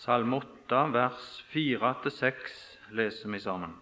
Salme 0.00 0.36
8, 0.36 0.92
vers 0.92 1.44
4-6 1.52 2.32
leser 2.90 3.28
vi 3.28 3.40
sammen. 3.40 3.74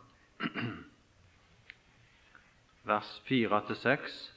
Vers 2.82 3.22
4-6. 3.28 4.32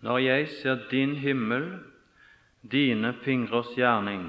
Når 0.00 0.18
jeg 0.18 0.48
ser 0.48 0.86
din 0.90 1.16
himmel, 1.16 1.66
dine 2.62 3.10
fingres 3.24 3.72
gjerning, 3.74 4.22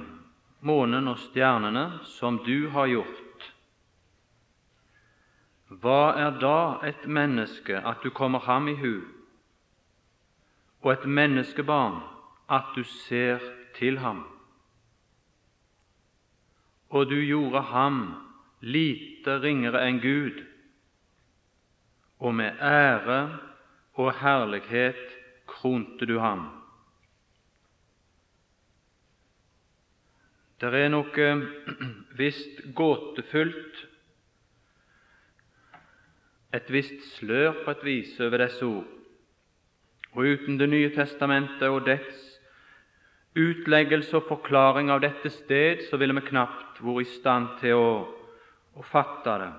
månen 0.66 1.08
og 1.08 1.22
stjernene 1.28 1.84
som 2.16 2.40
du 2.48 2.72
har 2.74 2.90
gjort, 2.96 3.46
hva 5.70 6.16
er 6.18 6.42
da 6.42 6.58
et 6.90 7.06
menneske 7.06 7.78
at 7.78 8.02
du 8.02 8.10
kommer 8.10 8.42
ham 8.50 8.74
i 8.74 8.76
hu, 8.82 9.06
og 10.82 10.92
et 10.96 11.06
menneskebarn 11.06 12.02
at 12.54 12.74
du 12.76 12.84
ser 12.84 13.42
til 13.78 13.98
ham? 14.04 14.24
Og 16.94 17.10
du 17.10 17.18
gjorde 17.26 17.62
ham 17.74 18.02
lite 18.62 19.40
ringere 19.42 19.82
enn 19.88 20.02
Gud, 20.04 20.44
og 22.24 22.36
med 22.36 22.62
ære 22.62 23.22
og 24.00 24.14
herlighet 24.22 25.02
kronte 25.50 26.06
du 26.06 26.20
ham. 26.22 26.46
Det 30.62 30.72
er 30.80 30.92
noe 30.94 31.26
visst 32.22 32.62
gåtefullt, 32.78 33.82
et 36.54 36.70
visst 36.72 37.02
slør 37.18 37.64
på 37.66 37.74
et 37.74 37.84
vis 37.84 38.20
over 38.22 38.46
disse 38.46 38.66
ord. 38.66 38.86
Og 40.14 40.30
uten 40.30 40.60
Det 40.60 40.70
nye 40.70 40.92
testamentet 40.94 41.66
og 41.68 41.88
dets 41.88 42.23
utleggelse 43.36 44.18
og 44.18 44.28
forklaring 44.28 44.92
av 44.92 45.02
dette 45.02 45.30
sted, 45.30 45.84
så 45.90 45.98
ville 45.98 46.16
vi 46.18 46.28
knapt 46.30 46.82
vært 46.82 47.08
i 47.08 47.10
stand 47.16 47.48
til 47.62 47.80
å, 47.80 47.90
å 48.78 48.86
fatte 48.86 49.38
det. 49.42 49.52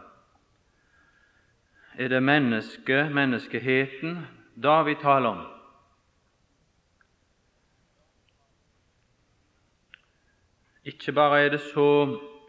Er 1.99 2.11
det 2.11 2.23
mennesket, 2.23 3.13
menneskeheten, 3.15 4.25
da 4.55 4.81
vi 4.83 4.95
taler 4.99 5.31
om? 5.31 5.43
Ikke 10.85 11.15
bare 11.17 11.45
er 11.45 11.55
det 11.55 11.61
så 11.71 11.87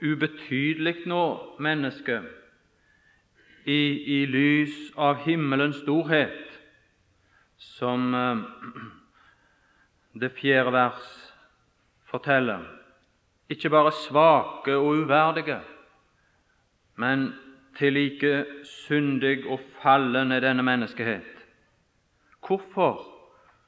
ubetydelig 0.01 1.05
nå, 1.05 1.21
mennesket, 1.59 2.25
i, 3.65 3.81
i 4.17 4.25
lys 4.29 4.75
av 4.97 5.23
himmelens 5.25 5.79
storhet, 5.81 6.41
som 7.57 8.13
eh, 8.13 8.43
det 10.21 10.31
fjerde 10.31 10.71
vers 10.71 11.33
forteller. 12.05 12.59
Ikke 13.49 13.69
bare 13.69 13.91
svake 13.91 14.75
og 14.75 14.85
uverdige, 14.85 15.59
men 16.95 17.33
til 17.77 17.93
like 17.93 18.45
syndig 18.63 19.47
og 19.47 19.59
fallen 19.81 20.31
er 20.31 20.39
denne 20.39 20.63
menneskehet. 20.63 21.45
Hvorfor 22.47 23.05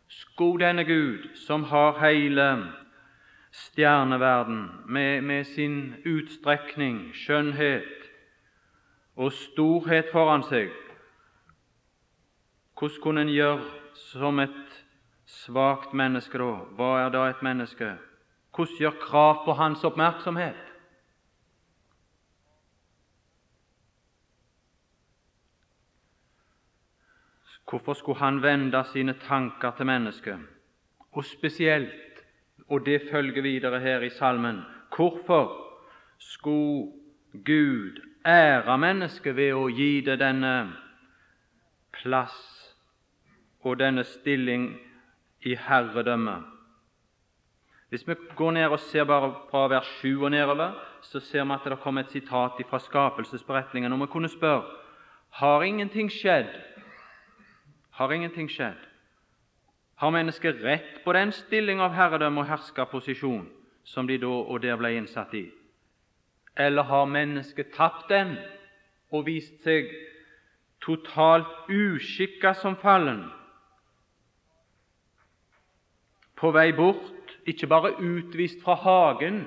skulle 0.07 0.65
denne 0.65 0.85
Gud, 0.85 1.35
som 1.35 1.63
har 1.63 2.07
hele 2.07 2.73
stjerneverden 3.51 4.69
med, 4.85 5.21
med 5.21 5.43
sin 5.43 5.95
utstrekning, 6.05 7.11
skjønnhet 7.13 7.83
og 9.15 9.31
storhet 9.31 10.05
foran 10.11 10.43
seg, 10.43 10.69
hvordan 12.77 13.01
kunne 13.01 13.21
en 13.21 13.33
gjøre 13.33 13.63
som 13.97 14.39
et 14.39 14.66
svakt 15.27 15.93
menneske 15.93 16.39
da? 16.39 16.51
Hva 16.77 16.91
er 17.03 17.11
da 17.11 17.27
et 17.29 17.43
menneske? 17.43 17.95
Hvordan 18.55 18.79
gjør 18.79 18.97
krav 19.01 19.43
på 19.45 19.53
hans 19.53 19.83
oppmerksomhet? 19.83 20.63
Hvorfor 27.67 27.93
skulle 27.93 28.19
han 28.19 28.41
vende 28.41 28.83
sine 28.93 29.13
tanker 29.13 29.71
til 29.75 29.85
mennesket? 29.85 30.39
Og 31.11 31.25
spesielt 31.25 32.07
og 32.69 32.85
det 32.85 33.01
følger 33.11 33.41
videre 33.41 33.79
her 33.79 34.01
i 34.01 34.09
salmen. 34.09 34.61
Hvorfor 34.95 35.67
skulle 36.17 36.91
Gud 37.45 38.01
ære 38.25 38.77
mennesket 38.77 39.35
ved 39.35 39.53
å 39.53 39.67
gi 39.69 40.01
det 40.01 40.19
denne 40.19 40.73
plass 41.93 42.35
og 43.63 43.79
denne 43.79 44.03
stilling 44.03 44.71
i 45.41 45.55
herredømmet? 45.55 46.43
Hvis 47.89 48.07
vi 48.07 48.15
går 48.35 48.51
ned 48.51 48.65
og 48.65 48.79
ser 48.79 49.03
bare 49.03 49.33
fra 49.51 49.67
vers 49.67 49.87
7 50.01 50.23
og 50.23 50.31
nedover, 50.31 50.73
så 51.01 51.19
ser 51.19 51.43
vi 51.43 51.53
at 51.53 51.71
det 51.71 51.79
kommer 51.79 52.01
et 52.01 52.11
sitat 52.11 52.51
fra 52.69 52.79
skapelsesberetningen. 52.79 53.93
Og 53.93 53.99
vi 53.99 54.05
kunne 54.05 54.29
spørre 54.29 54.63
har 55.29 55.61
ingenting 55.61 56.11
skjedd? 56.11 56.49
Har 57.91 58.11
ingenting 58.11 58.49
skjedd? 58.51 58.79
Har 59.95 60.09
mennesket 60.09 60.63
rett 60.63 61.03
på 61.03 61.13
den 61.13 61.31
stilling 61.31 61.81
av 61.81 61.93
herredømme 61.93 62.41
og 62.41 62.49
herskerposisjon 62.51 63.47
som 63.83 64.07
de 64.07 64.17
da 64.21 64.29
og 64.29 64.61
der 64.61 64.77
ble 64.77 64.93
innsatt 64.97 65.33
i? 65.33 65.47
Eller 66.57 66.83
har 66.83 67.05
mennesket 67.05 67.73
tapt 67.73 68.09
den 68.09 68.35
og 69.11 69.25
vist 69.25 69.63
seg 69.63 69.89
totalt 70.81 71.69
uskikka 71.69 72.53
som 72.53 72.75
fallen? 72.81 73.25
På 76.37 76.51
vei 76.53 76.71
bort, 76.75 77.33
ikke 77.47 77.67
bare 77.67 77.95
utvist 77.97 78.61
fra 78.63 78.75
hagen, 78.75 79.45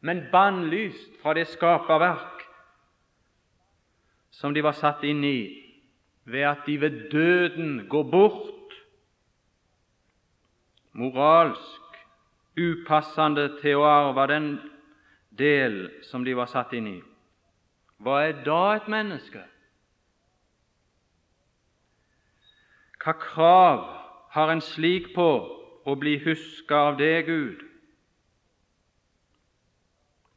men 0.00 0.24
bannlyst 0.32 1.20
fra 1.22 1.34
det 1.34 1.46
skaperverk 1.52 2.42
som 4.32 4.54
de 4.54 4.62
var 4.64 4.74
satt 4.74 5.04
inn 5.06 5.22
i, 5.24 5.52
ved 6.24 6.46
at 6.48 6.64
de 6.66 6.80
ved 6.80 7.10
døden 7.12 7.86
går 7.90 8.08
bort 8.10 8.76
moralsk 10.92 12.00
upassende 12.58 13.46
til 13.60 13.80
å 13.80 13.86
arve 13.88 14.26
den 14.32 14.48
del 15.38 15.78
som 16.08 16.24
de 16.24 16.34
var 16.36 16.50
satt 16.50 16.74
inn 16.76 16.88
i. 16.90 16.98
Hva 18.02 18.18
er 18.26 18.42
da 18.44 18.60
et 18.76 18.88
menneske? 18.90 19.44
Hva 23.02 23.14
krav 23.18 23.82
har 24.34 24.52
en 24.52 24.62
slik 24.64 25.12
på 25.14 25.28
å 25.84 25.94
bli 25.98 26.16
huska 26.22 26.78
av 26.90 26.98
deg, 27.00 27.26
Gud? 27.26 27.62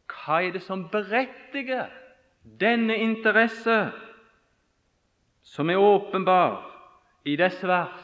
Hva 0.09 0.41
er 0.41 0.56
det 0.56 0.63
som 0.66 0.88
berettiger 0.89 1.91
denne 2.61 2.97
interesse 2.97 3.78
som 5.45 5.69
er 5.69 5.81
åpenbar 5.81 6.63
i 7.25 7.35
disse 7.38 7.67
vers? 7.69 8.01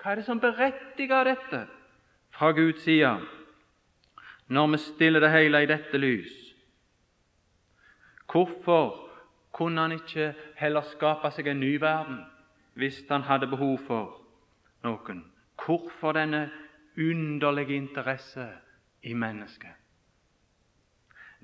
Hva 0.00 0.12
er 0.12 0.20
det 0.20 0.26
som 0.28 0.40
berettiger 0.40 1.28
dette 1.28 1.66
fra 2.34 2.50
Guds 2.56 2.82
side, 2.84 3.12
når 4.48 4.72
vi 4.72 4.80
stiller 4.86 5.20
det 5.20 5.32
hele 5.32 5.62
i 5.64 5.68
dette 5.68 6.00
lys? 6.00 6.32
Hvorfor 8.30 8.96
kunne 9.54 9.80
han 9.80 9.92
ikke 9.92 10.32
heller 10.58 10.82
skape 10.90 11.30
seg 11.30 11.52
en 11.52 11.60
ny 11.60 11.76
verden 11.80 12.24
hvis 12.74 13.04
han 13.08 13.28
hadde 13.28 13.52
behov 13.52 13.78
for 13.86 14.16
noen? 14.82 15.22
Hvorfor 15.64 16.12
denne 16.12 16.50
underlige 16.98 17.76
interesse 17.76 18.48
i 19.02 19.12
mennesket? 19.12 19.70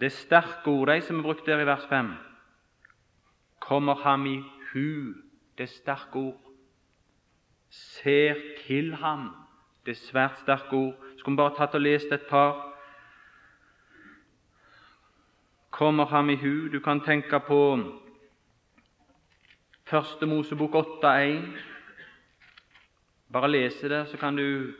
Det 0.01 0.07
er 0.07 0.17
sterke 0.17 0.71
ord, 0.71 0.89
de 0.89 1.01
som 1.01 1.19
er 1.19 1.23
brukt 1.23 1.47
der 1.47 1.61
i 1.61 1.67
vers 1.67 1.87
5. 1.89 2.13
Kommer 3.61 3.95
ham 3.95 4.27
i 4.27 4.37
hu. 4.73 5.15
Det 5.59 5.65
er 5.65 5.67
sterke 5.67 6.19
ord 6.19 6.51
ser 7.71 8.35
til 8.67 8.95
ham. 8.95 9.31
Det 9.87 9.97
svært 9.97 10.39
sterke 10.39 10.77
ord. 10.77 10.95
Skulle 11.17 11.35
vi 11.35 11.43
bare 11.43 11.57
tatt 11.57 11.75
og 11.75 11.81
lest 11.81 12.13
et 12.13 12.27
par 12.29 12.67
Kommer 15.71 16.05
ham 16.07 16.31
i 16.31 16.37
hu. 16.37 16.69
Du 16.73 16.81
kan 16.81 17.01
tenke 17.01 17.41
på 17.41 17.79
Første 19.85 20.27
Mosebok 20.27 20.75
8,1. 20.75 21.70
Bare 23.33 23.51
lese 23.51 23.89
det, 23.89 24.09
så 24.11 24.17
kan 24.17 24.37
du 24.37 24.73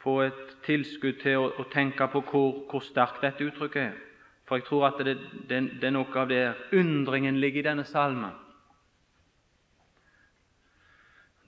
få 0.00 0.20
et 0.26 0.56
tilskudd 0.64 1.20
til 1.22 1.40
å, 1.40 1.48
å 1.60 1.64
tenke 1.72 2.06
på 2.12 2.22
hvor, 2.30 2.52
hvor, 2.70 2.84
sterkt 2.84 3.24
dette 3.24 3.44
uttrykket 3.44 3.82
er. 3.82 3.96
For 4.48 4.58
jeg 4.58 4.66
tror 4.68 4.86
at 4.88 5.02
det, 5.06 5.16
det, 5.48 5.60
det 5.80 5.88
er 5.88 5.94
noe 5.94 6.16
av 6.18 6.28
det 6.28 6.44
undringen 6.76 7.40
ligger 7.40 7.62
i 7.62 7.68
denne 7.70 7.84
salmen 7.88 8.36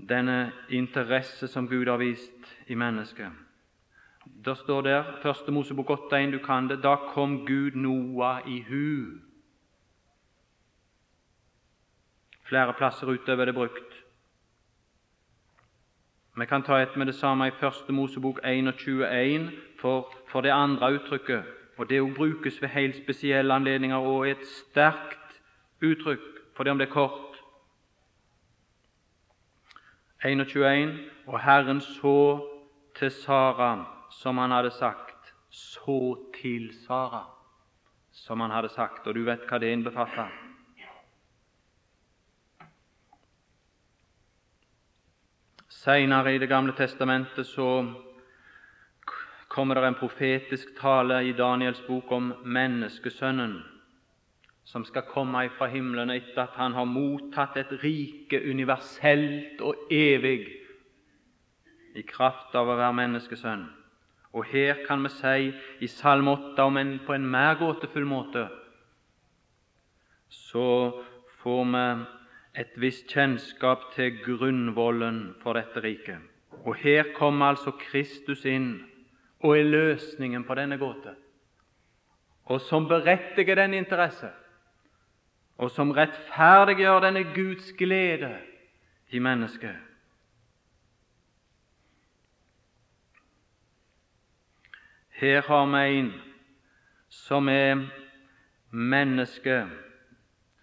denne 0.08 0.52
interesse 0.68 1.48
som 1.48 1.68
Gud 1.68 1.88
har 1.88 1.96
vist 1.96 2.54
i 2.66 2.74
mennesket. 2.74 3.30
Det 4.24 4.56
står 4.58 4.82
der, 4.82 5.04
første 5.22 5.52
Mosebok 5.52 5.90
8,1, 5.90 6.30
du 6.30 6.38
kan 6.38 6.68
det, 6.68 6.82
da 6.82 6.96
kom 7.14 7.46
Gud 7.46 7.74
Noah 7.74 8.42
i 8.46 8.62
hu. 8.68 9.18
Flere 12.48 12.74
plasser 12.78 13.06
utover 13.06 13.42
er 13.42 13.50
det 13.50 13.54
brukt. 13.54 14.01
Vi 16.36 16.46
kan 16.46 16.62
ta 16.62 16.78
et 16.80 16.96
med 16.96 17.06
det 17.06 17.14
samme 17.14 17.46
i 17.46 17.50
Første 17.50 17.92
Mosebok 17.92 18.40
21 18.44 19.50
for, 19.80 20.14
for 20.28 20.40
det 20.40 20.50
andre 20.50 20.94
uttrykket. 20.94 21.44
Og 21.76 21.90
Det 21.90 22.14
brukes 22.14 22.62
ved 22.62 22.68
helt 22.68 22.96
spesielle 22.96 23.54
anledninger 23.54 23.96
og 23.96 24.28
er 24.28 24.30
et 24.30 24.46
sterkt 24.46 25.40
uttrykk 25.82 26.20
for 26.56 26.64
det 26.64 26.70
om 26.70 26.78
det 26.78 26.88
er 26.88 26.92
kort. 26.92 27.36
21. 30.24 30.98
Og 31.26 31.40
Herren 31.40 31.80
så 31.80 32.40
til 32.98 33.10
Sara 33.10 33.84
som 34.10 34.38
han 34.38 34.50
hadde 34.50 34.70
sagt. 34.70 35.34
Så 35.50 36.16
til 36.42 36.70
Sara 36.86 37.24
som 38.12 38.40
han 38.40 38.50
hadde 38.50 38.68
sagt. 38.68 39.06
Og 39.06 39.14
du 39.14 39.24
vet 39.24 39.44
hva 39.48 39.58
det 39.58 39.72
innbefatter. 39.72 40.51
Seinere 45.82 46.34
i 46.34 46.38
Det 46.38 46.46
gamle 46.46 46.72
testamentet 46.78 47.46
så 47.46 47.82
kommer 49.50 49.74
det 49.74 49.88
en 49.88 49.98
profetisk 49.98 50.76
tale 50.78 51.16
i 51.26 51.32
Daniels 51.34 51.80
bok 51.88 52.12
om 52.14 52.28
menneskesønnen 52.44 53.56
som 54.64 54.84
skal 54.86 55.08
komme 55.10 55.42
fra 55.56 55.66
himmelen 55.72 56.12
etter 56.14 56.44
at 56.44 56.54
han 56.54 56.76
har 56.78 56.86
mottatt 56.86 57.58
et 57.58 57.74
rike 57.82 58.38
universelt 58.46 59.58
og 59.60 59.90
evig 59.90 60.46
i 61.98 62.06
kraft 62.06 62.54
av 62.54 62.70
å 62.70 62.78
være 62.78 63.00
menneskesønn. 63.02 63.66
Og 64.38 64.46
her 64.54 64.86
kan 64.86 65.02
vi 65.02 65.10
si 65.18 65.52
i 65.82 65.90
Salme 65.90 66.38
8, 66.54 66.62
om 66.62 66.78
en 66.78 66.98
på 67.02 67.18
en 67.18 67.26
mer 67.26 67.58
gåtefull 67.58 68.06
måte, 68.06 68.46
så 70.30 70.66
får 71.42 71.64
vi 71.74 71.86
et 72.54 72.72
visst 72.76 73.08
kjennskap 73.08 73.90
til 73.94 74.18
grunnvollen 74.24 75.34
for 75.42 75.56
dette 75.56 75.80
riket. 75.80 76.20
Og 76.64 76.74
her 76.76 77.14
kommer 77.16 77.52
altså 77.52 77.72
Kristus 77.80 78.44
inn 78.44 78.82
og 79.42 79.56
er 79.58 79.66
løsningen 79.66 80.44
på 80.46 80.54
denne 80.54 80.78
gåte, 80.78 81.16
og 82.44 82.60
som 82.62 82.86
berettiger 82.88 83.58
den 83.58 83.74
interesse, 83.74 84.30
og 85.58 85.70
som 85.70 85.90
rettferdiggjør 85.96 87.00
denne 87.02 87.24
Guds 87.34 87.72
glede 87.78 88.36
i 89.10 89.18
mennesket. 89.18 89.74
Her 95.22 95.42
har 95.46 95.66
vi 95.66 95.98
en 95.98 96.12
som 97.08 97.48
er 97.48 97.84
menneske. 98.70 99.66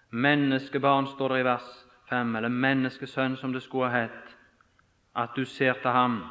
Menneskebarn, 0.10 1.08
står 1.08 1.30
det 1.30 1.40
i 1.40 1.46
vers 1.46 1.70
5, 2.10 2.36
eller 2.36 2.50
menneskesønn, 2.50 3.38
som 3.38 3.54
det 3.54 3.64
skulle 3.64 3.90
ha 3.90 4.02
hett. 4.02 4.36
At 5.16 5.36
du 5.36 5.46
ser 5.46 5.74
til 5.74 5.92
ham. 5.92 6.24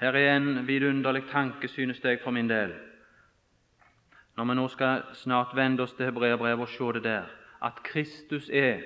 Her 0.00 0.12
er 0.12 0.36
en 0.36 0.66
vidunderlig 0.66 1.24
tanke, 1.30 1.68
synes 1.68 2.04
jeg 2.04 2.20
for 2.24 2.30
min 2.30 2.48
del, 2.48 2.72
når 4.36 4.44
vi 4.44 4.54
nå 4.54 4.68
skal 4.68 5.02
snart 5.14 5.56
vende 5.56 5.82
oss 5.82 5.92
til 5.92 6.06
hebreerbrevet 6.06 6.60
og 6.60 6.68
se 6.68 6.92
det 6.94 7.02
der, 7.04 7.24
at 7.62 7.82
Kristus 7.82 8.50
er 8.52 8.84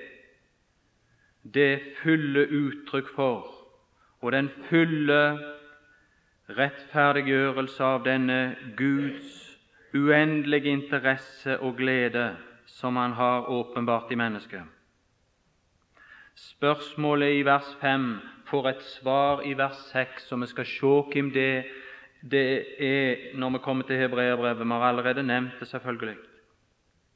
det 1.53 1.81
fulle 2.01 2.47
uttrykk 2.49 3.11
for 3.15 3.53
og 4.21 4.31
den 4.31 4.49
fulle 4.69 5.39
rettferdiggjørelse 6.49 7.83
av 7.83 8.05
denne 8.05 8.55
Guds 8.77 9.42
uendelige 9.93 10.69
interesse 10.69 11.59
og 11.59 11.75
glede 11.77 12.37
som 12.65 12.95
Han 12.95 13.11
har 13.11 13.49
åpenbart 13.49 14.11
i 14.11 14.15
mennesket. 14.15 14.63
Spørsmålet 16.35 17.33
i 17.33 17.45
vers 17.45 17.77
5 17.81 18.19
får 18.45 18.69
et 18.69 18.81
svar 18.81 19.41
i 19.45 19.53
vers 19.53 19.77
6, 19.91 20.31
og 20.31 20.41
vi 20.41 20.45
skal 20.45 20.65
se 20.65 20.93
hvem 21.13 21.31
det, 21.31 21.65
det 22.31 22.65
er 22.79 23.37
når 23.37 23.49
vi 23.49 23.57
kommer 23.57 23.83
til 23.83 23.97
hebreerbrevet. 23.97 24.59
Vi 24.59 24.71
har 24.71 24.89
allerede 24.89 25.23
nevnt 25.23 25.59
det, 25.59 25.67
selvfølgelig. 25.67 26.17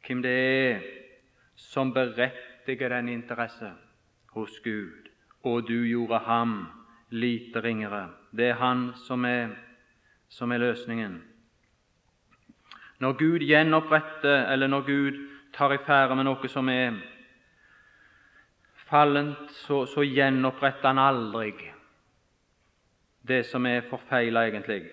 Hvem 0.07 0.21
det 0.21 0.31
er 0.31 0.79
som 1.55 1.93
berettiger 1.93 2.89
den 2.89 3.09
interesse 3.09 3.71
hos 4.29 4.59
Gud. 4.63 5.09
Og 5.43 5.67
du 5.67 5.83
gjorde 5.83 6.19
ham 6.19 6.67
lite 7.09 7.63
ringere. 7.63 8.09
Det 8.31 8.49
er 8.49 8.53
Han 8.53 8.91
som 9.07 9.25
er, 9.25 9.49
som 10.29 10.51
er 10.51 10.57
løsningen. 10.57 11.23
Når 12.99 13.13
Gud 13.13 13.45
gjenoppretter, 13.45 14.47
eller 14.51 14.67
når 14.67 14.81
Gud 14.81 15.17
tar 15.53 15.73
i 15.73 15.77
ferde 15.85 16.15
med 16.15 16.25
noe 16.25 16.49
som 16.49 16.69
er 16.69 16.97
fallent, 18.87 19.51
så, 19.65 19.85
så 19.85 20.05
gjenoppretter 20.05 20.93
Han 20.93 21.01
aldri 21.01 21.51
det 23.27 23.43
som 23.45 23.65
er 23.65 23.83
forfeila, 23.89 24.45
egentlig. 24.47 24.85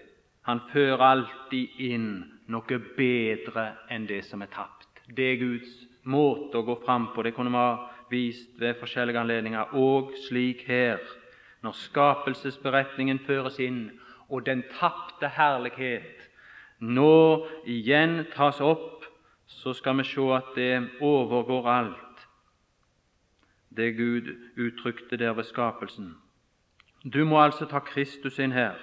Han 0.43 0.61
fører 0.73 1.03
alltid 1.07 1.81
inn 1.87 2.09
noe 2.51 2.79
bedre 2.97 3.69
enn 3.95 4.09
det 4.11 4.25
som 4.27 4.43
er 4.43 4.51
tapt. 4.53 4.89
Det 5.07 5.29
er 5.33 5.41
Guds 5.41 5.71
måte 6.11 6.59
å 6.59 6.67
gå 6.67 6.77
fram 6.85 7.13
på. 7.15 7.23
Det 7.23 7.35
kunne 7.37 7.53
vi 7.55 7.61
ha 7.61 7.77
vist 8.11 8.59
ved 8.61 8.77
forskjellige 8.81 9.23
anledninger, 9.23 9.77
og 9.79 10.13
slik 10.27 10.67
her 10.69 11.01
når 11.65 11.79
skapelsesberetningen 11.81 13.23
føres 13.25 13.61
inn, 13.63 13.87
og 14.29 14.45
den 14.45 14.65
tapte 14.75 15.31
herlighet 15.37 16.27
nå 16.85 17.47
igjen 17.67 18.25
tas 18.35 18.61
opp, 18.61 19.05
så 19.47 19.73
skal 19.77 19.99
vi 19.99 20.05
se 20.09 20.25
at 20.37 20.55
det 20.57 21.01
overgår 21.01 21.69
alt 21.69 22.05
det 23.77 23.97
Gud 23.97 24.29
uttrykte 24.57 25.17
der 25.17 25.33
ved 25.33 25.45
skapelsen. 25.45 26.15
Du 27.05 27.25
må 27.25 27.41
altså 27.43 27.67
ta 27.67 27.79
Kristus 27.79 28.39
inn 28.39 28.53
her. 28.53 28.79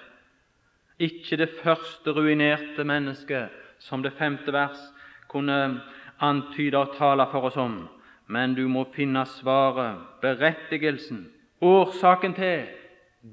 Ikke 1.00 1.38
det 1.38 1.50
første 1.64 2.12
ruinerte 2.12 2.84
mennesket, 2.84 3.50
som 3.80 4.04
det 4.04 4.14
femte 4.14 4.54
vers 4.54 4.82
kunne 5.28 5.82
antyde 6.20 6.78
og 6.78 6.96
tale 6.98 7.26
for 7.32 7.50
oss 7.50 7.58
om, 7.58 7.88
men 8.28 8.54
du 8.56 8.68
må 8.68 8.86
finne 8.94 9.26
svaret, 9.26 9.98
berettigelsen, 10.22 11.30
Årsaken 11.62 12.34
til 12.34 12.64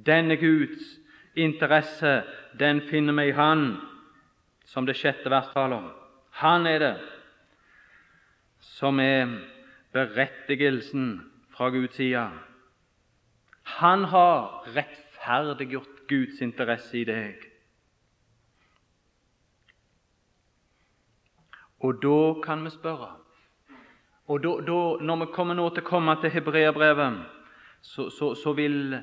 denne 0.07 0.37
Guds 0.37 0.99
interesse, 1.37 2.23
den 2.61 2.81
finner 2.91 3.13
vi 3.17 3.29
i 3.29 3.33
Han, 3.33 3.77
som 4.69 4.87
det 4.87 4.99
sjette 5.01 5.31
vers 5.33 5.49
taler 5.55 5.81
om. 5.81 5.89
Han 6.43 6.67
er 6.69 6.83
det 6.83 6.95
som 8.61 9.01
er 9.01 9.31
berettigelsen 9.97 11.11
fra 11.55 11.71
Guds 11.75 11.97
side. 11.97 12.29
Han 13.79 14.05
har 14.13 14.65
rettferdiggjort 14.77 16.05
Guds 16.09 16.43
interesse 16.45 17.01
i 17.01 17.07
deg. 17.09 17.49
Og 21.85 22.01
da 22.03 22.21
kan 22.43 22.65
vi 22.67 22.75
spørre 22.75 23.15
og 24.29 24.43
da, 24.45 24.51
da, 24.61 24.81
Når 25.01 25.17
vi 25.17 25.27
kommer 25.33 25.57
nå 25.57 25.71
til 25.73 25.85
å 25.85 25.89
komme 25.89 26.13
til 26.21 26.33
hebreerbrevet, 26.35 27.23
så, 27.81 28.11
så, 28.13 28.35
så, 28.37 28.53
vil 28.53 28.99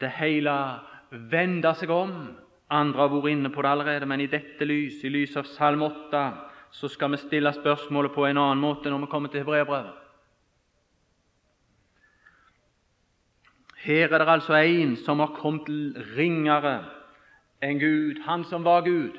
det 0.00 0.10
hele 0.16 0.54
vende 1.30 1.70
seg 1.78 1.92
om. 1.94 2.14
Andre 2.70 3.04
har 3.04 3.12
vært 3.12 3.32
inne 3.34 3.50
på 3.52 3.62
det 3.62 3.70
allerede, 3.70 4.06
men 4.08 4.22
i 4.24 4.30
dette 4.30 4.64
lys, 4.64 5.02
i 5.04 5.12
lys 5.12 5.36
av 5.36 5.48
Salme 5.48 5.90
8, 5.90 6.22
så 6.74 6.88
skal 6.88 7.12
vi 7.12 7.20
stille 7.20 7.52
spørsmålet 7.52 8.14
på 8.14 8.24
en 8.26 8.40
annen 8.40 8.62
måte 8.62 8.90
når 8.90 9.04
vi 9.04 9.10
kommer 9.12 9.30
til 9.30 9.44
hebreerbrevet. 9.44 10.00
Her 13.84 14.08
er 14.08 14.18
det 14.18 14.32
altså 14.32 14.56
en 14.56 14.96
som 14.96 15.20
har 15.20 15.34
kommet 15.36 15.68
ringere 16.16 16.78
enn 17.62 17.78
Gud, 17.78 18.22
han 18.24 18.46
som 18.48 18.64
var 18.64 18.86
Gud, 18.86 19.18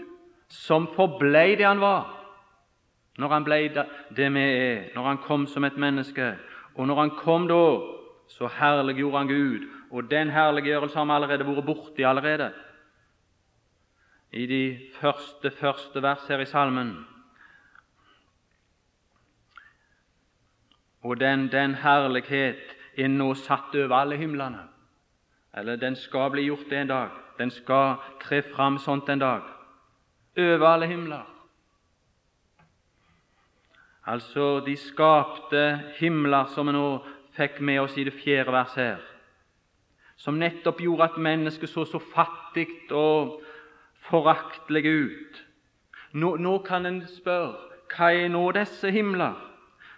som 0.50 0.88
forblei 0.96 1.54
det 1.56 1.68
han 1.68 1.84
var 1.84 2.12
når 3.16 3.32
han 3.32 3.46
ble 3.48 3.60
det 3.72 4.30
vi 4.36 4.42
er, 4.44 4.90
når 4.96 5.06
han 5.08 5.20
kom 5.24 5.46
som 5.48 5.64
et 5.64 5.78
menneske. 5.80 6.34
Og 6.75 6.88
når 6.88 7.00
han 7.00 7.14
kom 7.16 7.46
da 7.48 7.62
så 8.28 8.50
herliggjorde 8.52 9.18
han 9.18 9.28
Gud. 9.28 9.68
Og 9.92 10.10
den 10.12 10.30
herliggjørelsen 10.34 10.98
har 10.98 11.06
vi 11.06 11.16
allerede 11.16 11.48
vært 11.48 11.68
borti 11.68 12.04
allerede 12.04 12.50
i 14.36 14.46
de 14.46 14.80
første, 15.00 15.51
første 15.51 16.01
vers 16.04 16.27
her 16.27 16.39
i 16.44 16.46
salmen. 16.46 16.96
Og 21.04 21.20
den, 21.20 21.51
den 21.51 21.75
herlighet 21.75 22.75
er 22.98 23.08
nå 23.08 23.34
satt 23.39 23.75
over 23.75 23.96
alle 23.96 24.18
himlene. 24.18 24.65
Eller 25.56 25.75
den 25.80 25.96
skal 25.96 26.32
bli 26.34 26.48
gjort 26.50 26.72
en 26.72 26.88
dag. 26.88 27.10
Den 27.38 27.51
skal 27.51 27.96
tre 28.22 28.42
fram 28.56 28.77
sånt 28.77 29.10
en 29.10 29.20
dag. 29.20 29.42
Over 30.38 30.68
alle 30.68 30.88
himler. 30.88 31.24
Altså 34.06 34.60
de 34.65 34.75
skapte 34.77 35.82
himler 35.98 36.51
som 36.54 36.68
vi 36.68 36.75
nå 36.75 36.88
fikk 37.36 37.62
med 37.62 37.80
oss 37.82 37.96
i 37.98 38.04
det 38.06 38.13
fjerde 38.13 38.54
verset 38.54 38.84
her, 38.84 39.06
som 40.18 40.38
nettopp 40.39 40.80
gjorde 40.84 41.10
at 41.10 41.18
mennesket 41.20 41.70
så 41.70 41.84
så 41.89 42.00
fattig 42.00 42.68
og 42.92 43.42
foraktelig 44.09 44.85
ut. 44.85 45.45
Nå, 46.13 46.35
nå 46.38 46.57
kan 46.67 46.85
en 46.85 47.01
spørre 47.07 47.74
hva 47.95 48.12
er 48.13 48.29
nå 48.33 48.43
disse 48.55 48.89
himler, 48.91 49.35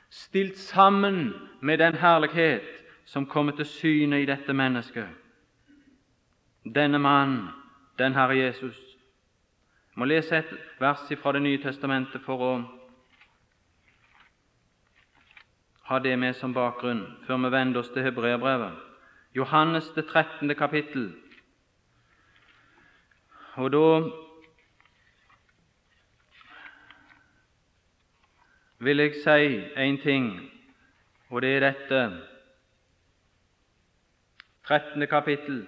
stilt 0.10 0.58
sammen 0.58 1.34
med 1.62 1.80
den 1.80 1.96
herlighet 1.96 2.68
som 3.06 3.26
kommer 3.26 3.56
til 3.56 3.66
syne 3.66 4.22
i 4.22 4.28
dette 4.28 4.54
mennesket. 4.54 5.08
Denne 6.76 7.00
mann, 7.00 7.48
den 8.00 8.14
Herre 8.14 8.38
Jesus. 8.38 8.78
Jeg 8.78 10.00
må 10.00 10.06
lese 10.06 10.38
et 10.38 10.52
vers 10.80 11.08
fra 11.22 11.32
Det 11.32 11.42
nye 11.42 11.62
testamentet 11.64 12.22
for 12.22 12.44
å 12.44 12.52
ha 15.88 16.00
det 16.00 16.18
med 16.20 16.36
som 16.36 16.54
bakgrunn 16.54 17.06
før 17.26 17.38
vi 17.38 17.52
vender 17.52 17.80
oss 17.80 17.90
til 17.90 18.04
hebreerbrevet. 18.04 18.74
Johannes 19.36 19.90
det 19.96 20.06
13. 20.08 20.56
kapittel. 20.56 21.14
Og 23.58 23.72
da 23.72 24.10
vil 28.80 28.98
jeg 28.98 29.16
si 29.24 29.46
en 29.82 29.98
ting, 29.98 30.28
og 31.30 31.42
det 31.42 31.56
er 31.56 31.64
dette 31.66 32.02
13. 34.68 35.08
kapittel 35.08 35.68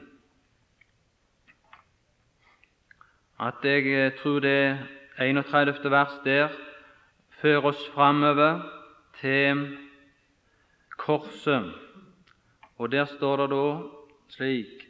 at 3.39 3.65
jeg 3.65 4.13
tror 4.22 4.39
det 4.39 4.88
31. 5.22 5.91
vers 5.91 6.13
der 6.25 6.50
fører 7.41 7.65
oss 7.65 7.89
framover 7.93 8.62
til 9.22 9.77
korset. 10.98 11.74
Og 12.77 12.91
der 12.91 13.05
står 13.05 13.36
det 13.38 13.50
da 13.50 13.63
slik 14.29 14.89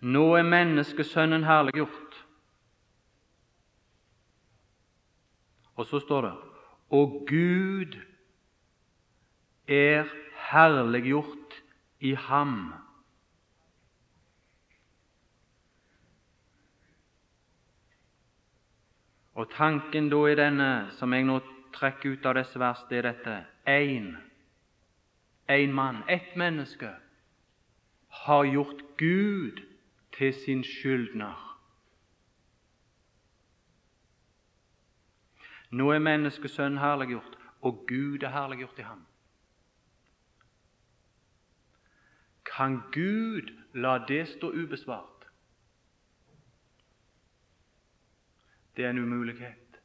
Nå 0.00 0.24
er 0.36 0.46
menneskesønnen 0.48 1.44
herliggjort. 1.44 2.14
Og 5.76 5.86
så 5.86 6.00
står 6.00 6.22
det 6.28 6.36
og 6.90 7.26
Gud 7.28 7.94
er 9.68 10.08
herliggjort 10.50 11.62
i 12.00 12.14
ham. 12.14 12.72
Og 19.34 19.50
Tanken 19.50 20.10
da 20.10 20.24
i 20.26 20.34
denne, 20.34 20.70
som 20.98 21.14
jeg 21.14 21.24
nå 21.24 21.38
trekker 21.72 22.16
ut 22.16 22.26
av 22.26 22.34
disse 22.40 22.58
vers, 22.58 22.82
det 22.90 22.98
er 22.98 23.06
dette 23.12 23.36
én, 23.70 24.10
én 25.48 25.72
mann, 25.72 26.02
ett 26.08 26.34
menneske, 26.36 26.90
har 28.26 28.44
gjort 28.44 28.82
Gud 28.98 29.62
til 30.20 30.34
sin 30.34 30.64
skyldner. 30.64 31.58
Nå 35.70 35.90
er 35.90 35.98
menneskesønnen 35.98 36.78
herliggjort, 36.78 37.38
og 37.62 37.84
Gud 37.88 38.22
er 38.22 38.28
herliggjort 38.28 38.78
i 38.78 38.82
ham. 38.82 39.06
Kan 42.44 42.82
Gud 42.92 43.48
la 43.74 43.94
det 44.08 44.28
stå 44.28 44.50
ubesvart? 44.50 45.24
Det 48.76 48.84
er 48.84 48.90
en 48.90 48.98
umulighet. 48.98 49.80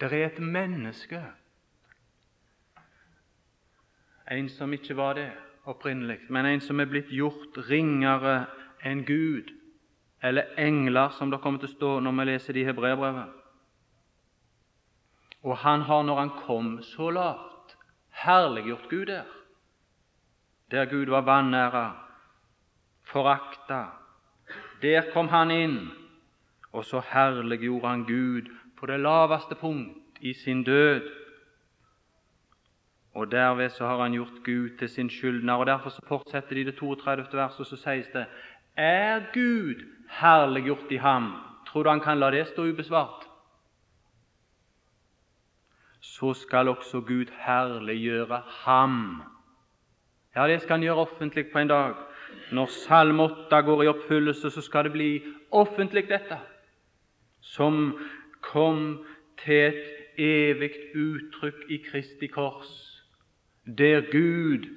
Det 0.00 0.12
er 0.12 0.26
et 0.26 0.42
menneske, 0.42 1.22
en 4.30 4.48
som 4.48 4.72
ikke 4.72 4.96
var 4.96 5.12
det 5.12 5.32
opprinnelig, 5.64 6.18
men 6.28 6.46
en 6.46 6.60
som 6.60 6.80
er 6.80 6.90
blitt 6.90 7.08
gjort 7.08 7.58
ringere 7.70 8.46
enn 8.84 9.04
Gud, 9.08 9.50
eller 10.22 10.54
engler, 10.58 11.08
som 11.08 11.30
det 11.30 11.40
kommer 11.40 11.60
til 11.60 11.72
å 11.72 11.76
stå 11.76 11.90
når 12.00 12.18
vi 12.18 12.28
leser 12.30 12.56
det 12.56 12.62
i 12.64 12.68
Hebreabrevet. 12.68 13.40
Og 15.44 15.56
han 15.60 15.84
har, 15.84 16.02
når 16.02 16.20
han 16.20 16.30
kom 16.46 16.70
så 16.82 17.10
lavt, 17.12 17.76
herliggjort 18.24 18.88
Gud 18.88 19.06
der. 19.06 19.28
Der 20.70 20.88
Gud 20.88 21.12
var 21.12 21.20
vanæra, 21.20 21.84
forakta. 23.04 23.84
Der 24.82 25.10
kom 25.12 25.28
han 25.28 25.50
inn, 25.50 25.78
og 26.72 26.84
så 26.84 27.02
herliggjorde 27.04 27.88
han 27.88 28.04
Gud 28.08 28.48
på 28.78 28.86
det 28.86 29.00
laveste 29.00 29.54
punkt 29.54 30.18
i 30.20 30.32
sin 30.32 30.64
død. 30.64 31.10
Og 33.14 33.30
derved 33.32 33.70
så 33.70 33.86
har 33.86 34.02
han 34.02 34.12
gjort 34.12 34.42
Gud 34.44 34.78
til 34.78 34.88
sin 34.88 35.10
skyldner. 35.10 35.54
og 35.54 35.66
Derfor 35.66 35.90
så 35.90 36.02
fortsetter 36.08 36.54
de 36.54 36.64
det 36.64 36.76
32. 36.76 37.38
verset, 37.38 37.60
og 37.60 37.66
så 37.66 37.76
sies 37.76 38.08
det 38.12 38.26
Er 38.76 39.20
Gud 39.32 39.84
herliggjort 40.08 40.90
i 40.90 40.96
ham? 40.96 41.32
Tror 41.66 41.82
du 41.82 41.90
han 41.90 42.00
kan 42.00 42.18
la 42.18 42.30
det 42.30 42.46
stå 42.48 42.62
ubesvart? 42.62 43.24
så 46.04 46.34
skal 46.34 46.68
også 46.68 47.00
Gud 47.00 47.26
herliggjøre 47.46 48.42
ham. 48.46 49.22
Ja, 50.36 50.48
det 50.48 50.60
skal 50.62 50.76
han 50.76 50.82
gjøre 50.82 51.06
offentlig 51.06 51.46
på 51.52 51.58
en 51.58 51.68
dag. 51.68 51.94
Når 52.52 52.66
Salme 52.66 53.22
8 53.22 53.62
går 53.62 53.82
i 53.82 53.86
oppfyllelse, 53.86 54.50
så 54.50 54.60
skal 54.60 54.84
det 54.84 54.92
bli 54.92 55.22
offentlig, 55.50 56.08
dette, 56.08 56.38
som 57.40 57.98
kom 58.40 59.04
til 59.44 59.54
et 59.54 60.18
evig 60.18 60.70
uttrykk 60.94 61.64
i 61.70 61.80
Kristi 61.90 62.26
kors, 62.26 63.02
der 63.66 64.04
Gud 64.12 64.68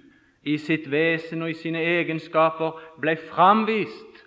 i 0.47 0.57
sitt 0.61 0.87
vesen 0.91 1.43
og 1.43 1.51
i 1.51 1.57
sine 1.59 1.81
egenskaper 1.83 2.79
ble 3.01 3.17
framvist 3.29 4.23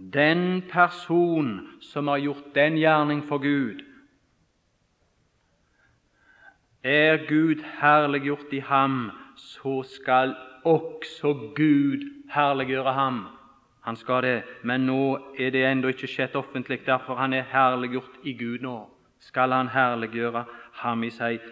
Den 0.00 0.62
person 0.70 1.68
som 1.84 2.08
har 2.08 2.18
gjort 2.18 2.54
den 2.54 2.78
gjerning 2.80 3.20
for 3.28 3.38
Gud, 3.38 3.82
er 6.82 7.26
Gud 7.28 7.60
herliggjort 7.82 8.52
i 8.56 8.62
ham, 8.64 9.10
så 9.36 9.82
skal 9.82 10.32
også 10.64 11.52
Gud 11.56 12.08
herliggjøre 12.32 12.92
ham. 12.92 13.26
Han 13.80 13.96
skal 13.96 14.22
det, 14.22 14.42
men 14.64 14.80
nå 14.88 15.18
er 15.38 15.50
det 15.50 15.66
ennå 15.66 15.92
ikke 15.92 16.08
skjedd 16.08 16.34
offentlig. 16.36 16.80
Derfor 16.86 17.20
han 17.20 17.32
er 17.32 17.48
herliggjort 17.52 18.24
i 18.24 18.32
Gud 18.32 18.64
nå. 18.64 18.88
Skal 19.20 19.52
han 19.52 19.68
herliggjøre 19.68 20.44
ham 20.80 21.04
i 21.04 21.10
seg, 21.10 21.44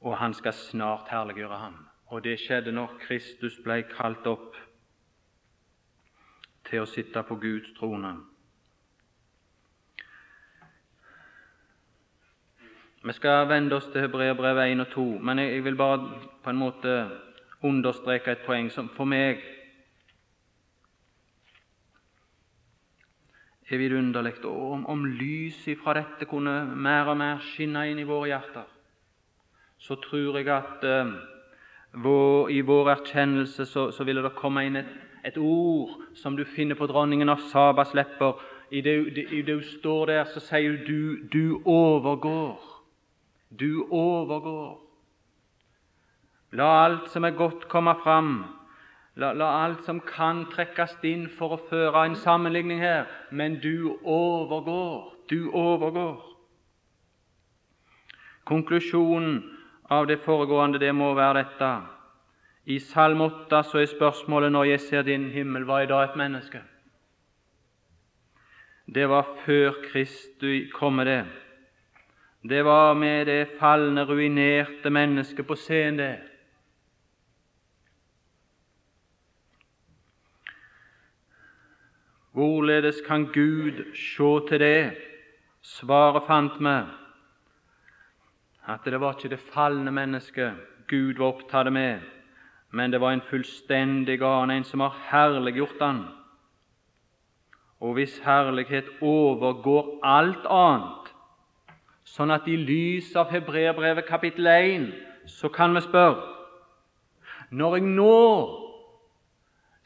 og 0.00 0.16
han 0.18 0.34
skal 0.34 0.52
snart 0.52 1.10
herliggjøre 1.10 1.58
ham. 1.58 1.76
Og 2.06 2.24
det 2.24 2.38
skjedde 2.40 2.72
når 2.72 2.94
Kristus 3.02 3.58
ble 3.64 3.80
kalt 3.90 4.26
opp 4.30 4.54
til 6.66 6.82
å 6.82 6.88
sitte 6.90 7.22
på 7.26 7.38
Guds 7.42 7.72
trone. 7.78 8.14
Vi 13.06 13.14
skal 13.14 13.48
vende 13.48 13.76
oss 13.76 13.86
til 13.92 14.02
Hebreabrevet 14.02 14.72
1 14.72 14.82
og 14.82 14.88
2, 14.94 15.04
men 15.22 15.38
jeg 15.38 15.64
vil 15.64 15.76
bare 15.78 16.22
på 16.42 16.50
en 16.50 16.58
måte 16.58 16.94
understreke 17.62 18.34
et 18.34 18.46
poeng 18.46 18.70
som 18.70 18.88
for 18.94 19.06
meg 19.06 19.42
er 23.70 23.80
vidunderlig. 23.82 24.36
Og 24.44 24.72
om, 24.72 24.84
om 24.86 25.06
lyset 25.06 25.78
fra 25.82 25.96
dette 25.98 26.28
kunne 26.30 26.58
mer 26.74 27.10
og 27.10 27.18
mer 27.18 27.42
skinne 27.52 27.86
inn 27.90 27.98
i 28.02 28.06
våre 28.08 28.30
hjerter, 28.30 28.68
så 29.78 29.98
tror 30.00 30.38
jeg 30.38 30.48
at 30.54 30.84
eh, 30.86 31.16
vår, 32.04 32.50
i 32.50 32.62
vår 32.64 32.92
erkjennelse 32.94 33.66
så, 33.68 33.90
så 33.92 34.06
ville 34.06 34.22
det 34.24 34.36
komme 34.38 34.64
inn 34.66 34.80
et 34.80 34.94
et 35.26 35.38
ord 35.38 35.90
som 36.14 36.36
du 36.36 36.44
finner 36.44 36.78
på 36.78 36.86
dronningen 36.86 37.28
av 37.28 37.42
Sabas 37.50 37.94
lepper. 37.94 38.38
I 38.70 38.80
det, 38.82 38.94
I 39.32 39.42
det 39.42 39.54
hun 39.54 39.64
står 39.78 40.06
der, 40.10 40.24
så 40.30 40.42
sier 40.42 40.74
hun 40.74 40.84
du, 40.86 41.00
du 41.32 41.62
overgår. 41.64 42.62
Du 43.50 43.86
overgår. 43.90 44.78
La 46.52 46.68
alt 46.84 47.10
som 47.10 47.26
er 47.26 47.34
godt, 47.34 47.66
komme 47.68 47.94
fram. 48.02 48.44
La, 49.16 49.32
la, 49.32 49.48
alt 49.64 49.84
som 49.84 50.00
kan 50.04 50.44
trekkes 50.52 50.98
inn 51.08 51.26
for 51.38 51.56
å 51.56 51.62
føre 51.70 52.04
en 52.04 52.16
sammenligning 52.20 52.82
her. 52.82 53.06
Men 53.30 53.56
du 53.62 53.96
overgår. 54.04 55.12
Du 55.32 55.48
overgår. 55.56 56.20
Konklusjonen 58.46 59.40
av 59.90 60.06
det 60.06 60.20
foregående 60.22 60.78
det 60.78 60.92
må 60.94 61.14
være 61.16 61.42
dette 61.42 61.70
i 62.66 62.80
Salm 62.82 63.20
8 63.22 63.60
så 63.62 63.78
er 63.78 63.86
spørsmålet 63.86 64.50
når 64.50 64.64
jeg 64.72 64.80
ser 64.82 65.04
din 65.06 65.28
himmel, 65.30 65.62
hva 65.62 65.84
er 65.84 65.90
da 65.90 66.00
et 66.02 66.16
menneske? 66.18 66.58
Det 68.90 69.06
var 69.10 69.28
før 69.44 69.76
Kristus 69.84 70.72
kom 70.74 70.98
med 70.98 71.06
det. 71.06 71.20
Det 72.42 72.64
var 72.66 72.94
med 72.98 73.26
det 73.26 73.54
falne, 73.60 74.02
ruinerte 74.06 74.90
mennesket 74.90 75.46
på 75.46 75.54
scenen, 75.54 75.98
det. 75.98 76.16
Hvorledes 82.36 82.96
kan 83.06 83.24
Gud 83.32 83.94
se 83.94 84.48
til 84.48 84.60
det? 84.60 84.92
Svaret 85.62 86.26
fant 86.26 86.58
vi 86.60 86.74
at 88.68 88.84
det 88.84 89.00
var 89.00 89.14
ikke 89.14 89.30
det 89.32 89.38
falne 89.54 89.90
mennesket 89.90 90.52
Gud 90.88 91.16
var 91.16 91.32
opptatt 91.32 91.72
med, 91.72 92.00
men 92.70 92.92
det 92.92 93.00
var 93.00 93.14
en 93.14 93.24
fullstendig 93.30 94.18
annen, 94.20 94.50
en 94.50 94.64
som 94.64 94.84
har 94.84 94.98
herliggjort 95.08 95.80
han, 95.80 96.02
og 97.80 97.96
hvis 97.96 98.18
herlighet 98.24 98.92
overgår 99.00 99.96
alt 100.04 100.44
annet, 100.44 101.08
sånn 102.04 102.36
at 102.36 102.44
i 102.52 102.58
lys 102.60 103.14
av 103.16 103.32
Hebreerbrevet 103.32 104.04
kapittel 104.12 104.52
1 104.52 104.86
så 105.24 105.48
kan 105.48 105.72
vi 105.72 105.80
spørre 105.88 106.20
Når 107.50 107.76
jeg 107.76 107.88
nå, 107.96 108.65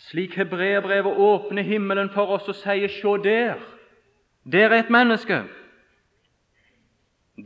slik 0.00 0.36
Hebreerbrevet 0.36 1.16
åpner 1.16 1.62
himmelen 1.62 2.10
for 2.10 2.26
oss 2.26 2.48
og 2.48 2.54
sier 2.54 2.88
'Se 2.88 3.08
der', 3.28 3.60
der 4.52 4.68
er 4.68 4.78
et 4.78 4.90
menneske. 4.90 5.42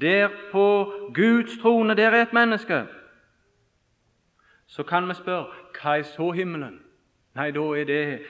Der 0.01 0.29
på 0.53 0.93
Guds 1.15 1.59
trone, 1.63 1.95
der 1.95 2.11
er 2.11 2.23
et 2.23 2.33
menneske. 2.33 2.87
Så 4.67 4.83
kan 4.83 5.09
vi 5.09 5.15
spørre 5.15 5.47
hva 5.83 5.99
er 5.99 6.03
så 6.03 6.31
himmelen? 6.31 6.81
Nei, 7.35 7.51
da 7.51 7.61
er 7.61 7.85
det, 7.85 8.21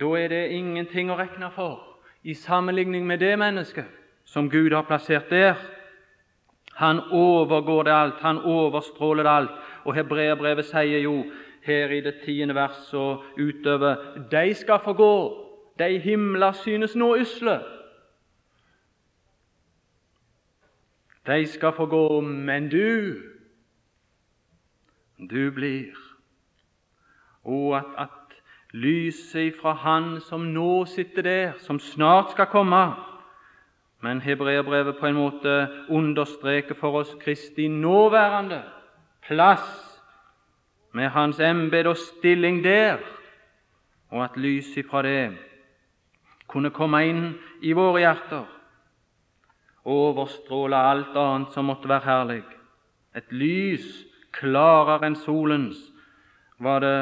da 0.00 0.04
er 0.04 0.28
det 0.28 0.50
ingenting 0.50 1.10
å 1.10 1.16
regne 1.16 1.50
for 1.50 1.98
i 2.22 2.34
sammenligning 2.34 3.06
med 3.06 3.18
det 3.18 3.38
mennesket 3.38 3.84
som 4.24 4.50
Gud 4.50 4.72
har 4.72 4.82
plassert 4.82 5.30
der. 5.30 5.54
Han 6.74 7.00
overgår 7.10 7.82
det 7.82 7.92
alt, 7.92 8.20
han 8.20 8.38
overstråler 8.38 9.22
det 9.22 9.30
alt. 9.30 9.50
Og 9.84 9.94
Hebreerbrevet 9.94 10.64
sier 10.64 10.98
jo 10.98 11.24
her 11.62 11.88
i 11.88 12.00
det 12.00 12.14
tiende 12.24 12.54
vers 12.54 12.94
og 12.94 13.24
utover 13.38 13.96
de 14.30 14.54
skal 14.54 14.80
få 14.84 14.92
gå, 14.92 15.46
de 15.78 15.98
himler 15.98 16.52
synes 16.52 16.96
nå 16.96 17.16
usle. 17.16 17.60
De 21.26 21.46
skal 21.46 21.72
få 21.72 21.86
gå, 21.86 22.20
men 22.20 22.68
du, 22.68 23.14
du 25.30 25.50
blir. 25.50 25.96
Og 27.44 27.76
at, 27.76 27.84
at 27.98 28.08
lyset 28.72 29.54
fra 29.60 29.72
Han 29.72 30.20
som 30.20 30.40
nå 30.40 30.84
sitter 30.84 31.22
der, 31.22 31.52
som 31.58 31.78
snart 31.78 32.30
skal 32.30 32.46
komme 32.46 32.94
Men 34.02 34.20
hebreerbrevet 34.20 34.96
på 34.96 35.06
en 35.06 35.14
måte 35.14 35.68
understreker 35.88 36.74
for 36.74 37.02
oss 37.02 37.16
Kristi 37.20 37.68
nåværende 37.68 38.62
plass 39.22 39.89
med 40.92 41.10
Hans 41.14 41.40
embete 41.40 41.92
og 41.92 41.96
stilling 41.96 42.64
der, 42.64 42.98
og 44.10 44.24
at 44.24 44.36
lyset 44.36 44.86
fra 44.90 45.02
det 45.06 45.36
kunne 46.50 46.72
komme 46.74 47.04
inn 47.06 47.26
i 47.62 47.72
våre 47.78 48.02
hjerter 48.02 48.48
overstråle 49.84 50.76
alt 50.76 51.16
annet 51.16 51.54
som 51.54 51.68
måtte 51.70 51.88
være 51.88 52.06
herlig. 52.06 52.42
Et 53.14 53.32
lys 53.32 53.86
klarere 54.36 55.08
enn 55.08 55.18
solens 55.18 55.80
var 56.60 56.84
det 56.84 56.98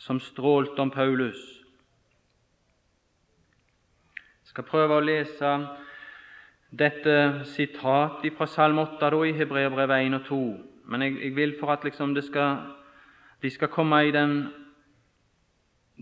som 0.00 0.20
strålte 0.20 0.80
om 0.82 0.90
Paulus. 0.90 1.38
Jeg 4.44 4.54
skal 4.54 4.68
prøve 4.70 4.96
å 4.96 5.04
lese 5.04 5.52
dette 6.70 7.44
sitatet 7.52 8.34
fra 8.36 8.48
Salme 8.48 8.86
8 8.86 9.10
da, 9.12 9.20
i 9.24 9.36
Hebreerbrevet 9.36 10.08
1 10.08 10.18
og 10.18 10.24
2. 10.30 10.40
Men 10.86 11.02
jeg, 11.02 11.16
jeg 11.22 11.36
vil 11.36 11.54
for 11.60 11.72
at 11.74 11.84
liksom 11.84 12.14
skal, 12.24 12.62
de 13.42 13.50
skal 13.50 13.68
komme 13.68 14.08
i 14.08 14.10
den, 14.10 14.46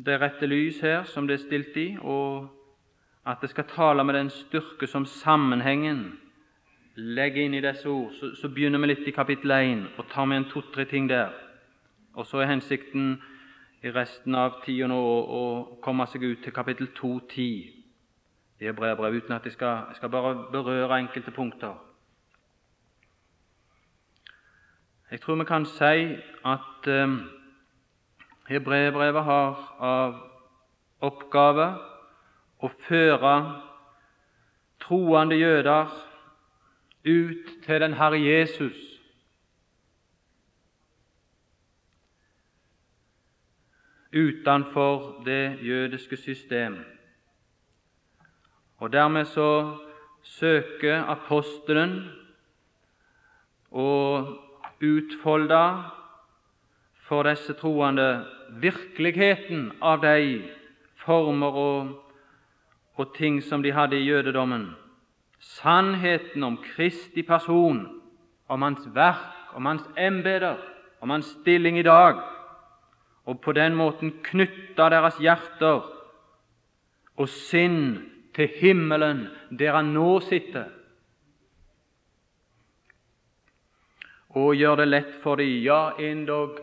det 0.06 0.20
rette 0.20 0.46
lys 0.46 0.80
her 0.80 1.04
som 1.04 1.26
det 1.26 1.34
er 1.34 1.44
stilt 1.46 1.76
i, 1.76 1.96
og 2.00 2.48
at 3.26 3.40
det 3.42 3.50
skal 3.50 3.64
tale 3.64 4.04
med 4.04 4.14
den 4.14 4.30
styrke 4.30 4.86
som 4.86 5.06
sammenhengen 5.06 6.18
legger 6.96 7.42
inn 7.42 7.54
i 7.54 7.62
disse 7.64 7.88
ord. 7.88 8.12
Så, 8.12 8.34
så 8.34 8.48
begynner 8.48 8.78
vi 8.78 8.92
litt 8.92 9.08
i 9.08 9.14
kapittel 9.14 9.50
1 9.50 9.86
og 9.98 10.10
tar 10.12 10.28
med 10.30 10.42
en 10.42 10.50
to-tre 10.50 10.84
ting 10.84 11.08
der. 11.10 11.32
Og 12.14 12.26
så 12.26 12.42
er 12.42 12.52
hensikten 12.52 13.16
i 13.82 13.90
resten 13.92 14.34
av 14.38 14.60
tida 14.64 14.86
nå 14.88 14.98
å, 14.98 15.40
komme 15.84 16.06
seg 16.08 16.22
ut 16.24 16.44
til 16.44 16.54
kapittel 16.54 16.88
2.10 16.96 17.40
i 18.62 18.68
Hebreabrevet, 18.68 19.24
uten 19.24 19.34
at 19.36 19.44
jeg 19.44 19.56
skal, 19.56 19.90
jeg 19.90 19.98
skal 19.98 20.12
bare 20.12 20.34
berøre 20.52 21.00
enkelte 21.02 21.34
punkter. 21.34 21.74
Jeg 25.10 25.20
tror 25.20 25.36
vi 25.36 25.44
kan 25.44 25.66
si 25.66 26.16
at 26.44 26.88
eh, 26.88 27.18
Hebreabrevet 28.48 29.24
har 29.24 29.60
av 29.80 30.16
oppgave 31.04 31.68
å 32.64 32.70
føre 32.88 33.34
troende 34.84 35.36
jøder 35.36 35.92
ut 37.04 37.54
til 37.66 37.80
den 37.80 37.96
Herre 38.00 38.20
Jesus. 38.20 38.94
utenfor 44.14 45.22
det 45.24 45.58
jødiske 45.62 46.16
system. 46.16 46.84
Og 48.76 48.92
Dermed 48.92 49.24
så 49.24 49.76
søker 50.22 51.04
apostelen 51.04 52.10
å 53.70 53.88
utfolde 54.80 55.84
for 57.04 57.22
disse 57.28 57.52
troende 57.58 58.24
virkeligheten 58.60 59.72
av 59.82 60.00
de 60.02 60.42
former 61.04 61.60
og 61.60 61.92
og 62.96 63.14
ting 63.16 63.40
som 63.42 63.62
de 63.62 63.72
hadde 63.74 63.98
i 63.98 64.06
jødedommen. 64.06 64.68
Sannheten 65.40 66.42
om 66.42 66.58
Kristi 66.62 67.22
person, 67.22 67.88
om 68.48 68.62
hans 68.62 68.86
verk, 68.94 69.54
om 69.54 69.66
hans 69.66 69.82
embeter, 69.98 70.56
om 71.00 71.10
hans 71.10 71.26
stilling 71.40 71.78
i 71.78 71.82
dag, 71.82 72.20
og 73.24 73.40
på 73.40 73.52
den 73.52 73.74
måten 73.74 74.12
knytta 74.24 74.88
deres 74.92 75.18
hjerter 75.20 75.84
og 77.16 77.28
sinn 77.28 78.10
til 78.34 78.50
himmelen, 78.60 79.26
der 79.50 79.76
han 79.76 79.94
nå 79.94 80.20
sitter, 80.20 80.68
og 84.34 84.54
gjør 84.58 84.82
det 84.82 84.88
lett 84.88 85.14
for 85.22 85.38
dem, 85.38 85.62
ja, 85.62 85.94
endog 85.98 86.58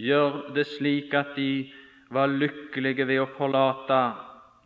gjør 0.00 0.52
det 0.56 0.66
slik 0.66 1.14
at 1.14 1.34
de 1.36 1.68
var 2.10 2.32
lykkelige 2.32 3.06
ved 3.06 3.20
å 3.22 3.30
forlate 3.36 4.00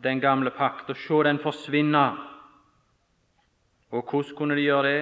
den 0.03 0.21
gamle 0.23 0.51
pakt 0.55 0.89
og 0.89 0.99
se 0.99 1.21
den 1.27 1.41
forsvinne. 1.43 2.05
Og 3.91 4.03
hvordan 4.03 4.35
kunne 4.37 4.55
de 4.55 4.67
gjøre 4.67 4.91
det? 4.91 5.01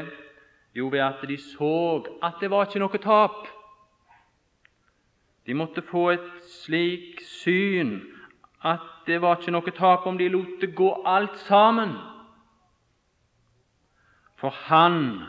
Jo, 0.74 0.88
ved 0.90 1.04
at 1.06 1.22
de 1.30 1.38
så 1.38 2.02
at 2.24 2.42
det 2.42 2.50
var 2.50 2.66
ikke 2.66 2.82
noe 2.82 3.02
tap. 3.02 3.46
De 5.46 5.54
måtte 5.54 5.84
få 5.86 6.08
et 6.16 6.30
slik 6.64 7.22
syn 7.44 8.00
at 8.64 8.84
det 9.06 9.20
var 9.22 9.38
ikke 9.38 9.54
noe 9.54 9.76
tap 9.76 10.08
om 10.08 10.18
de 10.18 10.32
lot 10.32 10.58
det 10.62 10.72
gå 10.76 10.90
alt 11.06 11.38
sammen. 11.46 11.94
For 14.40 14.56
Han, 14.68 15.24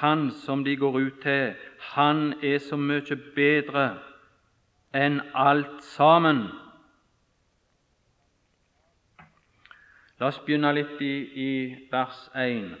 Han 0.00 0.30
som 0.30 0.64
de 0.64 0.76
går 0.76 0.98
ut 0.98 1.22
til, 1.22 1.54
han 1.78 2.34
er 2.44 2.58
så 2.58 2.76
mye 2.76 3.16
bedre 3.36 3.86
enn 4.96 5.20
alt 5.34 5.80
sammen. 5.84 6.42
La 10.20 10.28
oss 10.28 10.40
begynne 10.44 10.72
litt 10.76 11.00
i, 11.04 11.14
i 11.44 11.50
vers 11.92 12.20
1. 12.34 12.74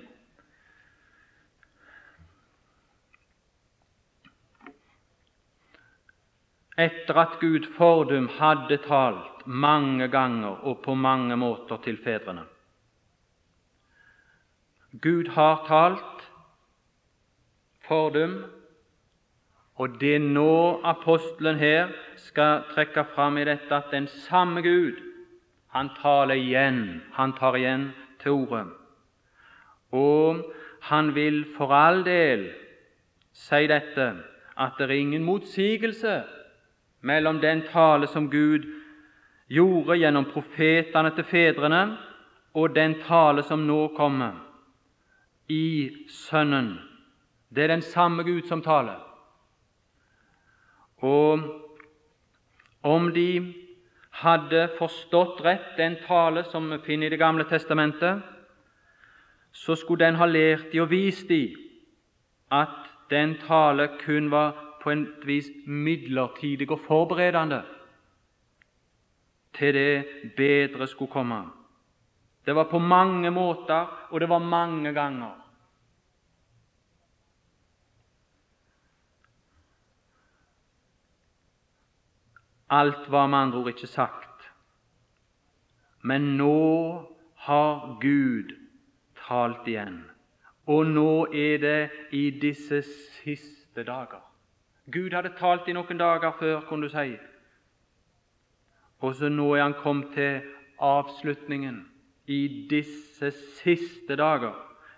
Etter 6.76 7.20
at 7.20 7.40
Gud 7.40 7.68
fordum 7.76 8.28
hadde 8.36 8.76
talt 8.84 9.44
mange 9.46 10.08
ganger 10.12 10.64
og 10.68 10.82
på 10.84 10.94
mange 10.94 11.36
måter 11.40 11.80
til 11.84 11.96
fedrene. 12.04 12.44
Gud 15.00 15.32
har 15.36 15.64
talt 15.68 16.26
fordum, 17.88 18.44
og 19.76 20.00
det 20.00 20.20
nå 20.20 20.80
apostelen 20.84 21.58
her 21.60 21.92
skal 22.16 22.64
trekke 22.74 23.04
fram 23.14 23.38
i 23.38 23.44
dette, 23.44 23.74
at 23.74 23.92
den 23.92 24.06
samme 24.06 24.62
Gud 24.62 25.02
han 25.74 25.90
taler 26.00 26.34
igjen, 26.40 27.02
han 27.12 27.32
tar 27.36 27.56
igjen 27.58 27.90
til 28.22 28.30
ordet. 28.30 28.66
Og 29.92 30.40
han 30.88 31.14
vil 31.14 31.44
for 31.56 31.74
all 31.74 32.04
del 32.06 32.48
si 33.36 33.66
dette, 33.68 34.08
at 34.56 34.78
det 34.78 34.88
er 34.88 34.96
ingen 34.96 35.24
motsigelse 35.24 36.22
mellom 37.00 37.40
den 37.40 37.62
tale 37.68 38.08
som 38.08 38.30
Gud 38.30 38.64
gjorde 39.52 39.98
gjennom 40.00 40.24
profetene 40.32 41.12
til 41.14 41.24
fedrene, 41.24 41.96
og 42.56 42.74
den 42.74 42.96
tale 43.04 43.44
som 43.44 43.66
nå 43.68 43.88
kommer 43.96 44.40
i 45.52 45.90
Sønnen. 46.08 46.95
Det 47.54 47.64
er 47.64 47.66
den 47.66 47.82
samme 47.82 48.22
Gud 48.22 48.42
som 48.48 48.62
taler. 48.62 49.00
Og 50.96 51.40
om 52.82 53.12
de 53.14 53.54
hadde 54.22 54.68
forstått 54.78 55.42
rett 55.44 55.76
den 55.76 55.98
tale 56.06 56.44
som 56.50 56.70
vi 56.70 56.78
finner 56.86 57.06
i 57.06 57.10
Det 57.10 57.18
gamle 57.18 57.44
testamentet, 57.44 58.22
så 59.52 59.74
skulle 59.76 60.04
den 60.04 60.16
ha 60.16 60.26
lært 60.26 60.72
de 60.72 60.80
og 60.80 60.90
vist 60.90 61.28
de 61.28 61.56
at 62.52 62.90
den 63.10 63.36
tale 63.46 63.88
kun 64.04 64.30
var 64.30 64.54
på 64.82 64.90
en 64.90 65.06
vis 65.26 65.48
midlertidig 65.66 66.70
og 66.70 66.80
forberedende 66.86 67.62
til 69.56 69.74
det 69.74 70.06
bedre 70.36 70.86
skulle 70.86 71.10
komme. 71.10 71.42
Det 72.46 72.54
var 72.54 72.68
på 72.70 72.78
mange 72.78 73.30
måter, 73.30 74.06
og 74.10 74.20
det 74.20 74.28
var 74.28 74.38
mange 74.38 74.92
ganger, 74.92 75.32
Alt 82.70 83.10
var 83.10 83.26
med 83.26 83.38
andre 83.38 83.58
ord 83.58 83.68
ikke 83.68 83.86
sagt. 83.86 84.50
Men 86.02 86.36
nå 86.36 87.06
har 87.46 87.98
Gud 88.00 88.54
talt 89.26 89.66
igjen. 89.68 90.04
Og 90.66 90.86
nå 90.86 91.26
er 91.30 91.58
det 91.62 91.90
i 92.10 92.30
disse 92.42 92.82
siste 92.82 93.84
dager. 93.86 94.22
Gud 94.90 95.14
hadde 95.14 95.34
talt 95.38 95.68
i 95.68 95.74
noen 95.74 95.98
dager 95.98 96.34
før, 96.38 96.60
kunne 96.66 96.86
du 96.86 96.94
si. 96.94 97.16
Og 99.02 99.14
så 99.14 99.30
nå 99.30 99.52
er 99.54 99.62
han 99.62 99.78
kommet 99.78 100.14
til 100.14 100.40
avslutningen 100.82 101.84
i 102.26 102.66
disse 102.70 103.30
siste 103.60 104.16
dager. 104.18 104.54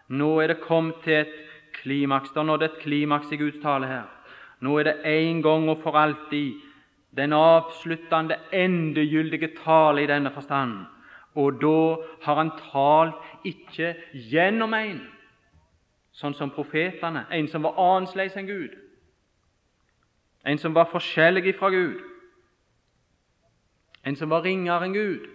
Nå 0.08 0.30
er 0.40 0.54
det 0.54 0.64
kommet 0.64 1.02
til 1.04 1.20
et 1.20 1.34
klimaks. 1.82 2.32
Da 2.32 2.42
nådde 2.42 2.48
nådd 2.48 2.62
et 2.70 2.80
klimaks 2.82 3.32
i 3.32 3.36
Guds 3.36 3.60
tale 3.62 3.86
her. 3.86 4.06
Nå 4.60 4.78
er 4.78 4.88
det 4.88 4.96
en 5.04 5.42
gang 5.42 5.68
og 5.68 5.82
for 5.82 5.96
alltid 5.96 6.67
den 7.16 7.32
avsluttende, 7.32 8.36
endegyldige 8.52 9.50
tale 9.64 10.02
i 10.02 10.06
denne 10.06 10.32
forstand. 10.34 10.86
Og 11.34 11.60
da 11.62 11.96
har 12.22 12.34
han 12.34 12.50
talt 12.72 13.46
ikke 13.46 13.94
gjennom 14.12 14.74
en, 14.74 15.00
sånn 16.12 16.34
som 16.34 16.50
profetene, 16.50 17.26
en 17.30 17.48
som 17.48 17.62
var 17.62 17.78
annerledes 17.78 18.36
enn 18.36 18.48
Gud, 18.48 18.74
en 20.44 20.58
som 20.58 20.74
var 20.74 20.90
forskjellig 20.90 21.54
fra 21.58 21.70
Gud, 21.70 22.00
en 24.04 24.16
som 24.16 24.30
var 24.30 24.42
ringere 24.46 24.88
enn 24.88 24.96
Gud. 24.96 25.28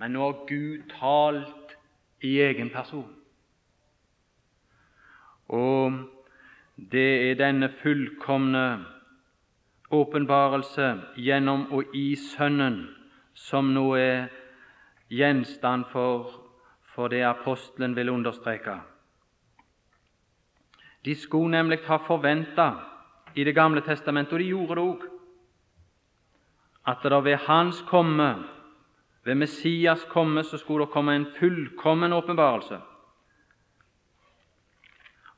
Men 0.00 0.14
nå 0.16 0.22
har 0.24 0.44
Gud 0.48 0.86
talt 0.94 1.74
i 2.24 2.38
egen 2.40 2.70
person. 2.72 3.08
Og 5.50 5.98
det 6.90 7.08
er 7.30 7.40
denne 7.40 7.68
fullkomne 7.82 8.64
åpenbarelse 9.90 10.94
gjennom 11.16 11.66
og 11.72 11.94
i 11.94 12.14
Sønnen 12.16 12.82
som 13.34 13.72
nå 13.74 13.86
er 13.98 14.28
gjenstand 15.10 15.88
for, 15.90 16.30
for 16.94 17.10
det 17.10 17.22
apostelen 17.26 17.96
vil 17.96 18.10
understreke. 18.12 18.76
De 21.04 21.14
skulle 21.16 21.50
nemlig 21.56 21.80
ha 21.86 21.98
forventa 22.06 22.70
i 23.34 23.44
Det 23.44 23.54
gamle 23.54 23.80
testamentet, 23.80 24.32
og 24.32 24.38
de 24.38 24.44
gjorde 24.44 24.74
det 24.74 24.82
òg, 24.82 25.02
at 26.86 27.02
det 27.02 27.24
ved 27.24 27.36
Hans 27.46 27.82
komme, 27.86 28.44
ved 29.24 29.34
Messias 29.34 30.04
komme, 30.10 30.42
så 30.42 30.58
skulle 30.58 30.84
det 30.84 30.92
komme 30.92 31.14
en 31.14 31.26
fullkommen 31.38 32.12
åpenbarelse 32.12 32.80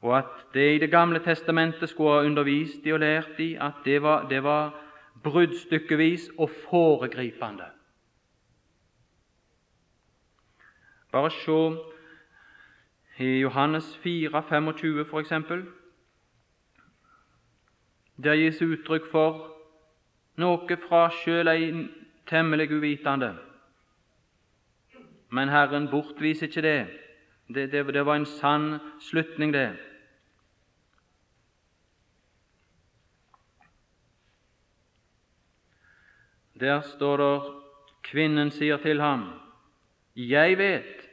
og 0.03 0.19
at 0.19 0.25
det 0.55 0.75
i 0.75 0.79
Det 0.79 0.91
gamle 0.91 1.19
testamentet 1.19 1.88
skulle 1.88 2.11
ha 2.11 2.27
undervist 2.27 2.87
i 2.87 2.93
og 2.93 3.01
lært 3.01 3.38
i 3.38 3.55
at 3.55 3.73
det 3.85 4.03
var, 4.03 4.29
det 4.29 4.43
var 4.43 4.75
bruddstykkevis 5.23 6.31
og 6.38 6.51
foregripende. 6.51 7.65
Bare 11.12 11.31
se 11.31 11.79
i 13.19 13.41
Johannes 13.41 13.97
4, 14.03 14.43
25 14.49 15.05
for 15.05 15.21
eksempel. 15.21 15.65
Der 18.25 18.35
gis 18.35 18.62
uttrykk 18.62 19.11
for 19.11 19.49
noe 20.37 20.77
fra 20.88 21.11
sjøl 21.11 21.49
ei 21.49 21.71
temmelig 22.27 22.71
uvitende. 22.73 23.35
Men 25.31 25.49
Herren 25.49 25.88
bortviser 25.91 26.47
ikke 26.47 26.62
det. 26.62 26.87
Det, 27.55 27.73
det. 27.73 27.95
det 27.95 28.07
var 28.07 28.17
en 28.17 28.27
sann 28.27 28.79
slutning, 29.01 29.53
det. 29.53 29.91
Der 36.62 36.81
står 36.81 37.16
det 37.16 37.42
kvinnen 38.07 38.51
sier 38.51 38.77
til 38.77 39.01
ham, 39.01 39.25
'Jeg 40.16 40.59
vet', 40.59 41.09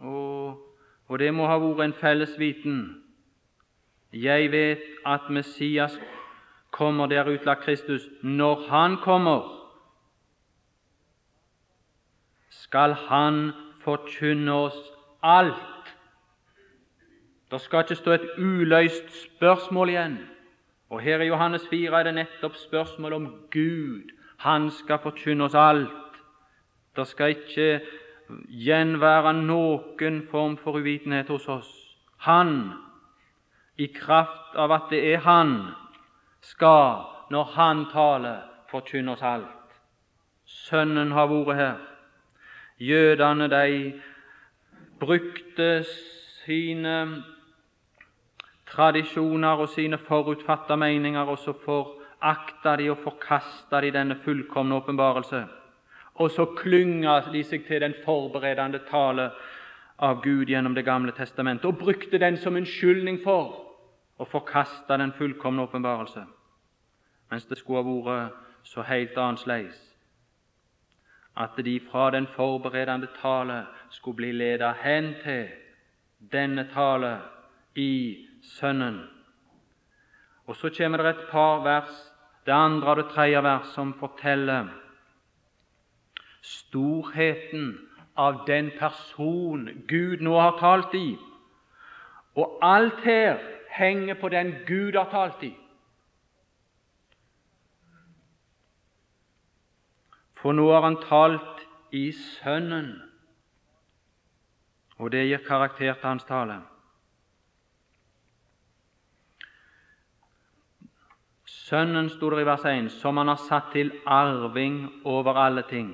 og, 0.00 0.74
og 1.08 1.18
det 1.18 1.34
må 1.34 1.46
ha 1.46 1.58
vært 1.58 1.84
en 1.84 1.92
felles 1.92 2.38
viten. 2.38 3.04
Jeg 4.12 4.52
vet 4.52 4.80
at 5.06 5.28
Messias 5.30 6.00
kommer, 6.70 7.06
der 7.06 7.28
utlagt 7.28 7.60
Kristus. 7.60 8.08
Når 8.22 8.68
Han 8.68 8.96
kommer, 8.96 9.68
skal 12.48 12.92
Han 12.92 13.52
forkynne 13.80 14.52
oss 14.52 14.80
alt. 15.22 15.94
Det 17.50 17.60
skal 17.60 17.84
ikke 17.84 17.94
stå 17.94 18.10
et 18.10 18.30
uløst 18.38 19.12
spørsmål 19.24 19.88
igjen. 19.88 20.18
Og 20.90 21.00
Her 21.00 21.20
i 21.20 21.26
Johannes 21.26 21.68
4 21.68 22.00
er 22.00 22.02
det 22.02 22.14
nettopp 22.14 22.56
spørsmål 22.56 23.12
om 23.12 23.26
Gud 23.50 24.17
han 24.38 24.70
skal 24.70 24.98
forkynne 25.02 25.44
oss 25.44 25.54
alt. 25.54 26.18
Det 26.96 27.06
skal 27.06 27.34
ikke 27.34 27.80
gjenvære 28.48 29.32
noen 29.34 30.20
form 30.30 30.56
for 30.62 30.78
uvitenhet 30.78 31.30
hos 31.32 31.48
oss. 31.48 31.70
Han, 32.26 32.72
i 33.78 33.86
kraft 33.94 34.54
av 34.54 34.72
at 34.74 34.90
det 34.90 35.02
er 35.12 35.18
Han, 35.26 35.70
skal, 36.40 37.02
når 37.30 37.44
Han 37.54 37.86
taler, 37.92 38.42
forkynne 38.70 39.12
oss 39.12 39.22
alt. 39.22 39.74
Sønnen 40.46 41.12
har 41.12 41.26
vært 41.26 41.56
her. 41.56 41.76
Jødene, 42.78 43.48
de 43.50 44.00
brukte 45.00 45.84
sine 46.44 47.24
tradisjoner 48.66 49.58
og 49.58 49.68
sine 49.68 49.98
forutfatta 49.98 50.76
meninger 50.76 51.26
også 51.26 51.52
for 51.64 51.97
akta 52.20 52.76
de 52.76 52.90
og 52.90 52.98
forkasta 53.04 53.80
de 53.80 53.92
denne 53.94 54.18
fullkomne 54.24 54.74
åpenbarelse. 54.74 55.44
Og 56.14 56.30
så 56.30 56.48
klynga 56.58 57.20
de 57.32 57.44
seg 57.44 57.66
til 57.66 57.80
den 57.80 57.94
forberedende 58.04 58.80
tale 58.90 59.30
av 59.98 60.22
Gud 60.22 60.50
gjennom 60.50 60.74
Det 60.74 60.84
gamle 60.84 61.12
testamentet 61.12 61.64
og 61.64 61.78
brukte 61.78 62.18
den 62.18 62.36
som 62.36 62.56
unnskyldning 62.56 63.20
for 63.22 63.64
å 64.18 64.24
forkaste 64.26 64.98
den 64.98 65.12
fullkomne 65.12 65.62
åpenbarelse, 65.62 66.24
mens 67.30 67.46
det 67.46 67.58
skulle 67.58 67.82
ha 67.82 68.00
vært 68.10 68.44
så 68.66 68.82
helt 68.82 69.18
annerledes 69.18 69.88
at 71.38 71.50
de 71.64 71.80
fra 71.90 72.10
den 72.10 72.26
forberedende 72.26 73.06
tale 73.22 73.66
skulle 73.90 74.16
bli 74.16 74.32
ledet 74.32 74.74
hen 74.82 75.14
til 75.22 75.48
denne 76.32 76.66
tale 76.74 77.18
i 77.74 78.26
Sønnen. 78.42 79.06
Og 80.46 80.56
Så 80.56 80.70
kommer 80.78 80.98
det 80.98 81.06
et 81.06 81.28
par 81.30 81.62
vers 81.62 82.07
det 82.48 82.56
andre 82.56 82.90
og 82.90 82.96
det 82.96 83.10
tredje 83.12 83.42
vers 83.44 83.72
som 83.76 83.90
forteller 84.00 84.70
storheten 86.40 87.74
av 88.16 88.46
den 88.48 88.70
person 88.78 89.68
Gud 89.88 90.24
nå 90.24 90.38
har 90.40 90.56
talt 90.56 90.94
i. 90.96 91.18
Og 92.40 92.58
alt 92.64 93.04
her 93.04 93.36
henger 93.76 94.16
på 94.20 94.30
den 94.32 94.54
Gud 94.66 94.96
har 94.96 95.10
talt 95.12 95.44
i. 95.44 95.52
For 100.38 100.56
nå 100.56 100.70
har 100.72 100.86
han 100.86 100.96
talt 101.02 101.66
i 101.92 102.08
Sønnen, 102.16 102.94
og 104.98 105.12
det 105.12 105.26
gir 105.28 105.44
karakter 105.46 105.92
til 105.92 106.08
hans 106.08 106.24
tale. 106.24 106.60
Sønnen, 111.68 112.06
sto 112.08 112.30
det 112.30 112.40
i 112.40 112.46
vers 112.48 112.64
1, 112.64 112.86
som 112.88 113.18
han 113.20 113.28
har 113.28 113.40
satt 113.44 113.74
til 113.74 113.90
arving 114.06 114.86
over 115.04 115.36
alle 115.36 115.62
ting. 115.68 115.90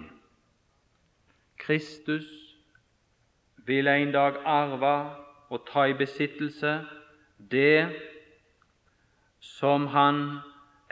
Kristus 1.58 2.28
vil 3.66 3.88
en 3.90 4.12
dag 4.14 4.36
arve 4.46 4.92
og 5.50 5.64
ta 5.66 5.88
i 5.90 5.96
besittelse 5.98 6.76
det 7.50 7.88
som 9.40 9.86
han 9.90 10.20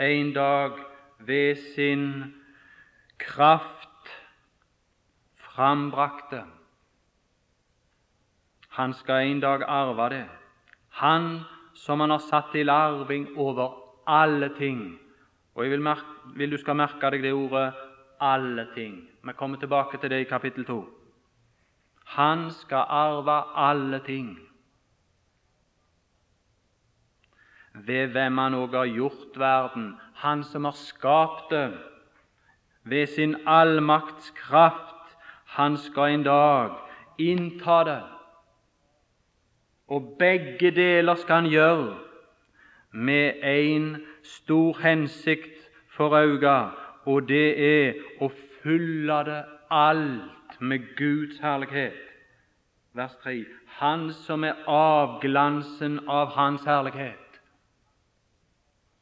en 0.01 0.33
dag 0.35 0.81
ved 1.19 1.63
sin 1.75 2.35
kraft 3.19 4.11
frambrakte. 5.37 6.43
Han 8.69 8.97
skal 8.99 9.29
en 9.29 9.41
dag 9.41 9.63
arve 9.69 10.11
det. 10.11 10.27
Han 10.89 11.41
som 11.75 12.01
han 12.01 12.11
har 12.11 12.27
satt 12.27 12.51
til 12.53 12.71
arving 12.71 13.29
over 13.37 13.82
alle 14.07 14.51
ting. 14.59 14.99
Og 15.55 15.65
jeg 15.65 15.71
vil, 15.71 15.89
vil, 16.37 16.51
du 16.51 16.57
skal 16.57 16.77
merke 16.77 17.11
deg 17.11 17.23
det 17.23 17.33
ordet 17.33 17.75
'alle 18.21 18.67
ting'. 18.77 19.09
Vi 19.25 19.33
kommer 19.33 19.59
tilbake 19.59 19.99
til 19.99 20.11
det 20.11 20.21
i 20.21 20.31
kapittel 20.31 20.65
2. 20.65 20.87
Han 22.05 22.51
skal 22.51 22.85
arve 22.89 23.43
alle 23.55 24.01
ting, 24.07 24.39
ved 27.75 28.07
hvem 28.07 28.39
han 28.39 28.55
òg 28.55 28.75
har 28.77 28.87
gjort 28.87 29.39
verden, 29.39 30.01
han 30.15 30.45
som 30.45 30.65
har 30.65 30.77
skapt 30.77 31.51
det. 31.51 31.73
Ved 32.85 33.07
sin 33.07 33.37
allmakts 33.47 34.31
kraft, 34.31 35.17
han 35.47 35.77
skal 35.77 36.15
en 36.15 36.23
dag 36.23 36.71
innta 37.19 37.85
det. 37.85 38.03
Og 39.89 40.17
begge 40.19 40.71
deler 40.71 41.15
skal 41.15 41.35
han 41.35 41.51
gjøre 41.51 42.12
med 42.93 43.35
en 43.43 43.97
stor 44.23 44.79
hensikt 44.83 45.71
for 45.89 46.15
øye, 46.17 46.71
og 47.05 47.29
det 47.29 47.49
er 47.59 47.95
å 48.21 48.29
fylle 48.63 49.19
det 49.25 49.45
alt 49.71 50.61
med 50.61 50.97
Guds 50.97 51.39
herlighet. 51.39 51.99
Vers 52.95 53.15
3. 53.23 53.45
Han 53.67 54.13
som 54.13 54.45
er 54.45 54.69
avglansen 54.69 56.01
av 56.09 56.27
Hans 56.37 56.65
herlighet. 56.65 57.41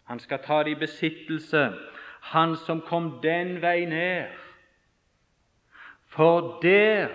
Han 0.04 0.18
skal 0.18 0.38
ta 0.38 0.62
det 0.62 0.70
i 0.70 0.74
besittelse, 0.74 1.72
han 2.20 2.56
som 2.56 2.80
kom 2.80 3.20
den 3.22 3.62
vei 3.62 3.84
ned. 3.84 4.30
For 6.10 6.58
der 6.62 7.12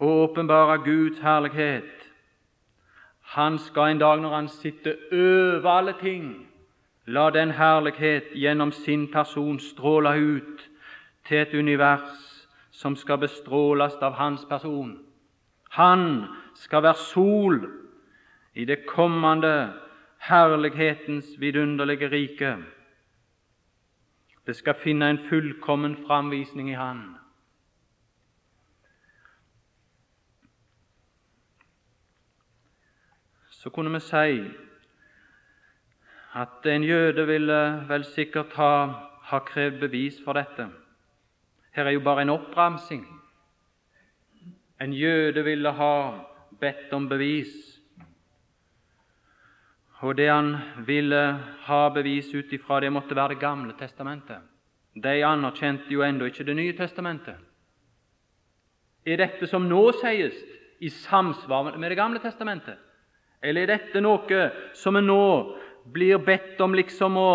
å 0.00 0.08
åpenbare 0.24 0.80
Guds 0.84 1.20
herlighet. 1.22 1.99
Han 3.30 3.58
skal 3.58 3.90
en 3.90 3.98
dag 3.98 4.20
når 4.20 4.34
han 4.34 4.48
sitter 4.48 4.94
over 5.12 5.68
alle 5.70 5.94
ting, 6.00 6.48
la 7.06 7.30
den 7.30 7.50
herlighet 7.50 8.32
gjennom 8.34 8.72
sin 8.72 9.06
person 9.12 9.58
stråle 9.58 10.16
ut 10.18 10.64
til 11.28 11.38
et 11.38 11.54
univers 11.54 12.48
som 12.70 12.96
skal 12.96 13.18
bestråles 13.22 13.94
av 14.02 14.18
hans 14.18 14.42
person. 14.50 14.98
Han 15.70 16.24
skal 16.54 16.82
være 16.82 16.94
sol 16.94 17.60
i 18.54 18.64
det 18.64 18.86
kommende 18.86 19.72
herlighetens 20.18 21.26
vidunderlige 21.38 22.10
rike. 22.10 22.56
Det 24.46 24.56
skal 24.56 24.74
finne 24.74 25.10
en 25.10 25.22
fullkommen 25.28 25.96
framvisning 26.06 26.70
i 26.70 26.74
Han. 26.74 27.19
Så 33.60 33.70
kunne 33.70 33.92
vi 33.92 34.00
si 34.00 34.40
at 36.40 36.66
en 36.66 36.84
jøde 36.84 37.26
ville 37.26 37.58
vel 37.88 38.04
sikkert 38.08 38.54
ha, 38.56 38.72
ha 39.28 39.40
krevd 39.44 39.82
bevis 39.82 40.20
for 40.24 40.38
dette. 40.38 40.68
Her 41.76 41.90
er 41.90 41.96
jo 41.98 42.00
bare 42.00 42.22
en 42.22 42.32
oppramsing. 42.32 43.04
En 44.80 44.96
jøde 44.96 45.44
ville 45.44 45.74
ha 45.76 45.92
bedt 46.60 46.92
om 46.96 47.08
bevis. 47.08 47.52
Og 50.00 50.16
det 50.16 50.30
han 50.30 50.56
ville 50.86 51.22
ha 51.68 51.88
bevis 51.92 52.32
ut 52.34 52.52
ifra, 52.52 52.80
det 52.80 52.92
måtte 52.92 53.16
være 53.16 53.34
Det 53.34 53.40
gamle 53.40 53.74
testamentet. 53.78 54.40
De 54.94 55.24
anerkjente 55.24 55.92
jo 55.92 56.02
ennå 56.02 56.24
ikke 56.24 56.44
Det 56.44 56.56
nye 56.56 56.72
testamentet. 56.72 57.36
Er 59.06 59.16
dette 59.16 59.46
som 59.46 59.68
nå 59.68 59.92
sies, 59.92 60.34
i 60.80 60.88
samsvar 60.88 61.76
med 61.76 61.90
Det 61.90 61.96
gamle 61.96 62.18
testamentet? 62.18 62.78
Eller 63.42 63.62
er 63.62 63.72
dette 63.72 64.02
noe 64.04 64.42
som 64.76 64.96
vi 64.98 65.02
nå 65.04 65.22
blir 65.92 66.20
bedt 66.24 66.60
om 66.60 66.74
liksom 66.76 67.16
å, 67.16 67.30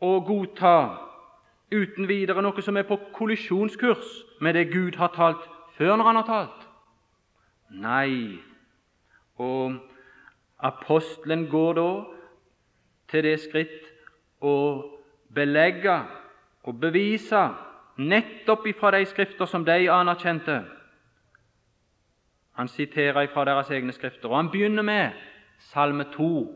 å 0.00 0.12
godta 0.24 0.74
uten 1.70 2.08
videre, 2.08 2.42
noe 2.42 2.64
som 2.64 2.76
er 2.80 2.88
på 2.88 2.96
kollisjonskurs 3.16 4.40
med 4.40 4.56
det 4.56 4.70
Gud 4.72 4.96
har 4.96 5.12
talt 5.12 5.44
før 5.76 5.96
når 5.96 6.08
Han 6.08 6.20
har 6.22 6.28
talt? 6.28 6.68
Nei. 7.68 8.40
Og 9.36 9.76
apostelen 10.58 11.46
går 11.50 11.74
da 11.78 11.90
til 13.12 13.24
det 13.28 13.36
skritt 13.44 13.84
å 14.40 14.54
belegge 15.34 16.00
og 16.64 16.80
bevise 16.80 17.42
nettopp 17.98 18.66
ifra 18.66 18.90
de 18.96 19.04
skrifter 19.06 19.46
som 19.46 19.64
de 19.64 19.86
anerkjente, 19.90 20.62
han 22.58 22.68
siterer 22.68 23.26
fra 23.30 23.44
deres 23.44 23.70
egne 23.70 23.92
skrifter, 23.92 24.28
og 24.28 24.36
han 24.36 24.50
begynner 24.50 24.82
med 24.82 25.10
Salme 25.58 26.04
2. 26.12 26.54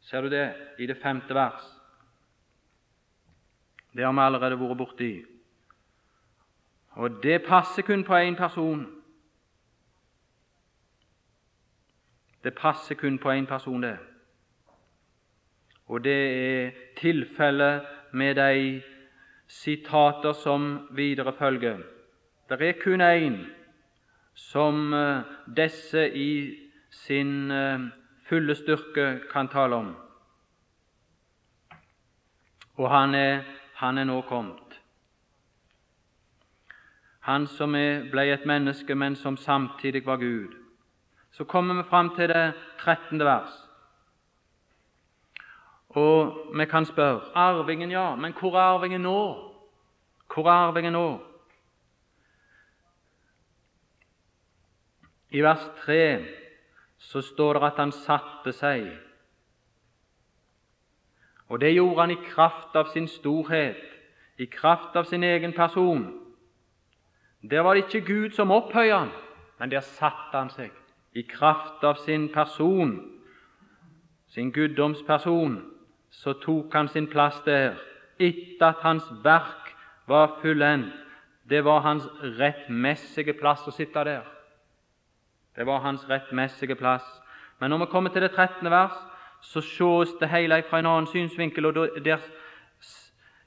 Ser 0.00 0.20
du 0.20 0.28
det 0.28 0.54
i 0.78 0.86
det 0.86 0.96
femte 1.02 1.34
vers? 1.34 1.62
Det 3.94 4.04
har 4.04 4.12
vi 4.12 4.20
allerede 4.20 4.58
vært 4.58 4.78
borti. 4.78 5.12
Og 6.98 7.22
det 7.22 7.44
passer 7.46 7.82
kun 7.86 8.02
på 8.04 8.16
én 8.18 8.34
person. 8.36 8.82
Det 12.44 12.54
passer 12.54 12.94
kun 12.94 13.18
på 13.18 13.30
én 13.30 13.46
person, 13.46 13.82
det. 13.82 13.98
Og 15.86 16.04
det 16.04 16.16
er 16.38 16.70
tilfellet 16.96 17.86
med 18.12 18.34
de 18.34 18.82
sitater 19.46 20.32
som 20.32 20.88
videre 20.90 21.32
følger. 21.38 21.78
Det 22.48 22.62
er 22.62 22.82
kun 22.82 23.00
én 23.00 23.57
som 24.38 24.94
eh, 24.94 25.20
disse 25.56 26.08
i 26.14 26.58
sin 26.90 27.50
eh, 27.50 27.80
fulle 28.28 28.54
styrke 28.54 29.20
kan 29.32 29.48
tale 29.48 29.76
om. 29.76 29.96
Og 32.78 32.90
han 32.90 33.14
er, 33.14 33.42
han 33.74 33.98
er 33.98 34.06
nå 34.06 34.20
kommet. 34.28 34.78
Han 37.26 37.46
som 37.50 37.74
er, 37.74 38.06
ble 38.12 38.28
et 38.32 38.46
menneske, 38.46 38.94
men 38.94 39.16
som 39.16 39.36
samtidig 39.36 40.06
var 40.06 40.16
Gud. 40.16 40.54
Så 41.30 41.44
kommer 41.44 41.74
vi 41.74 41.88
fram 41.90 42.14
til 42.16 42.30
det 42.30 42.52
trettende 42.78 43.24
vers. 43.24 43.52
Og 45.88 46.54
vi 46.54 46.64
kan 46.64 46.86
spørre 46.86 47.34
arvingen, 47.34 47.90
ja, 47.90 48.14
men 48.14 48.32
hvor 48.32 48.54
er 48.54 48.74
arvingen 48.74 49.02
nå? 49.02 49.20
Hvor 50.34 50.46
er 50.46 50.68
arvingen 50.68 50.92
nå? 50.92 51.18
I 55.30 55.42
vers 55.42 55.64
3 55.84 56.24
så 56.98 57.20
står 57.20 57.52
det 57.52 57.62
at 57.62 57.78
han 57.78 57.92
satte 57.92 58.52
seg. 58.52 58.88
Og 61.48 61.60
det 61.60 61.74
gjorde 61.74 62.00
han 62.00 62.10
i 62.10 62.22
kraft 62.24 62.76
av 62.76 62.90
sin 62.92 63.08
storhet, 63.08 63.80
i 64.38 64.46
kraft 64.46 64.96
av 64.96 65.04
sin 65.04 65.24
egen 65.24 65.52
person. 65.52 66.10
Der 67.42 67.60
var 67.60 67.74
det 67.74 67.84
ikke 67.84 68.06
Gud 68.06 68.30
som 68.30 68.50
opphøyde 68.50 68.98
han, 68.98 69.10
men 69.58 69.70
der 69.70 69.80
satte 69.80 70.36
han 70.36 70.50
seg 70.50 70.72
i 71.12 71.22
kraft 71.22 71.84
av 71.84 71.94
sin 72.04 72.28
person, 72.32 73.00
sin 74.28 74.52
guddomsperson. 74.52 75.62
Så 76.10 76.32
tok 76.32 76.72
han 76.72 76.88
sin 76.88 77.06
plass 77.06 77.40
der 77.44 77.76
etter 78.18 78.70
at 78.70 78.82
hans 78.82 79.04
verk 79.24 79.74
var 80.06 80.38
fullendt. 80.42 80.94
Det 81.48 81.64
var 81.64 81.80
hans 81.80 82.04
rettmessige 82.38 83.32
plass 83.32 83.66
å 83.68 83.72
sitte 83.72 84.04
der. 84.04 84.24
Det 85.58 85.66
var 85.66 85.78
hans 85.78 86.10
rettmessige 86.10 86.74
plass. 86.74 87.02
Men 87.60 87.70
når 87.70 87.78
vi 87.78 87.86
kommer 87.90 88.10
til 88.10 88.22
det 88.22 88.30
13. 88.30 88.70
vers, 88.70 88.94
så 89.42 89.60
sjås 89.60 90.08
det 90.20 90.28
hele 90.28 90.62
fra 90.70 90.78
en 90.78 90.86
annen 90.86 91.06
synsvinkel, 91.06 91.66
og 91.66 91.74
der 92.04 92.18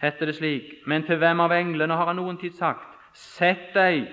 heter 0.02 0.26
det 0.26 0.36
slik 0.36 0.64
Men 0.86 1.04
til 1.04 1.18
hvem 1.18 1.40
av 1.40 1.52
englene 1.52 1.96
har 1.96 2.06
han 2.06 2.16
noen 2.16 2.38
tid 2.38 2.52
sagt:" 2.52 2.88
Sett 3.14 3.74
deg 3.74 4.08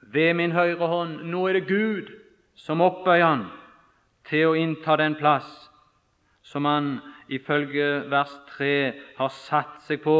ved 0.00 0.34
min 0.34 0.52
høyre 0.52 0.86
hånd. 0.86 1.20
Nå 1.24 1.46
er 1.48 1.52
det 1.52 1.68
Gud 1.68 2.08
som 2.54 2.80
opphøyer 2.80 3.26
han 3.26 3.46
til 4.24 4.46
å 4.46 4.54
innta 4.54 4.96
den 4.96 5.14
plass 5.14 5.70
som 6.42 6.64
han 6.64 7.00
ifølge 7.28 8.10
vers 8.10 8.32
3 8.56 8.92
har 9.16 9.28
satt 9.28 9.80
seg 9.82 10.02
på 10.02 10.18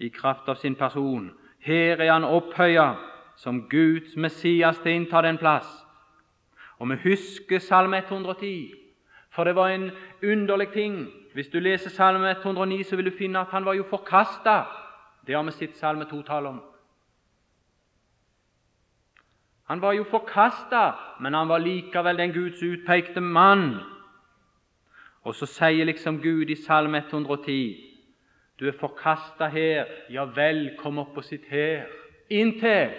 i 0.00 0.08
kraft 0.08 0.48
av 0.48 0.54
sin 0.54 0.74
person. 0.74 1.30
Her 1.60 2.00
er 2.00 2.12
han 2.12 2.24
opphøya 2.24 2.94
som 3.36 3.68
Guds 3.70 4.16
Messias 4.16 4.78
til 4.80 4.92
å 4.92 4.96
innta 5.00 5.22
den 5.22 5.38
plass. 5.38 5.68
Og 6.80 6.90
vi 6.90 6.96
husker 7.04 7.58
Salme 7.58 7.98
110, 7.98 8.74
for 9.30 9.44
det 9.44 9.56
var 9.56 9.72
en 9.72 9.90
underlig 10.22 10.68
ting. 10.72 11.06
Hvis 11.34 11.48
du 11.52 11.58
leser 11.60 11.90
Salme 11.90 12.30
109, 12.30 12.84
så 12.84 12.96
vil 12.96 13.10
du 13.10 13.16
finne 13.18 13.40
at 13.40 13.52
han 13.52 13.64
var 13.64 13.76
jo 13.76 13.84
forkasta. 13.90 14.62
Det 15.26 15.34
har 15.36 15.44
vi 15.44 15.52
sett 15.52 15.76
Salme 15.76 16.04
2 16.04 16.22
tale 16.22 16.48
om. 16.48 16.62
Han 19.66 19.82
var 19.82 19.92
jo 19.92 20.04
forkasta, 20.04 20.92
men 21.20 21.34
han 21.34 21.48
var 21.48 21.58
likevel 21.58 22.16
den 22.16 22.32
Guds 22.32 22.62
utpekte 22.62 23.20
mann. 23.20 23.80
Og 25.26 25.34
så 25.34 25.46
sier 25.50 25.84
liksom 25.84 26.20
Gud 26.22 26.50
i 26.50 26.54
Salme 26.54 26.98
110.: 26.98 27.76
Du 28.60 28.68
er 28.68 28.78
forkasta 28.80 29.48
her, 29.48 29.84
ja 30.10 30.24
vel, 30.24 30.76
kom 30.78 30.98
opp 30.98 31.16
og 31.16 31.24
sitt 31.24 31.44
her. 31.50 31.86
Inntil 32.30 32.94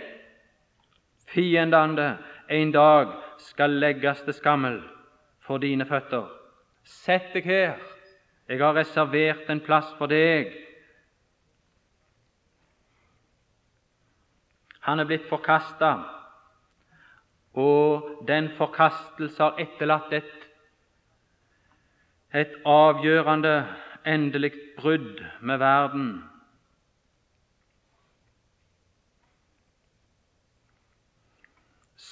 fiendene 1.27 2.17
en 2.49 2.71
dag 2.71 3.11
skal 3.37 3.79
legges 3.81 4.21
til 4.25 4.33
skammel 4.33 4.79
for 5.43 5.61
dine 5.63 5.85
føtter. 5.85 6.27
Sett 6.87 7.33
deg 7.33 7.47
her, 7.47 7.75
jeg 8.47 8.61
har 8.63 8.75
reservert 8.77 9.49
en 9.51 9.63
plass 9.63 9.89
for 9.99 10.07
deg. 10.11 10.53
Han 14.87 15.03
er 15.03 15.09
blitt 15.09 15.27
forkasta, 15.27 15.97
og 17.57 18.23
den 18.27 18.47
forkastelse 18.55 19.43
har 19.43 19.59
etterlatt 19.59 20.13
et, 20.15 20.47
et 22.31 22.55
avgjørende, 22.63 23.57
endelig 24.07 24.53
brudd 24.77 25.19
med 25.41 25.59
verden 25.59 26.11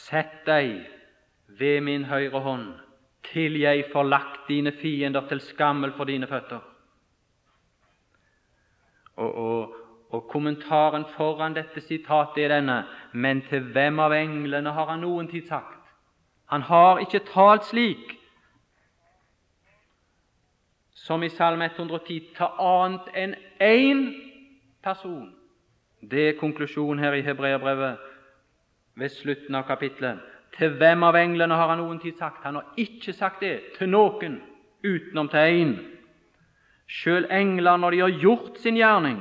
Sett 0.06 0.44
deg 0.46 0.84
ved 1.60 1.82
min 1.82 2.06
høyre 2.06 2.40
hånd, 2.46 2.68
til 3.26 3.58
jeg 3.58 3.88
får 3.94 4.04
lagt 4.04 4.50
dine 4.50 4.72
fiender 4.82 5.26
til 5.30 5.42
skammel 5.42 5.94
for 5.98 6.06
dine 6.06 6.28
føtter. 6.30 6.62
Og, 9.16 9.36
og, 9.36 9.76
og 10.10 10.28
kommentaren 10.30 11.06
foran 11.16 11.56
dette 11.56 11.82
sitatet 11.82 12.44
er 12.44 12.54
denne 12.58 12.84
Men 13.14 13.42
til 13.50 13.64
hvem 13.72 14.00
av 14.00 14.14
englene 14.14 14.74
har 14.76 14.92
han 14.92 15.02
noen 15.02 15.30
tid 15.32 15.48
sagt? 15.48 15.82
Han 16.52 16.62
har 16.62 17.00
ikke 17.02 17.24
talt 17.32 17.66
slik 17.66 18.18
som 21.06 21.24
i 21.24 21.30
Salme 21.30 21.66
110 21.66 22.20
til 22.36 22.62
annet 22.62 23.10
enn 23.14 23.34
én 23.62 24.06
person. 24.84 25.32
Det 26.02 26.30
er 26.30 26.40
konklusjonen 26.40 27.02
her 27.02 27.14
i 27.14 27.24
Hebreerbrevet 27.26 27.98
ved 28.96 29.10
slutten 29.10 29.56
av 29.56 29.68
kapittelet. 29.68 30.20
Til 30.58 30.78
hvem 30.80 31.04
av 31.04 31.18
englene 31.20 31.56
har 31.56 31.74
han 31.74 31.82
noen 31.84 32.00
tid 32.00 32.16
sagt? 32.20 32.44
Han 32.44 32.62
har 32.62 32.80
ikke 32.80 33.14
sagt 33.14 33.42
det 33.44 33.76
til 33.78 33.92
noen 33.92 34.40
utenom 34.86 35.30
til 35.30 35.40
én. 35.60 35.74
Sjøl 36.88 37.26
engler, 37.34 37.78
når 37.78 37.92
de 37.92 38.00
har 38.00 38.20
gjort 38.22 38.60
sin 38.62 38.78
gjerning, 38.78 39.20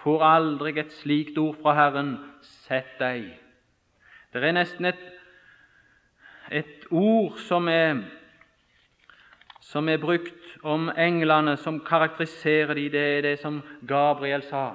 får 0.00 0.24
aldri 0.24 0.72
et 0.80 0.92
slikt 1.02 1.38
ord 1.38 1.58
fra 1.60 1.74
Herren 1.76 2.14
sett 2.40 2.94
deg. 3.00 3.26
Det 4.32 4.44
er 4.44 4.54
nesten 4.54 4.86
et, 4.88 5.02
et 6.50 6.86
ord 6.90 7.36
som 7.42 7.68
er, 7.68 8.04
som 9.60 9.88
er 9.88 10.00
brukt 10.00 10.54
om 10.62 10.88
englene, 10.96 11.56
som 11.56 11.82
karakteriserer 11.84 12.78
de, 12.78 12.86
det 12.94 13.02
er 13.16 13.26
det 13.26 13.34
som 13.42 13.60
Gabriel 13.86 14.46
sa. 14.46 14.70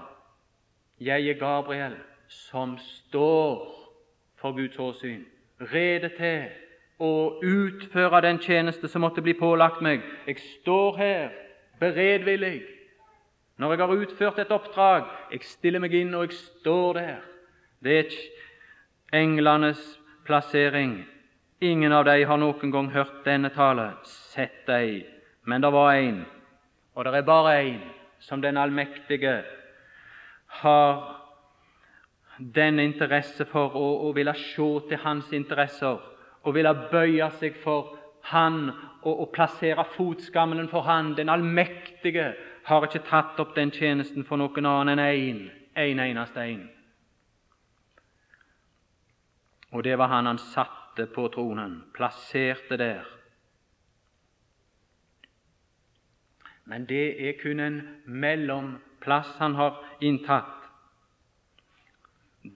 Jeg 0.99 1.25
er 1.31 1.39
Gabriel, 1.39 1.95
som 2.27 2.75
står 2.77 3.84
for 4.45 4.53
Guds 4.53 4.77
åsyn 4.77 5.23
rede 5.73 6.11
til 6.13 6.43
å 7.01 7.39
utføre 7.41 8.19
den 8.21 8.37
tjeneste 8.43 8.85
som 8.91 9.01
måtte 9.01 9.23
bli 9.25 9.33
pålagt 9.33 9.81
meg. 9.81 10.03
Jeg 10.27 10.37
står 10.61 10.97
her 10.99 11.31
beredvillig. 11.81 12.59
Når 13.57 13.73
jeg 13.73 13.81
har 13.81 14.03
utført 14.03 14.39
et 14.43 14.53
oppdrag, 14.53 15.07
jeg 15.31 15.47
stiller 15.49 15.81
meg 15.81 15.95
inn, 15.97 16.13
og 16.13 16.27
jeg 16.27 16.37
står 16.37 16.93
der. 16.99 17.25
Det 17.81 17.97
er 18.03 19.17
englenes 19.17 19.81
plassering. 20.27 20.99
Ingen 21.65 21.95
av 21.95 22.05
dem 22.05 22.27
har 22.29 22.37
noen 22.37 22.71
gang 22.71 22.91
hørt 22.93 23.25
denne 23.25 23.49
tale. 23.55 23.95
Sett 24.05 24.67
deg. 24.69 25.07
Men 25.49 25.65
det 25.65 25.73
var 25.73 25.95
én, 25.97 26.21
og 26.93 27.05
det 27.05 27.17
er 27.17 27.25
bare 27.25 27.57
én, 27.63 27.81
som 28.19 28.45
den 28.45 28.61
allmektige 28.61 29.39
har 30.61 31.14
denne 32.37 32.83
interesse 32.83 33.45
for 33.45 33.75
å, 33.75 33.85
å 34.07 34.11
ville 34.15 34.33
se 34.37 34.67
til 34.89 35.01
hans 35.03 35.31
interesser 35.33 36.01
og 36.45 36.53
ville 36.55 36.73
bøye 36.91 37.29
seg 37.39 37.57
for 37.63 37.95
han 38.31 38.69
og, 38.69 39.13
og 39.13 39.31
plassere 39.33 39.85
fotskammelen 39.95 40.69
for 40.69 40.85
han. 40.85 41.13
Den 41.17 41.29
allmektige 41.29 42.33
har 42.65 42.85
ikke 42.85 43.05
tatt 43.09 43.39
opp 43.41 43.55
den 43.55 43.71
tjenesten 43.73 44.25
for 44.25 44.41
noen 44.41 44.65
annen 44.65 44.99
enn 44.99 45.05
én, 45.05 45.43
en 45.75 46.01
eneste 46.05 46.45
en. 46.45 46.63
Og 49.75 49.83
det 49.83 49.97
var 49.99 50.07
han 50.07 50.29
han 50.29 50.39
satte 50.39 51.05
på 51.11 51.27
tronen, 51.33 51.83
plasserte 51.93 52.77
der. 52.79 53.05
Men 56.65 56.85
det 56.89 57.27
er 57.27 57.35
kun 57.41 57.59
en 57.59 57.81
mellomplass 58.05 59.35
han 59.37 59.55
har 59.55 59.83
inntatt. 60.01 60.64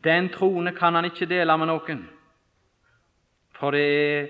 Den 0.04 0.30
trone 0.30 0.71
kan 0.71 0.95
han 0.95 1.06
ikke 1.06 1.25
dele 1.25 1.58
med 1.58 1.67
noen, 1.71 2.06
for 3.58 3.73
det 3.73 3.88
er 3.89 4.28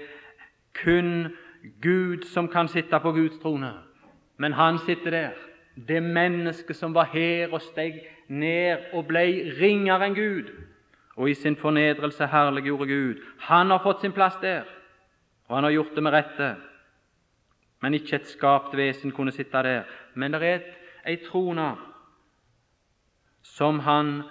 kun 0.79 1.35
Gud 1.81 2.23
som 2.23 2.47
kan 2.47 2.67
sitte 2.67 2.99
på 2.99 3.11
Guds 3.11 3.37
trone. 3.41 3.73
Men 4.37 4.53
han 4.53 4.79
sitter 4.85 5.11
der, 5.11 5.29
det 5.87 6.03
mennesket 6.03 6.75
som 6.75 6.93
var 6.95 7.11
her 7.11 7.53
og 7.53 7.61
steg 7.61 7.99
ned 8.27 8.93
og 8.93 9.07
ble 9.07 9.25
ringere 9.59 10.07
enn 10.07 10.15
Gud, 10.15 10.51
og 11.19 11.29
i 11.29 11.35
sin 11.35 11.57
fornedrelse 11.59 12.27
herliggjorde 12.31 12.87
Gud. 12.87 13.21
Han 13.49 13.71
har 13.71 13.83
fått 13.83 14.01
sin 14.01 14.15
plass 14.15 14.39
der, 14.41 14.63
og 15.47 15.57
han 15.57 15.63
har 15.67 15.75
gjort 15.75 15.95
det 15.95 16.03
med 16.03 16.15
rette. 16.15 16.49
Men 17.81 17.93
ikke 17.93 18.15
et 18.15 18.27
skapt 18.27 18.75
vesen 18.77 19.11
kunne 19.11 19.31
sitte 19.31 19.63
der. 19.63 19.83
Men 20.15 20.31
det 20.35 20.43
er 20.43 20.65
ei 21.07 21.17
trone 21.23 21.73
som 23.43 23.79
han 23.79 24.21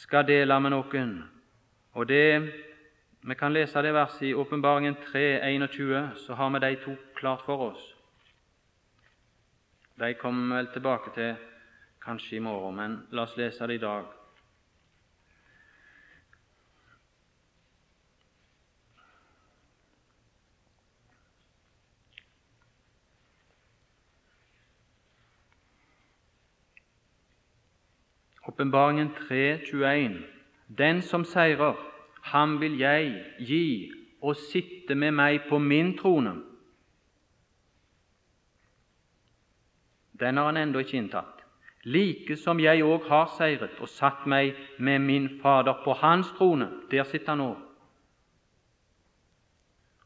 skal 0.00 0.24
dele 0.26 0.56
med 0.60 0.72
noen. 0.72 1.14
Og 1.92 2.08
det, 2.08 2.52
Vi 3.22 3.34
kan 3.34 3.52
lese 3.52 3.82
det 3.82 3.92
verset 3.92 4.22
i 4.22 4.34
Åpenbaringen 4.34 4.94
3, 5.12 5.40
21, 5.44 6.10
så 6.16 6.34
har 6.34 6.50
vi 6.50 6.58
de 6.58 6.76
to 6.84 6.94
klart 7.14 7.42
for 7.44 7.56
oss. 7.56 7.82
De 9.98 10.14
kommer 10.14 10.56
vel 10.56 10.70
tilbake 10.72 11.10
til 11.14 11.34
kanskje 12.00 12.36
i 12.36 12.40
morgen, 12.40 12.76
men 12.76 12.96
la 13.12 13.22
oss 13.22 13.36
lese 13.36 13.66
det 13.66 13.74
i 13.74 13.82
dag. 13.84 14.19
Åpenbaringen 28.50 29.10
21. 29.28 30.22
Den 30.78 31.02
som 31.02 31.24
seirer, 31.24 31.74
ham 32.22 32.56
vil 32.60 32.78
jeg 32.80 33.12
gi 33.38 33.66
å 34.18 34.32
sitte 34.34 34.96
med 34.98 35.14
meg 35.14 35.44
på 35.46 35.60
min 35.62 35.92
trone. 35.98 36.32
Den 40.18 40.40
har 40.40 40.50
han 40.50 40.58
ennå 40.58 40.82
ikke 40.82 40.98
inntatt. 40.98 41.46
Like 41.84 42.36
som 42.36 42.58
jeg 42.58 42.82
òg 42.82 43.06
har 43.06 43.30
seiret 43.38 43.78
og 43.78 43.88
satt 43.88 44.26
meg 44.26 44.58
med 44.78 45.06
min 45.06 45.30
Fader 45.38 45.78
på 45.84 45.94
hans 46.02 46.34
trone. 46.34 46.72
Der 46.90 47.06
sitter 47.06 47.36
han 47.36 47.44
nå. 47.44 47.54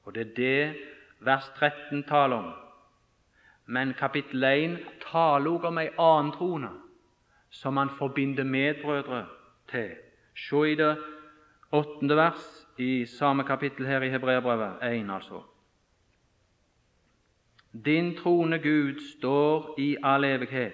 Og 0.04 0.14
det 0.14 0.26
er 0.26 0.36
det 0.36 0.76
vers 1.24 1.48
13 1.56 2.04
taler 2.04 2.36
om. 2.44 2.54
Men 3.66 3.96
kapittel 3.96 4.44
1 4.52 4.80
taler 5.08 5.56
òg 5.56 5.70
om 5.72 5.80
ei 5.80 5.88
annen 5.96 6.34
trone 6.36 6.80
som 7.54 7.76
han 7.76 7.90
forbinder 7.98 8.44
medbrødre 8.44 9.26
til. 9.70 9.90
Se 10.36 10.72
i 10.72 10.74
det 10.74 10.96
åttende 11.72 12.16
vers 12.16 12.66
i 12.78 13.06
samme 13.06 13.44
kapittel 13.44 13.86
her 13.86 14.02
i 14.02 14.10
Hebreabrevet 14.10 14.82
1, 14.82 15.10
altså. 15.10 15.42
Din 17.84 18.16
trone, 18.16 18.58
Gud, 18.58 19.18
står 19.18 19.74
i 19.78 19.96
all 20.02 20.24
evighet, 20.24 20.72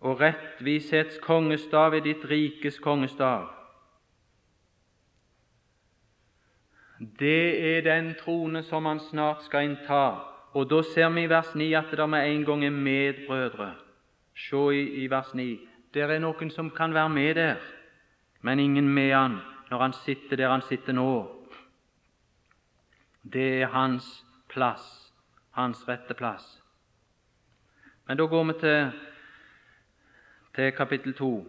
og 0.00 0.20
rettvishets 0.20 1.18
kongestav 1.22 1.94
er 1.94 2.00
ditt 2.00 2.24
rikes 2.30 2.78
kongestav. 2.78 3.48
Det 6.98 7.76
er 7.76 7.82
den 7.82 8.14
trone 8.14 8.62
som 8.62 8.86
han 8.86 9.00
snart 9.00 9.42
skal 9.44 9.64
innta, 9.64 10.37
og 10.58 10.70
Da 10.70 10.82
ser 10.82 11.08
vi 11.14 11.22
i 11.22 11.30
vers 11.30 11.54
9 11.54 11.72
at 11.74 11.90
det 11.90 12.08
med 12.10 12.26
en 12.26 12.44
gang 12.44 12.64
er 12.64 12.70
medbrødre. 12.70 13.74
Se 14.34 14.56
i, 14.74 15.04
i 15.04 15.10
vers 15.10 15.34
9. 15.34 15.60
Der 15.94 16.10
er 16.10 16.18
noen 16.18 16.50
som 16.50 16.70
kan 16.70 16.94
være 16.94 17.08
med 17.08 17.34
der, 17.34 17.56
men 18.42 18.58
ingen 18.58 18.88
med 18.88 19.12
han 19.14 19.38
når 19.70 19.78
han 19.78 19.92
sitter 19.92 20.36
der 20.36 20.50
han 20.50 20.62
sitter 20.62 20.92
nå. 20.92 21.30
Det 23.22 23.62
er 23.62 23.66
hans 23.66 24.24
plass, 24.48 25.12
hans 25.50 25.88
rette 25.88 26.14
plass. 26.14 26.62
Men 28.06 28.18
da 28.18 28.26
går 28.26 28.44
vi 28.44 28.52
til, 28.60 28.92
til 30.54 30.72
kapittel 30.72 31.14
2, 31.14 31.46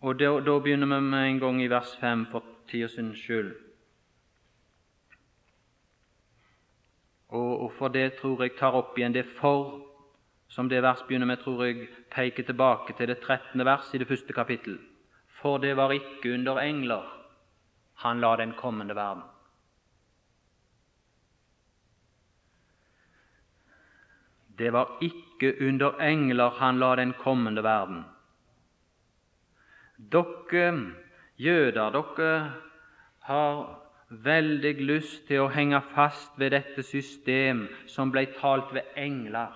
og 0.00 0.20
da, 0.20 0.24
da 0.40 0.58
begynner 0.58 0.86
vi 0.86 1.00
med 1.00 1.28
en 1.28 1.40
gang 1.40 1.62
i 1.62 1.68
vers 1.68 1.96
5 2.00 2.26
for 2.30 2.44
tidas 2.68 2.96
skyld. 3.14 3.69
Og, 7.30 7.62
og 7.64 7.72
for 7.78 7.88
det 7.88 8.16
tror 8.18 8.42
jeg 8.42 8.56
tar 8.58 8.74
opp 8.74 8.98
igjen 8.98 9.14
det 9.14 9.26
for, 9.38 9.80
som 10.50 10.68
det 10.68 10.82
vers 10.82 11.02
begynner 11.06 11.30
med, 11.30 11.38
tror 11.42 11.62
jeg 11.64 11.88
peker 12.10 12.46
tilbake 12.46 12.96
til 12.98 13.10
det 13.12 13.20
13. 13.22 13.64
vers 13.64 13.90
i 13.94 14.00
det 14.02 14.08
første 14.10 14.34
kapittel. 14.34 14.80
For 15.40 15.62
det 15.62 15.76
var 15.78 15.94
ikke 15.94 16.34
under 16.34 16.58
engler 16.58 17.06
han 18.02 18.20
la 18.20 18.34
den 18.36 18.54
kommende 18.58 18.96
verden. 18.96 19.22
Det 24.58 24.72
var 24.72 24.98
ikke 25.00 25.54
under 25.68 26.00
engler 26.04 26.50
han 26.58 26.78
la 26.78 26.96
den 26.96 27.12
kommende 27.12 27.62
verden. 27.62 28.02
Dere 30.12 30.92
jøder, 31.38 31.90
dere 31.90 32.52
har 33.28 33.80
veldig 34.10 34.74
lyst 34.82 35.26
til 35.28 35.44
å 35.44 35.50
henge 35.54 35.78
fast 35.94 36.34
ved 36.38 36.50
dette 36.56 36.82
system 36.82 37.68
som 37.86 38.10
ble 38.10 38.26
talt 38.40 38.72
ved 38.74 38.88
engler. 38.98 39.54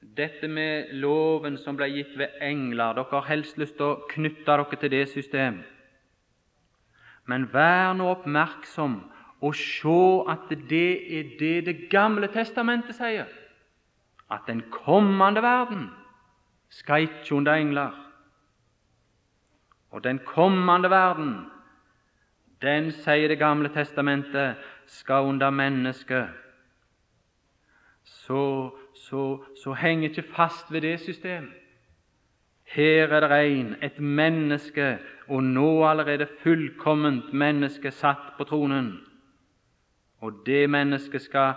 Dette 0.00 0.48
med 0.48 0.92
loven 0.96 1.56
som 1.60 1.76
ble 1.76 1.90
gitt 1.92 2.16
ved 2.16 2.38
engler 2.40 2.96
Dere 2.96 3.12
har 3.12 3.28
helst 3.28 3.58
lyst 3.60 3.76
til 3.76 3.86
å 3.92 4.02
knytte 4.08 4.46
dere 4.48 4.80
til 4.80 4.92
det 4.92 5.06
systemet. 5.12 5.64
Men 7.28 7.46
vær 7.52 7.92
nå 7.94 8.08
oppmerksom 8.10 8.96
og 9.40 9.56
se 9.56 10.00
at 10.28 10.50
det 10.68 11.18
er 11.18 11.28
det 11.38 11.66
Det 11.66 11.76
gamle 11.90 12.28
testamentet 12.28 12.96
sier, 12.96 13.28
at 14.30 14.40
den 14.46 14.62
kommende 14.70 15.42
verden 15.42 15.88
skal 16.68 17.02
ikke 17.02 17.34
under 17.34 17.54
engler. 17.54 17.94
Og 19.90 20.04
den 20.04 20.18
kommende 20.18 20.90
verden, 20.90 21.50
den, 22.62 22.92
sier 22.92 23.28
Det 23.28 23.38
gamle 23.38 23.68
testamentet, 23.68 24.56
skal 24.86 25.24
under 25.24 25.50
mennesket. 25.50 26.28
Så, 28.04 28.70
så, 28.94 29.44
så 29.62 29.72
heng 29.72 30.04
ikke 30.04 30.22
fast 30.22 30.72
ved 30.72 30.80
det 30.80 31.00
systemet. 31.00 31.60
Her 32.70 33.08
er 33.08 33.20
det 33.20 33.38
en, 33.50 33.76
et 33.82 33.98
menneske, 33.98 34.98
og 35.28 35.42
nå 35.42 35.84
allerede 35.84 36.28
fullkomment 36.42 37.32
menneske 37.32 37.90
satt 37.90 38.36
på 38.38 38.44
tronen. 38.44 39.00
Og 40.20 40.42
det 40.46 40.70
mennesket 40.70 41.22
skal 41.22 41.54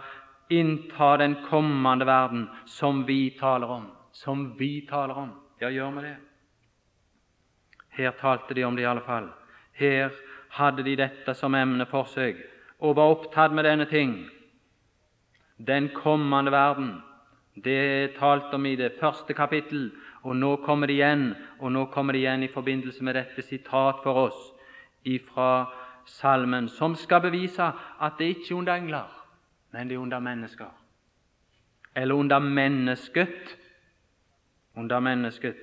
innta 0.49 1.17
den 1.17 1.35
kommende 1.45 2.05
verden, 2.05 2.47
som 2.65 3.07
vi 3.07 3.35
taler 3.39 3.67
om. 3.67 3.87
Som 4.11 4.59
vi 4.59 4.87
taler 4.89 5.13
om. 5.13 5.31
Ja, 5.61 5.69
gjør 5.69 5.91
vi 5.91 6.07
det? 6.07 6.15
Her 7.89 8.11
talte 8.11 8.53
de 8.53 8.63
om 8.63 8.75
det 8.75 8.83
i 8.83 8.89
alle 8.89 9.05
fall. 9.05 9.29
Her 9.73 10.09
hadde 10.57 10.83
de 10.85 10.95
dette 10.99 11.33
som 11.37 11.55
emne 11.55 11.85
for 11.89 12.09
seg 12.09 12.39
og 12.83 12.97
var 12.97 13.13
opptatt 13.13 13.53
med 13.55 13.63
denne 13.63 13.85
ting. 13.87 14.17
Den 15.57 15.89
kommende 15.95 16.51
verden. 16.51 16.97
Det 17.55 17.77
er 17.77 18.13
talt 18.17 18.53
om 18.53 18.65
i 18.65 18.75
det 18.75 18.95
første 18.99 19.33
kapittel, 19.33 19.91
og 20.23 20.35
nå 20.35 20.55
kommer 20.65 20.89
det 20.89 20.97
igjen, 20.97 21.35
og 21.59 21.71
nå 21.71 21.85
kommer 21.93 22.13
det 22.13 22.23
igjen 22.23 22.43
i 22.43 22.51
forbindelse 22.51 23.03
med 23.03 23.15
dette 23.15 23.45
sitat 23.45 24.01
for 24.03 24.27
oss 24.27 24.39
ifra 25.05 25.65
salmen, 26.05 26.69
som 26.69 26.95
skal 26.95 27.21
bevise 27.21 27.71
at 28.01 28.17
det 28.19 28.33
ikke 28.33 28.49
er 28.49 28.57
under 28.57 28.73
engler, 28.73 29.11
men 29.71 29.87
det 29.87 29.95
er 29.95 30.01
under 30.01 30.19
mennesker. 30.19 30.71
Eller 31.95 32.15
under 32.15 32.39
mennesket. 32.39 33.57
Under 34.75 34.99
mennesket. 34.99 35.55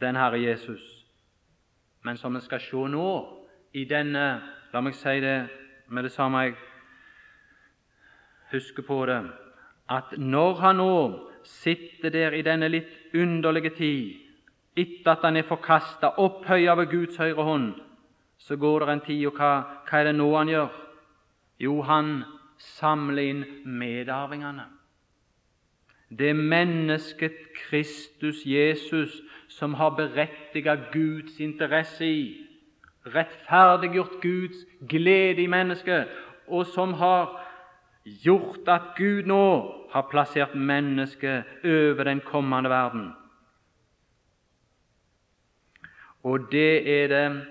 Den 0.00 0.16
Herre 0.16 0.40
Jesus. 0.42 0.93
Men 2.04 2.16
som 2.16 2.34
vi 2.34 2.40
skal 2.44 2.60
se 2.60 2.88
nå 2.90 3.08
i 3.74 3.84
denne 3.88 4.26
La 4.74 4.80
meg 4.82 4.96
si 4.98 5.20
det 5.22 5.36
med 5.88 6.02
det 6.02 6.10
samme 6.12 6.40
jeg 6.42 6.56
husker 8.50 8.82
på 8.82 9.04
det 9.06 9.20
at 9.90 10.16
når 10.18 10.54
han 10.60 10.80
nå 10.80 10.96
sitter 11.44 12.10
der 12.10 12.34
i 12.34 12.42
denne 12.42 12.68
litt 12.72 13.14
underlige 13.14 13.70
tid, 13.76 14.14
etter 14.76 15.12
at 15.12 15.26
han 15.28 15.36
er 15.36 15.46
forkasta, 15.48 16.14
opphøya 16.18 16.74
ved 16.80 16.90
Guds 16.90 17.16
høyre 17.20 17.44
hånd, 17.44 17.74
så 18.38 18.56
går 18.56 18.80
det 18.80 18.88
en 18.88 19.04
tid, 19.06 19.26
og 19.28 19.36
hva, 19.38 19.50
hva 19.84 20.00
er 20.00 20.08
det 20.08 20.14
nå 20.16 20.30
han 20.34 20.50
gjør? 20.50 20.80
Jo, 21.60 21.82
han 21.86 22.24
samler 22.58 23.28
inn 23.30 23.44
medarvingene. 23.64 24.66
Det 26.08 26.34
mennesket 26.36 27.36
Kristus 27.56 28.44
Jesus 28.46 29.20
som 29.54 29.74
har 29.74 29.94
berettiget 29.94 30.88
Guds 30.92 31.40
interesse 31.40 32.06
i, 32.06 32.46
rettferdiggjort 33.06 34.20
Guds 34.22 34.64
glede 34.88 35.42
i 35.42 35.46
mennesket, 35.46 36.08
og 36.46 36.66
som 36.66 36.92
har 36.92 37.40
gjort 38.04 38.68
at 38.68 38.94
Gud 38.96 39.28
nå 39.30 39.44
har 39.92 40.08
plassert 40.10 40.54
mennesket 40.54 41.44
over 41.64 42.04
den 42.04 42.20
kommende 42.20 42.70
verden. 42.70 43.12
Og 46.22 46.48
det 46.52 46.88
er 46.88 47.08
det 47.08 47.46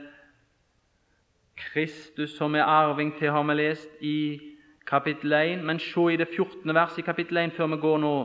Kristus 1.58 2.38
som 2.38 2.56
er 2.56 2.64
arving 2.64 3.14
til, 3.18 3.32
har 3.32 3.44
vi 3.44 3.54
lest 3.54 3.90
i 4.02 4.42
kapittel 4.86 5.34
1. 5.34 5.64
Men 5.64 5.80
se 5.80 6.14
i 6.14 6.18
det 6.18 6.28
14. 6.36 6.76
verset 6.76 6.98
i 6.98 7.02
kapittel 7.02 7.38
1 7.38 7.54
før 7.54 7.68
vi 7.68 7.78
går 7.78 7.98
nå 7.98 8.16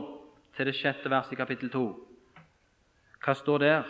til 0.57 0.65
det 0.65 0.75
6. 0.75 1.09
verset 1.09 1.31
i 1.31 1.35
kapittel 1.35 1.69
2. 1.69 2.08
Hva 3.23 3.33
står 3.33 3.57
der? 3.57 3.83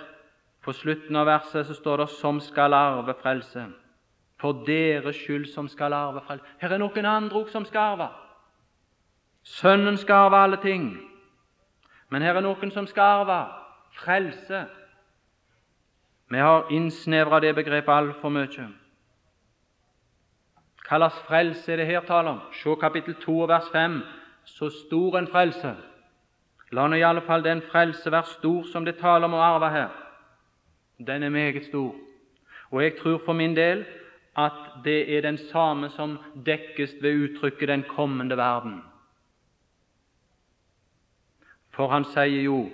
På 0.61 0.73
slutten 0.73 1.15
av 1.15 1.25
verset 1.25 1.67
så 1.67 1.73
står 1.73 1.97
det 1.97 2.09
'som 2.09 2.39
skal 2.39 2.73
arve 2.73 3.13
frelse'. 3.13 3.73
For 4.39 4.51
deres 4.51 5.15
skyld 5.15 5.53
som 5.53 5.67
skal 5.67 5.93
arve 5.93 6.21
frelse. 6.21 6.45
Her 6.61 6.69
er 6.69 6.77
noen 6.77 7.05
andre 7.05 7.39
òg 7.39 7.49
som 7.49 7.65
skal 7.65 7.79
arve. 7.79 8.09
Sønnen 9.43 9.97
skal 9.97 10.13
arve 10.13 10.37
alle 10.37 10.57
ting. 10.57 10.97
Men 12.09 12.21
her 12.21 12.35
er 12.35 12.41
noen 12.41 12.71
som 12.71 12.87
skal 12.87 13.03
arve 13.03 13.47
frelse. 13.91 14.65
Vi 16.29 16.37
har 16.37 16.67
innsnevra 16.71 17.39
det 17.39 17.55
begrepet 17.55 17.93
altfor 17.93 18.29
mye. 18.29 18.69
Hva 20.89 20.97
slags 20.97 21.19
frelse 21.27 21.71
er 21.71 21.77
det 21.77 21.85
her 21.85 22.01
tale 22.01 22.29
om? 22.29 22.39
Se 22.53 22.75
kapittel 22.81 23.15
2 23.15 23.45
vers 23.47 23.69
5. 23.71 24.01
Så 24.45 24.69
stor 24.69 25.17
en 25.17 25.27
frelse 25.27 25.75
La 26.71 26.87
nå 26.87 26.99
i 26.99 27.03
alle 27.03 27.21
fall 27.25 27.43
den 27.43 27.61
frelse 27.71 28.11
være 28.11 28.35
stor 28.35 28.67
som 28.71 28.85
det 28.85 28.99
taler 28.99 29.25
om 29.25 29.33
å 29.33 29.41
arve 29.41 29.69
her. 29.73 29.89
Den 30.99 31.23
er 31.23 31.33
meget 31.33 31.65
stor. 31.65 31.95
Og 32.71 32.83
jeg 32.83 32.97
tror 32.99 33.21
for 33.25 33.33
min 33.33 33.55
del 33.55 33.85
at 34.37 34.83
det 34.83 34.99
er 35.17 35.21
den 35.25 35.37
samme 35.37 35.89
som 35.89 36.17
dekkes 36.45 37.01
ved 37.01 37.23
uttrykket 37.23 37.67
'den 37.67 37.83
kommende 37.83 38.37
verden'. 38.37 38.83
For 41.69 41.87
han 41.87 42.03
sier 42.03 42.41
jo, 42.43 42.69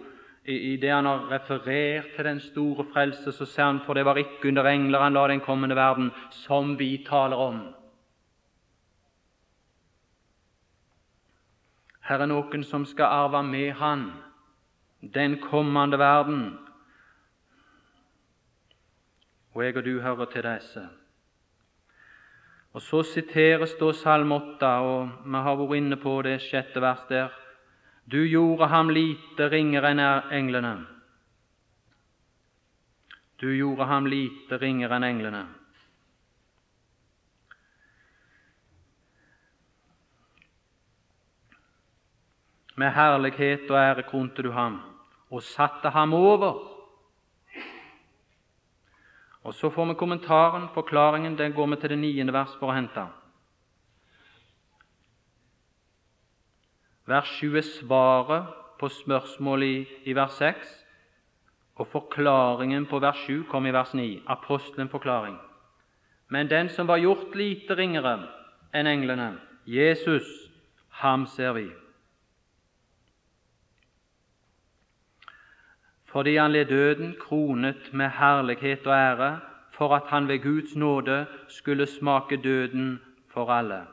i 0.45 0.77
det 0.77 0.89
han 0.89 1.05
har 1.05 1.31
referert 1.31 2.05
til 2.15 2.25
den 2.25 2.39
store 2.39 2.85
frelse, 2.93 3.31
så 3.31 3.45
ser 3.45 3.63
han 3.63 3.79
for 3.85 3.93
det 3.93 4.05
var 4.05 4.17
ikke 4.17 4.47
under 4.47 4.65
engler 4.65 4.99
han 4.99 5.13
la 5.13 5.27
den 5.27 5.39
kommende 5.39 5.75
verden, 5.75 6.11
som 6.29 6.79
vi 6.79 7.05
taler 7.09 7.35
om. 7.35 7.75
Her 12.05 12.21
er 12.21 12.29
noen 12.29 12.63
som 12.63 12.85
skal 12.85 13.05
arve 13.05 13.43
med 13.43 13.73
Han 13.79 14.09
den 15.13 15.39
kommende 15.41 15.99
verden. 15.99 16.57
Og 19.53 19.63
jeg 19.63 19.77
og 19.77 19.85
du 19.85 19.99
hører 20.01 20.25
til 20.25 20.43
disse. 20.43 20.87
Og 22.73 22.81
Så 22.81 23.03
siteres 23.03 23.73
da 23.79 23.91
Salme 23.91 24.35
8, 24.35 24.67
og 24.67 25.09
vi 25.25 25.31
har 25.31 25.55
vært 25.55 25.77
inne 25.77 25.95
på 25.95 26.21
det 26.21 26.41
sjette 26.41 26.81
vers 26.81 27.05
der. 27.09 27.29
Du 28.11 28.17
gjorde 28.27 28.67
ham 28.67 28.89
lite 28.89 29.49
ringere 29.49 29.91
enn 29.91 29.99
englene. 30.31 30.85
Du 33.41 33.47
gjorde 33.47 33.85
ham 33.85 34.05
lite 34.05 34.57
ringere 34.57 34.95
enn 34.95 35.03
englene. 35.03 35.45
Med 42.75 42.91
herlighet 42.91 43.71
og 43.71 43.77
ære 43.77 44.03
kronte 44.03 44.43
du 44.43 44.51
ham, 44.51 44.81
og 45.31 45.43
satte 45.43 45.89
ham 45.89 46.13
over. 46.13 46.75
Og 49.43 49.53
Så 49.53 49.69
får 49.69 49.85
vi 49.85 49.93
kommentaren, 49.93 50.67
forklaringen. 50.73 51.37
Den 51.37 51.53
går 51.53 51.67
vi 51.67 51.75
til 51.75 51.89
det 51.89 51.97
niende 51.97 52.33
vers 52.33 52.55
for 52.59 52.71
å 52.71 52.75
hente. 52.75 53.05
Vers 57.05 57.29
7 57.37 57.57
er 57.57 57.61
svaret 57.61 58.47
på 58.79 58.89
spørsmålet 58.89 59.67
i, 59.67 59.85
i 60.09 60.15
vers 60.17 60.33
6, 60.41 60.71
og 61.75 61.87
forklaringen 61.87 62.87
på 62.89 62.99
vers 62.99 63.21
7 63.27 63.43
kom 63.51 63.65
i 63.65 63.73
vers 63.73 63.93
9. 63.93 64.23
Apostelen 64.27 64.89
forklaring. 64.89 65.37
Men 66.29 66.49
den 66.49 66.69
som 66.69 66.87
var 66.87 66.97
gjort 66.97 67.35
lite 67.35 67.77
ringere 67.77 68.17
enn 68.73 68.87
englene, 68.89 69.35
Jesus, 69.65 70.25
ham 70.89 71.27
ser 71.29 71.53
vi. 71.53 71.69
Fordi 76.15 76.35
han 76.35 76.51
led 76.51 76.65
døden 76.65 77.15
kronet 77.19 77.93
med 77.93 78.09
herlighet 78.09 78.87
og 78.87 78.93
ære, 78.93 79.39
for 79.71 79.95
at 79.95 80.03
han 80.07 80.27
ved 80.27 80.43
Guds 80.43 80.75
nåde 80.75 81.25
skulle 81.47 81.85
smake 81.85 82.37
døden 82.43 83.01
for 83.33 83.51
alle. 83.51 83.87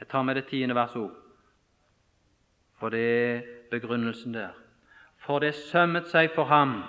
Jeg 0.00 0.08
tar 0.08 0.22
med 0.22 0.34
det 0.34 0.46
tiende 0.46 0.74
vers 0.74 0.96
òg, 0.96 1.10
for 2.78 2.88
det 2.88 3.04
er 3.34 3.40
begrunnelsen 3.70 4.34
der. 4.34 4.48
For 5.18 5.38
det 5.38 5.54
sømmet 5.54 6.10
seg 6.10 6.30
for 6.34 6.44
ham 6.44 6.82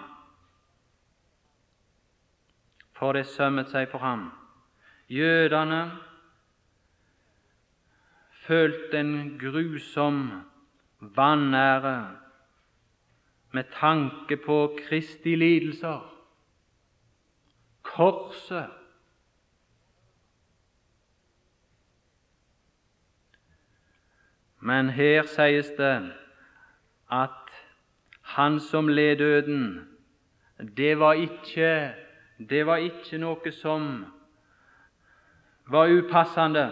For 2.93 3.13
det 3.13 3.25
sømmet 3.25 3.69
seg 3.69 3.87
for 3.91 3.97
ham. 3.97 4.31
Jødene 5.09 5.91
følte 8.47 8.99
en 8.99 9.39
grusom 9.39 10.31
vanære 10.99 12.22
med 13.53 13.63
tanke 13.79 14.37
på 14.37 14.77
Kristi 14.87 15.35
lidelser, 15.35 16.01
korset. 17.81 18.69
Men 24.59 24.89
her 24.89 25.27
sies 25.29 25.69
det 25.77 26.13
at 27.11 27.53
han 28.21 28.59
som 28.59 28.87
led 28.87 29.17
døden, 29.17 29.87
det 30.77 30.99
var 30.99 31.13
ikke, 31.13 31.93
det 32.49 32.65
var 32.65 32.81
ikke 32.81 33.21
noe 33.21 33.51
som 33.51 34.05
var 35.69 35.93
upassende, 35.93 36.69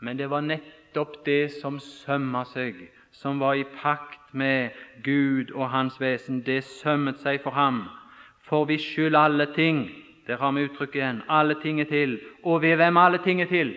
men 0.00 0.16
det 0.18 0.30
var 0.30 0.46
nettopp 0.46 1.24
det 1.26 1.50
som 1.60 1.76
sømma 1.82 2.46
seg, 2.48 2.86
som 3.14 3.38
var 3.38 3.54
i 3.54 3.64
pakt 3.64 4.34
med 4.34 4.70
Gud 5.04 5.50
og 5.54 5.70
Hans 5.70 6.00
vesen. 6.00 6.42
Det 6.42 6.64
sømmet 6.66 7.20
seg 7.22 7.40
for 7.44 7.54
ham. 7.54 7.84
For 8.44 8.66
vi 8.66 8.78
skyld 8.82 9.16
alle 9.16 9.46
ting, 9.54 9.86
der 10.26 10.40
har 10.40 10.52
vi 10.52 10.64
uttrykket 10.66 10.98
igjen, 10.98 11.22
alle 11.28 11.54
ting 11.62 11.80
er 11.80 11.88
til, 11.88 12.18
og 12.44 12.62
ved 12.62 12.76
hvem 12.76 12.96
alle 12.96 13.20
ting 13.24 13.40
er 13.40 13.48
til. 13.48 13.74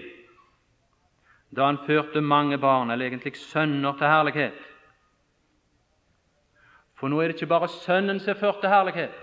Da 1.55 1.65
han 1.65 1.79
førte 1.85 2.21
mange 2.21 2.57
barn, 2.57 2.91
eller 2.91 3.05
egentlig 3.05 3.35
sønner, 3.35 3.93
til 3.93 4.07
herlighet. 4.07 4.57
For 6.97 7.07
nå 7.07 7.21
er 7.21 7.29
det 7.29 7.37
ikke 7.37 7.51
bare 7.53 7.69
Sønnen 7.69 8.19
som 8.19 8.33
er 8.33 8.39
ført 8.39 8.59
til 8.61 8.73
herlighet, 8.73 9.13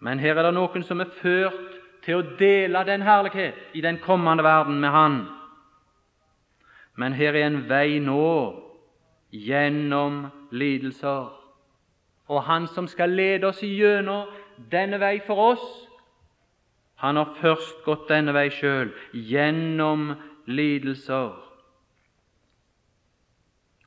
men 0.00 0.18
her 0.18 0.38
er 0.38 0.46
det 0.46 0.54
noen 0.54 0.84
som 0.86 1.00
er 1.02 1.10
ført 1.20 1.74
til 2.04 2.20
å 2.20 2.36
dele 2.38 2.80
den 2.88 3.02
herlighet 3.04 3.76
i 3.76 3.82
den 3.84 3.98
kommende 4.00 4.44
verden 4.46 4.78
med 4.80 4.94
Han. 4.94 5.18
Men 6.96 7.12
her 7.12 7.34
er 7.34 7.46
en 7.46 7.62
vei 7.68 7.98
nå 7.98 8.30
gjennom 9.32 10.26
lidelser. 10.50 11.30
Og 12.30 12.42
Han 12.42 12.66
som 12.66 12.86
skal 12.86 13.10
lede 13.10 13.46
oss 13.46 13.62
gjennom 13.62 14.28
denne 14.70 15.00
vei 15.00 15.20
for 15.26 15.52
oss, 15.52 15.90
han 17.00 17.16
har 17.16 17.32
først 17.40 17.78
gått 17.86 18.10
denne 18.10 18.34
vei 18.36 18.50
sjøl, 18.52 18.90
gjennom 19.16 20.10
lidelser, 20.44 21.32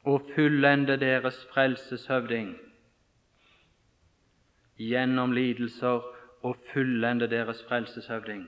og 0.04 0.32
fullende 0.34 0.98
deres 0.98 1.38
frelseshøvding. 1.54 2.56
Gjennom 4.82 5.32
lidelser 5.32 6.02
og 6.42 6.58
fullende 6.74 7.30
deres 7.30 7.62
frelseshøvding. 7.70 8.48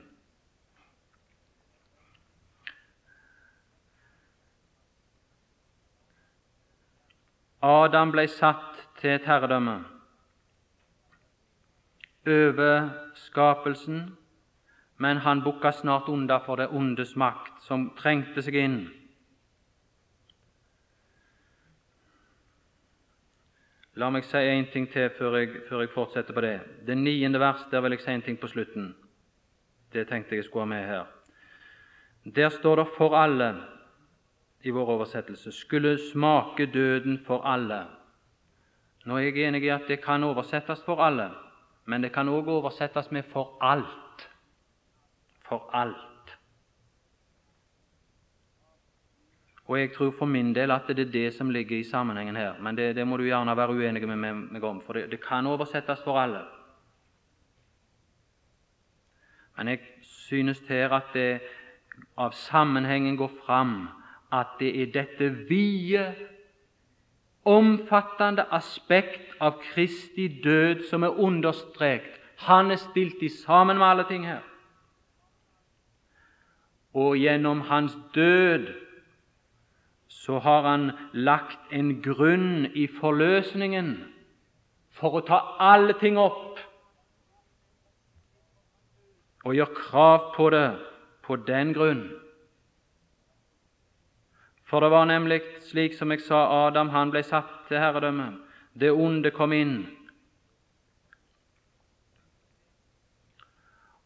Adam 7.66 8.12
ble 8.14 8.28
satt 8.30 8.78
til 9.00 9.16
et 9.16 9.24
herredømme 9.26 9.80
over 12.26 12.88
skapelsen, 13.14 14.04
men 15.02 15.16
han 15.24 15.42
bukka 15.42 15.72
snart 15.74 16.08
unna 16.08 16.38
for 16.44 16.58
det 16.60 16.68
ondes 16.70 17.16
makt, 17.16 17.58
som 17.66 17.88
trengte 17.98 18.42
seg 18.42 18.58
inn. 18.62 18.78
La 23.96 24.10
meg 24.12 24.26
si 24.28 24.42
en 24.42 24.66
ting 24.72 24.86
til 24.92 25.10
før 25.18 25.38
jeg, 25.40 25.62
før 25.68 25.82
jeg, 25.82 25.94
fortsetter 25.94 26.36
på 26.36 26.42
det. 26.44 26.56
Det 26.86 26.98
niende 26.98 27.40
vers, 27.40 27.62
der 27.70 27.80
vil 27.82 27.96
jeg 27.96 28.04
si 28.04 28.12
en 28.12 28.26
ting 28.26 28.38
på 28.38 28.50
slutten. 28.52 28.90
Det 29.92 30.06
tenkte 30.08 30.36
jeg 30.36 30.44
skulle 30.44 30.66
ha 30.66 30.74
med 30.74 30.86
her. 30.86 31.06
Der 32.34 32.48
står 32.48 32.76
det 32.76 32.86
'for 32.86 33.14
alle' 33.14 33.75
i 34.62 34.70
vår 34.70 34.86
oversettelse. 34.86 35.52
'Skulle 35.52 35.98
smake 36.12 36.66
døden 36.66 37.18
for 37.26 37.38
alle'. 37.42 37.86
Nå 39.04 39.16
er 39.16 39.20
jeg 39.20 39.36
enig 39.36 39.62
i 39.62 39.68
at 39.68 39.88
det 39.88 40.00
kan 40.04 40.24
oversettes 40.24 40.82
for 40.84 41.02
alle, 41.02 41.30
men 41.84 42.02
det 42.02 42.12
kan 42.12 42.28
òg 42.28 42.48
oversettes 42.48 43.10
med 43.10 43.22
'for 43.22 43.58
alt'. 43.62 44.28
For 45.48 45.70
alt. 45.72 46.38
Og 49.66 49.80
jeg 49.80 49.92
tror 49.92 50.14
for 50.18 50.26
min 50.26 50.54
del 50.54 50.70
at 50.70 50.82
det 50.88 50.98
er 50.98 51.10
det 51.10 51.34
som 51.34 51.50
ligger 51.50 51.78
i 51.78 51.84
sammenhengen 51.84 52.36
her. 52.36 52.60
Men 52.62 52.76
det, 52.76 52.96
det 52.96 53.06
må 53.06 53.16
du 53.16 53.22
gjerne 53.22 53.56
være 53.56 53.74
uenig 53.74 54.08
med 54.08 54.34
meg 54.34 54.64
om, 54.64 54.80
for 54.80 54.92
det, 54.92 55.10
det 55.10 55.20
kan 55.20 55.46
oversettes 55.46 56.02
for 56.04 56.18
alle. 56.20 56.44
Men 59.56 59.68
jeg 59.68 59.78
synes 60.02 60.60
her 60.68 60.92
at 60.92 61.02
det 61.14 61.40
av 62.16 62.32
sammenhengen 62.32 63.16
går 63.16 63.30
fram 63.46 63.88
at 64.32 64.46
det 64.58 64.72
er 64.82 64.92
dette 64.92 65.30
vide, 65.48 66.14
omfattende 67.46 68.42
aspekt 68.50 69.36
av 69.40 69.60
Kristi 69.62 70.26
død 70.42 70.88
som 70.90 71.02
er 71.06 71.18
understreket. 71.18 72.12
Han 72.36 72.70
er 72.70 72.76
stilt 72.76 73.22
i 73.22 73.28
sammen 73.28 73.78
med 73.78 73.86
alle 73.86 74.04
ting 74.08 74.26
her. 74.26 74.42
Og 76.94 77.16
gjennom 77.16 77.60
hans 77.60 77.96
død 78.14 78.66
så 80.08 80.38
har 80.38 80.62
han 80.62 80.90
lagt 81.12 81.72
en 81.72 82.02
grunn 82.02 82.66
i 82.74 82.86
forløsningen 83.00 83.96
for 84.90 85.18
å 85.18 85.24
ta 85.28 85.38
alle 85.60 85.94
ting 86.00 86.18
opp 86.18 86.58
og 89.46 89.54
gjøre 89.54 89.76
krav 89.76 90.30
på 90.34 90.50
det 90.50 90.68
på 91.26 91.36
den 91.46 91.74
grunn. 91.76 92.06
For 94.66 94.80
det 94.80 94.90
var 94.90 95.04
nemlig 95.06 95.40
slik 95.62 95.94
som 95.94 96.10
jeg 96.10 96.24
sa, 96.26 96.66
Adam 96.66 96.90
han 96.90 97.12
ble 97.14 97.22
satt 97.22 97.68
til 97.68 97.78
herredømme. 97.78 98.32
Det 98.74 98.90
onde 98.92 99.30
kom 99.30 99.52
inn. 99.54 99.76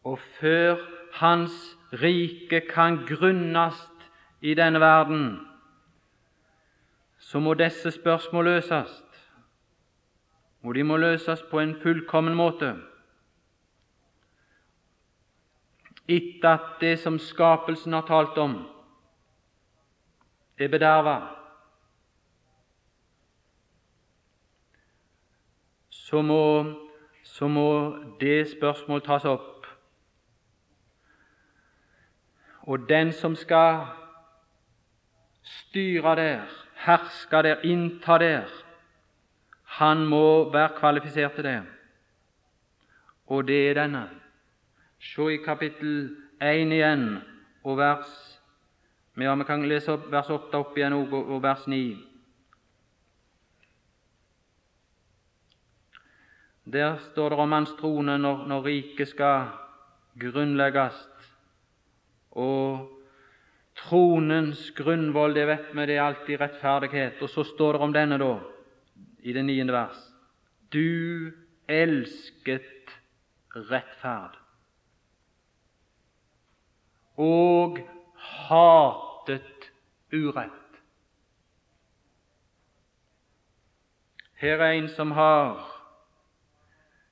Og 0.05 0.19
før 0.39 0.77
Hans 1.11 1.77
rike 1.93 2.61
kan 2.69 3.01
grunnes 3.05 3.75
i 4.41 4.53
denne 4.53 4.79
verden, 4.79 5.25
så 7.19 7.39
må 7.39 7.53
disse 7.53 7.91
spørsmål 7.91 8.45
løses, 8.45 8.93
og 10.63 10.75
de 10.75 10.83
må 10.83 10.97
løses 10.97 11.43
på 11.51 11.59
en 11.59 11.75
fullkommen 11.83 12.35
måte. 12.37 12.73
Etter 16.07 16.49
at 16.49 16.79
det 16.81 16.95
som 16.99 17.19
skapelsen 17.19 17.93
har 17.93 18.07
talt 18.07 18.39
om, 18.41 18.55
er 20.61 20.71
bederva, 20.71 21.19
så 25.89 26.21
må, 26.21 26.73
så 27.23 27.47
må 27.47 27.67
det 28.19 28.49
spørsmålet 28.51 29.03
tas 29.03 29.25
opp. 29.25 29.67
Og 32.61 32.89
den 32.89 33.13
som 33.13 33.35
skal 33.35 33.85
styre 35.43 36.15
der, 36.15 36.41
herske 36.85 37.43
der, 37.43 37.63
innta 37.63 38.17
der, 38.17 38.49
han 39.63 40.05
må 40.05 40.51
være 40.51 40.75
kvalifisert 40.79 41.31
til 41.35 41.43
det. 41.43 41.61
Og 43.27 43.47
det 43.47 43.69
er 43.69 43.73
denne. 43.73 44.09
Se 44.99 45.33
i 45.33 45.37
kapittel 45.45 46.17
1 46.41 46.75
igjen 46.75 47.05
og 47.63 47.77
vers 47.77 48.30
ja, 49.15 49.35
Vi 49.35 49.43
kan 49.43 49.67
lese 49.67 49.91
opp 49.93 50.07
vers 50.11 50.29
8 50.29 50.57
opp 50.57 50.77
igjen 50.77 50.95
og, 50.95 51.41
vers 51.43 51.67
9. 51.67 51.97
Der 56.71 56.97
står 57.11 57.29
det 57.29 57.39
om 57.43 57.51
hans 57.51 57.73
trone 57.79 58.17
når, 58.17 58.45
når 58.47 58.65
riket 58.65 59.11
skal 59.11 59.49
grunnlegges. 60.19 60.95
Og 62.31 62.87
tronens 63.75 64.69
grunnvoll, 64.77 65.35
det 65.35 65.47
vet 65.49 65.71
vi, 65.73 65.85
det 65.89 65.97
er 65.97 66.05
alltid 66.05 66.39
rettferdighet. 66.39 67.21
Og 67.21 67.29
så 67.29 67.43
står 67.43 67.75
det 67.75 67.87
om 67.87 67.95
denne, 67.95 68.19
da, 68.21 68.35
i 69.23 69.33
det 69.35 69.43
niende 69.45 69.75
vers. 69.75 70.05
Du 70.71 71.31
elsket 71.67 72.95
rettferd 73.55 74.41
og 77.21 77.81
hatet 78.47 79.71
urett. 80.13 80.81
Her 84.41 84.57
er 84.57 84.71
en 84.71 84.89
som 84.89 85.11
har 85.11 85.59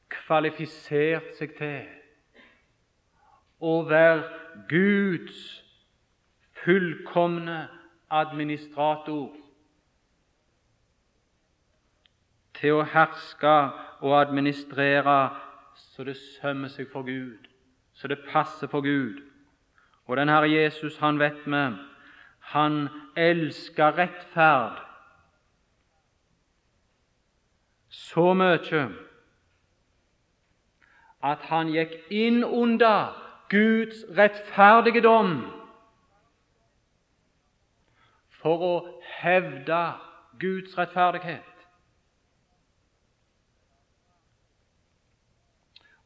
kvalifisert 0.10 1.36
seg 1.38 1.54
til 1.58 1.84
å 3.62 3.76
være 3.86 4.24
Guds 4.70 5.38
fullkomne 6.64 7.60
administrator, 8.10 9.30
til 12.60 12.80
å 12.80 12.88
herske 12.92 13.56
og 14.02 14.18
administrere 14.18 15.20
så 15.80 16.04
det 16.04 16.18
sømmer 16.18 16.72
seg 16.74 16.90
for 16.92 17.06
Gud, 17.08 17.46
så 17.94 18.10
det 18.12 18.24
passer 18.26 18.68
for 18.68 18.82
Gud. 18.84 19.22
Og 20.10 20.18
den 20.18 20.30
Herre 20.30 20.52
Jesus, 20.52 20.98
han 20.98 21.20
vet 21.20 21.46
vi, 21.46 21.76
han 22.40 22.90
elsker 23.16 23.98
rettferd 23.98 24.80
så 27.90 28.34
mye 28.34 28.80
at 31.30 31.46
han 31.52 31.70
gikk 31.70 31.94
inn 32.10 32.42
under 32.42 33.14
Guds 33.54 34.02
rettferdige 34.18 35.06
dom 35.06 35.36
for 38.42 38.66
å 38.66 38.74
hevde 39.22 39.84
Guds 40.42 40.74
rettferdighet. 40.78 41.46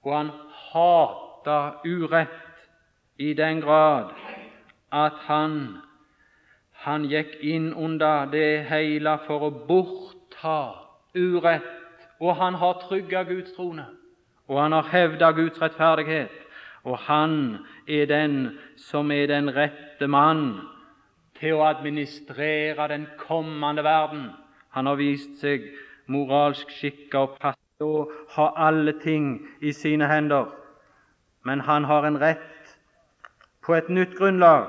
og 0.04 0.16
han 0.18 0.32
hata 0.72 1.60
urett 1.86 2.43
i 3.18 3.34
den 3.34 3.62
grad 3.62 4.14
at 4.92 5.18
han, 5.28 5.78
han 6.72 7.06
gikk 7.10 7.36
inn 7.42 7.72
under 7.74 8.26
det 8.32 8.66
hele 8.70 9.18
for 9.28 9.48
å 9.48 9.52
bortta 9.68 10.60
urett. 11.16 11.72
Og 12.22 12.36
han 12.40 12.56
har 12.56 12.80
trygga 12.86 13.24
Guds 13.28 13.52
trone, 13.56 13.86
og 14.48 14.60
han 14.62 14.72
har 14.72 14.88
hevda 14.94 15.32
Guds 15.36 15.60
rettferdighet. 15.62 16.32
Og 16.84 16.98
han 17.08 17.66
er 17.88 18.06
den 18.06 18.60
som 18.78 19.12
er 19.12 19.28
den 19.28 19.50
rette 19.56 20.08
mann 20.08 20.62
til 21.40 21.58
å 21.58 21.66
administrere 21.68 22.88
den 22.92 23.08
kommende 23.20 23.84
verden. 23.84 24.30
Han 24.76 24.88
har 24.88 25.00
vist 25.00 25.40
seg 25.42 25.66
moralsk 26.12 26.72
skikka 26.72 27.26
og 27.26 27.38
passe 27.42 27.84
og 27.84 28.12
har 28.36 28.54
alle 28.70 28.94
ting 29.04 29.40
i 29.62 29.72
sine 29.76 30.08
hender. 30.08 30.52
Men 31.44 31.64
han 31.68 31.84
har 31.84 32.08
en 32.08 32.20
rett 32.20 32.53
på 33.64 33.76
et 33.76 33.90
nytt 33.90 34.18
grunnlag, 34.18 34.68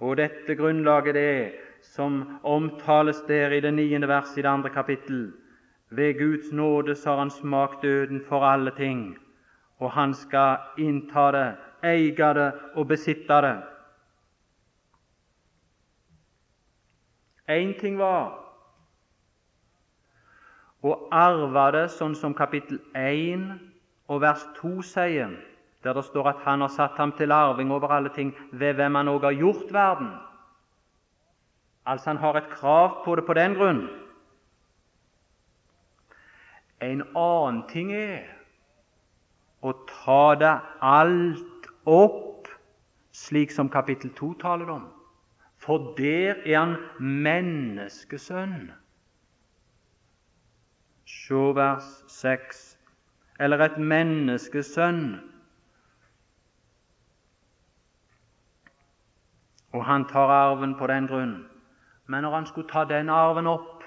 og 0.00 0.16
dette 0.16 0.56
grunnlaget 0.56 1.14
det 1.14 1.52
som 1.82 2.38
omtales 2.42 3.20
der 3.28 3.52
i 3.52 3.60
det 3.60 3.74
niende 3.74 4.08
verset 4.08 4.38
i 4.38 4.42
det 4.42 4.48
andre 4.48 4.70
kapittel. 4.70 5.32
Ved 5.90 6.18
Guds 6.18 6.52
nåde 6.52 6.94
så 6.94 7.10
har 7.10 7.18
han 7.18 7.30
smakt 7.30 7.82
døden 7.82 8.22
for 8.28 8.44
alle 8.44 8.70
ting, 8.76 9.18
og 9.78 9.90
han 9.90 10.14
skal 10.14 10.56
innta 10.78 11.30
det, 11.32 11.56
eie 11.82 12.34
det 12.34 12.52
og 12.74 12.88
besitte 12.88 13.40
det. 13.42 13.56
Én 17.48 17.74
ting 17.80 17.98
var 17.98 18.36
å 20.82 20.94
arve 21.10 21.64
det 21.74 21.88
sånn 21.90 22.14
som 22.14 22.34
kapittel 22.34 22.78
1 22.94 23.58
og 24.08 24.20
vers 24.22 24.44
2 24.60 24.82
sier, 24.86 25.34
der 25.84 25.92
det 25.96 26.04
står 26.04 26.28
at 26.28 26.42
han 26.44 26.60
har 26.60 26.68
satt 26.68 26.98
ham 27.00 27.12
til 27.16 27.32
arving 27.32 27.72
over 27.72 27.88
alle 27.88 28.10
ting, 28.14 28.34
ved 28.52 28.74
hvem 28.74 28.94
han 28.94 29.08
òg 29.08 29.24
har 29.24 29.38
gjort 29.38 29.72
verden. 29.72 30.10
Altså 31.86 32.10
han 32.10 32.20
har 32.20 32.36
et 32.36 32.50
krav 32.50 33.04
på 33.04 33.16
det 33.16 33.24
på 33.26 33.34
den 33.34 33.54
grunn. 33.54 33.88
En 36.80 37.02
annen 37.16 37.62
ting 37.68 37.92
er 37.92 38.28
å 39.60 39.72
ta 39.88 40.34
det 40.40 40.54
alt 40.80 41.68
opp, 41.84 42.48
slik 43.12 43.52
som 43.52 43.68
kapittel 43.68 44.12
2 44.16 44.32
taler 44.40 44.70
om. 44.72 44.86
For 45.60 45.92
der 45.96 46.40
er 46.44 46.56
han 46.56 46.76
menneskesønn. 47.00 48.70
Se 51.04 51.42
vers 51.56 51.88
6. 52.08 52.62
Eller 53.40 53.66
et 53.66 53.76
menneskesønn. 53.76 55.18
Og 59.72 59.84
han 59.84 60.04
tar 60.10 60.32
arven 60.34 60.74
på 60.78 60.86
den 60.90 61.06
grunn. 61.06 61.36
Men 62.06 62.22
når 62.22 62.34
han 62.34 62.46
skulle 62.46 62.68
ta 62.68 62.84
den 62.84 63.08
arven 63.08 63.46
opp, 63.46 63.84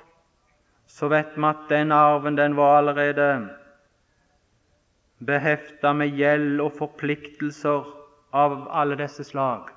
så 0.87 1.09
vet 1.11 1.35
vi 1.35 1.43
at 1.47 1.67
den 1.69 1.91
arven 1.91 2.37
den 2.37 2.55
var 2.55 2.77
allerede 2.77 3.49
behefta 5.25 5.93
med 5.93 6.15
gjeld 6.15 6.61
og 6.61 6.71
forpliktelser 6.77 7.87
av 8.33 8.67
alle 8.71 8.97
disse 8.99 9.23
slag. 9.23 9.71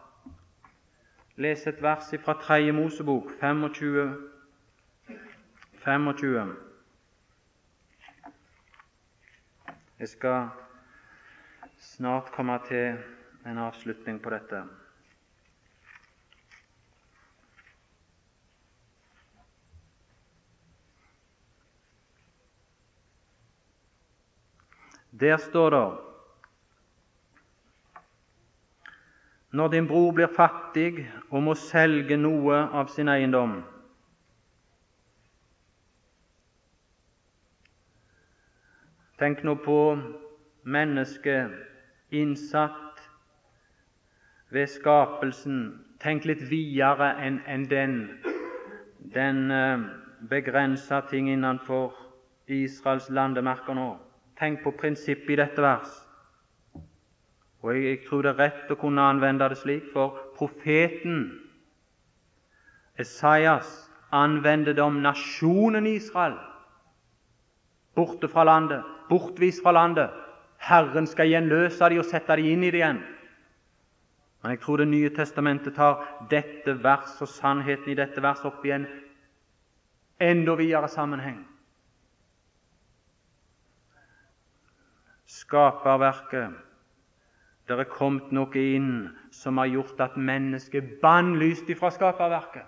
Les 1.37 1.67
et 1.67 1.83
vers 1.83 2.15
fra 2.25 2.35
3. 2.41 2.73
Mosebok 2.73 3.31
25. 3.41 4.07
25. 5.85 6.55
Jeg 9.99 10.09
skal 10.09 10.49
snart 11.81 12.33
komme 12.33 12.59
til 12.69 12.97
en 13.47 13.59
avslutning 13.59 14.23
på 14.23 14.31
dette. 14.31 14.65
Der 25.21 25.37
står 25.37 25.71
det 25.71 25.99
Når 29.53 29.69
din 29.69 29.89
bror 29.89 30.13
blir 30.13 30.29
fattig 30.37 31.07
og 31.31 31.43
må 31.43 31.55
selge 31.55 32.17
noe 32.17 32.59
av 32.77 32.91
sin 32.93 33.09
eiendom, 33.09 33.63
Tenk 39.17 39.41
nå 39.49 39.55
på 39.65 39.97
mennesket 40.69 41.53
innsatt 42.13 43.01
ved 44.53 44.69
skapelsen. 44.69 45.63
Tenk 46.05 46.27
litt 46.29 46.43
videre 46.51 47.15
enn 47.25 47.39
en 47.49 47.65
den, 47.71 47.95
den 49.15 49.49
uh, 49.49 49.87
begrensa 50.29 51.01
ting 51.09 51.31
innenfor 51.33 51.97
Israels 52.53 53.09
landemerker 53.09 53.79
nå. 53.79 53.95
Tenk 54.39 54.63
på 54.63 54.75
prinsippet 54.77 55.33
i 55.33 55.39
dette 55.41 55.63
vers. 55.63 55.93
Og 57.65 57.73
jeg, 57.75 57.85
jeg, 57.85 58.01
tror 58.07 58.23
det 58.23 58.35
er 58.35 58.43
rett 58.45 58.71
å 58.71 58.79
kunne 58.79 59.03
anvende 59.03 59.49
det 59.49 59.59
slik, 59.59 59.89
for 59.93 60.19
profeten 60.37 61.25
Esaias 63.01 63.71
anvender 64.15 64.77
det 64.77 64.85
om 64.85 65.01
nasjonen 65.03 65.89
Israel, 65.89 66.37
borte 67.97 68.29
fra 68.29 68.45
landet, 68.45 68.85
bortvist 69.09 69.65
fra 69.65 69.75
landet. 69.77 70.13
Herren 70.63 71.09
skal 71.09 71.29
gjenløse 71.29 71.91
dem 71.91 72.01
og 72.01 72.09
sette 72.09 72.37
dem 72.39 72.49
inn 72.53 72.65
i 72.65 72.71
det 72.73 72.81
igjen. 72.81 73.03
Men 74.43 74.55
jeg 74.55 74.61
tror 74.63 74.77
Det 74.79 74.89
nye 74.89 75.11
testamentet 75.11 75.75
tar 75.75 76.05
dette 76.31 76.77
vers 76.83 77.17
og 77.21 77.29
sannheten 77.29 77.91
i 77.93 77.99
dette 77.99 78.23
vers 78.23 78.45
opp 78.45 78.65
i 78.65 78.71
en 78.71 78.87
enda 80.21 80.55
videre 80.55 80.89
sammenheng. 80.89 81.45
Skaperverket. 85.27 86.55
Det 87.69 87.79
er 87.81 87.91
kommet 87.91 88.31
noe 88.31 88.63
inn 88.63 89.09
som 89.35 89.59
har 89.59 89.67
gjort 89.67 90.01
at 90.01 90.17
mennesket 90.17 90.83
er 90.85 90.99
bannlyst 91.03 91.71
fra 91.79 91.91
skaperverket. 91.91 92.63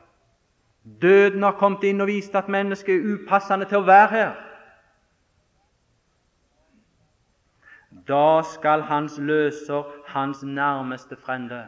Døden 1.03 1.43
har 1.43 1.59
kommet 1.61 1.85
inn 1.85 2.01
og 2.01 2.11
vist 2.11 2.35
at 2.35 2.49
mennesket 2.49 2.97
er 2.97 3.15
upassende 3.15 3.69
til 3.69 3.83
å 3.83 3.87
være 3.87 4.11
her. 4.15 4.37
Da 8.09 8.43
skal 8.43 8.83
hans 8.89 9.19
løser, 9.19 9.85
hans 10.07 10.43
nærmeste 10.43 11.17
frende, 11.17 11.67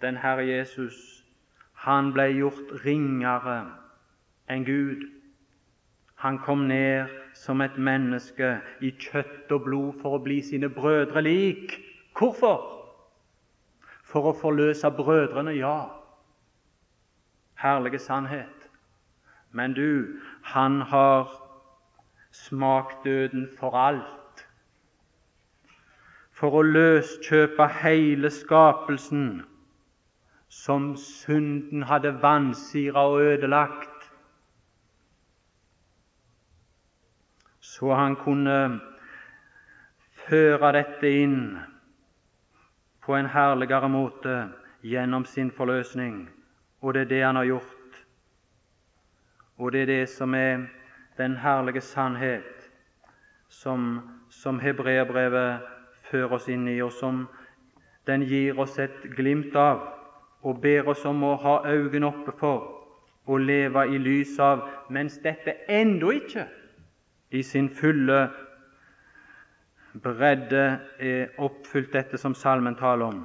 den 0.00 0.16
Herre 0.16 0.44
Jesus, 0.46 1.24
han 1.72 2.12
ble 2.12 2.28
gjort 2.34 2.72
ringere 2.84 3.58
enn 4.50 4.64
Gud. 4.66 5.04
Han 6.24 6.38
kom 6.38 6.66
ned 6.68 7.23
som 7.34 7.60
et 7.60 7.76
menneske 7.78 8.60
i 8.80 8.92
kjøtt 8.98 9.52
og 9.52 9.66
blod 9.66 10.00
for 10.00 10.16
å 10.16 10.22
bli 10.22 10.38
sine 10.42 10.70
brødre 10.70 11.22
lik. 11.26 11.76
Hvorfor? 12.14 12.62
For 14.06 14.30
å 14.30 14.34
forløse 14.38 14.90
brødrene, 14.94 15.56
ja. 15.58 15.78
Herlige 17.58 17.98
sannhet. 17.98 18.68
Men 19.52 19.74
du, 19.74 20.20
han 20.42 20.80
har 20.90 21.30
smakt 22.34 23.04
døden 23.04 23.48
for 23.58 23.74
alt. 23.78 24.46
For 26.34 26.58
å 26.58 26.62
løskjøpe 26.66 27.66
hele 27.80 28.30
skapelsen 28.34 29.44
som 30.50 30.94
synden 30.98 31.86
hadde 31.90 32.14
vansira 32.22 33.06
og 33.10 33.22
ødelagt 33.22 33.93
så 37.74 37.94
han 37.94 38.14
kunne 38.16 38.80
føre 40.28 40.68
dette 40.76 41.10
inn 41.10 41.38
på 43.02 43.16
en 43.18 43.26
herligere 43.26 43.88
måte 43.90 44.34
gjennom 44.86 45.24
sin 45.26 45.50
forløsning. 45.50 46.28
Og 46.80 46.94
det 46.94 47.02
er 47.02 47.10
det 47.10 47.22
han 47.24 47.40
har 47.40 47.48
gjort. 47.48 47.98
Og 49.58 49.72
det 49.72 49.82
er 49.82 49.90
det 49.90 50.08
som 50.08 50.34
er 50.34 50.68
den 51.18 51.36
herlige 51.42 51.80
sannhet 51.80 52.70
som, 53.48 54.00
som 54.30 54.60
hebreerbrevet 54.62 55.66
fører 56.10 56.38
oss 56.38 56.48
inn 56.48 56.68
i, 56.68 56.78
og 56.82 56.92
som 56.92 57.26
den 58.06 58.22
gir 58.22 58.58
oss 58.60 58.78
et 58.78 59.02
glimt 59.16 59.56
av 59.56 59.82
og 60.44 60.60
ber 60.62 60.94
oss 60.94 61.04
om 61.08 61.22
å 61.24 61.36
ha 61.42 61.60
øynene 61.66 62.06
oppe 62.06 62.38
for 62.38 62.70
og 63.26 63.40
leve 63.40 63.88
i 63.88 63.98
lys 63.98 64.38
av, 64.38 64.66
mens 64.92 65.16
dette 65.24 65.56
ennå 65.72 66.10
ikke 66.20 66.44
i 67.34 67.42
sin 67.42 67.68
fulle 67.70 68.18
bredde 70.02 70.64
er 70.98 71.40
oppfylt 71.42 71.92
dette 71.94 72.18
som 72.18 72.34
salmen 72.34 72.76
taler 72.78 73.10
om. 73.10 73.24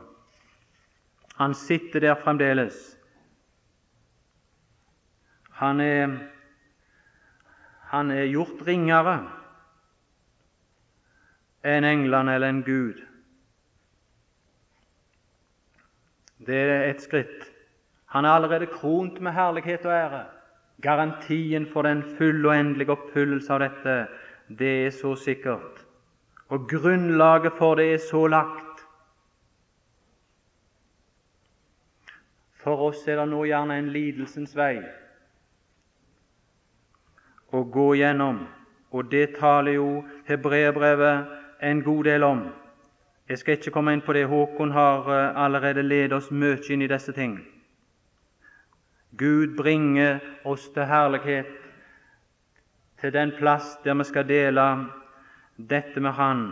Han 1.37 1.53
sitter 1.55 2.01
der 2.03 2.17
fremdeles. 2.19 2.77
Han 5.61 5.81
er, 5.81 6.15
han 7.93 8.11
er 8.11 8.31
gjort 8.31 8.65
ringere. 8.67 9.19
enn 11.59 11.83
englene 11.83 12.37
eller 12.37 12.53
en 12.53 12.61
Gud. 12.63 13.01
Det 16.47 16.55
er 16.55 16.85
et 16.87 17.01
skritt. 17.03 17.49
Han 18.15 18.25
er 18.25 18.37
allerede 18.37 18.69
kront 18.71 19.19
med 19.19 19.35
herlighet 19.35 19.83
og 19.85 19.91
ære. 19.91 20.21
Garantien 20.81 21.65
for 21.67 21.83
den 21.87 22.03
fulle 22.17 22.47
og 22.49 22.55
endelige 22.55 22.93
oppfyllelse 22.95 23.53
av 23.53 23.59
dette, 23.65 23.95
det 24.59 24.73
er 24.85 24.93
så 24.95 25.15
sikkert. 25.15 25.83
Og 26.49 26.69
grunnlaget 26.69 27.53
for 27.57 27.75
det 27.75 27.93
er 27.93 28.01
så 28.03 28.27
lagt. 28.27 28.85
For 32.59 32.89
oss 32.89 33.05
er 33.07 33.19
det 33.19 33.27
nå 33.31 33.43
gjerne 33.47 33.77
en 33.79 33.91
lidelsens 33.93 34.55
vei 34.57 34.79
å 37.55 37.63
gå 37.65 37.93
gjennom, 37.97 38.43
og 38.93 39.07
det 39.09 39.37
taler 39.39 39.79
jo 39.79 39.87
hebreerbrevet 40.27 41.63
en 41.65 41.81
god 41.81 42.03
del 42.05 42.23
om. 42.23 42.43
Jeg 43.29 43.37
skal 43.37 43.57
ikke 43.57 43.73
komme 43.73 43.93
inn 43.93 44.03
på 44.05 44.13
det. 44.13 44.25
Håkon 44.29 44.71
har 44.73 45.09
eh, 45.13 45.37
allerede 45.37 45.85
ledet 45.85 46.17
oss 46.17 46.31
mye 46.31 46.57
inn 46.73 46.81
i 46.81 46.89
disse 46.89 47.13
ting. 47.13 47.37
Gud 49.19 49.57
bringe 49.57 50.19
oss 50.47 50.69
til 50.73 50.87
herlighet, 50.87 51.51
til 52.99 53.13
den 53.13 53.31
plass 53.37 53.77
der 53.83 53.97
vi 53.99 54.03
skal 54.07 54.27
dele 54.27 54.65
dette 55.69 55.99
med 55.99 56.11
Han 56.11 56.45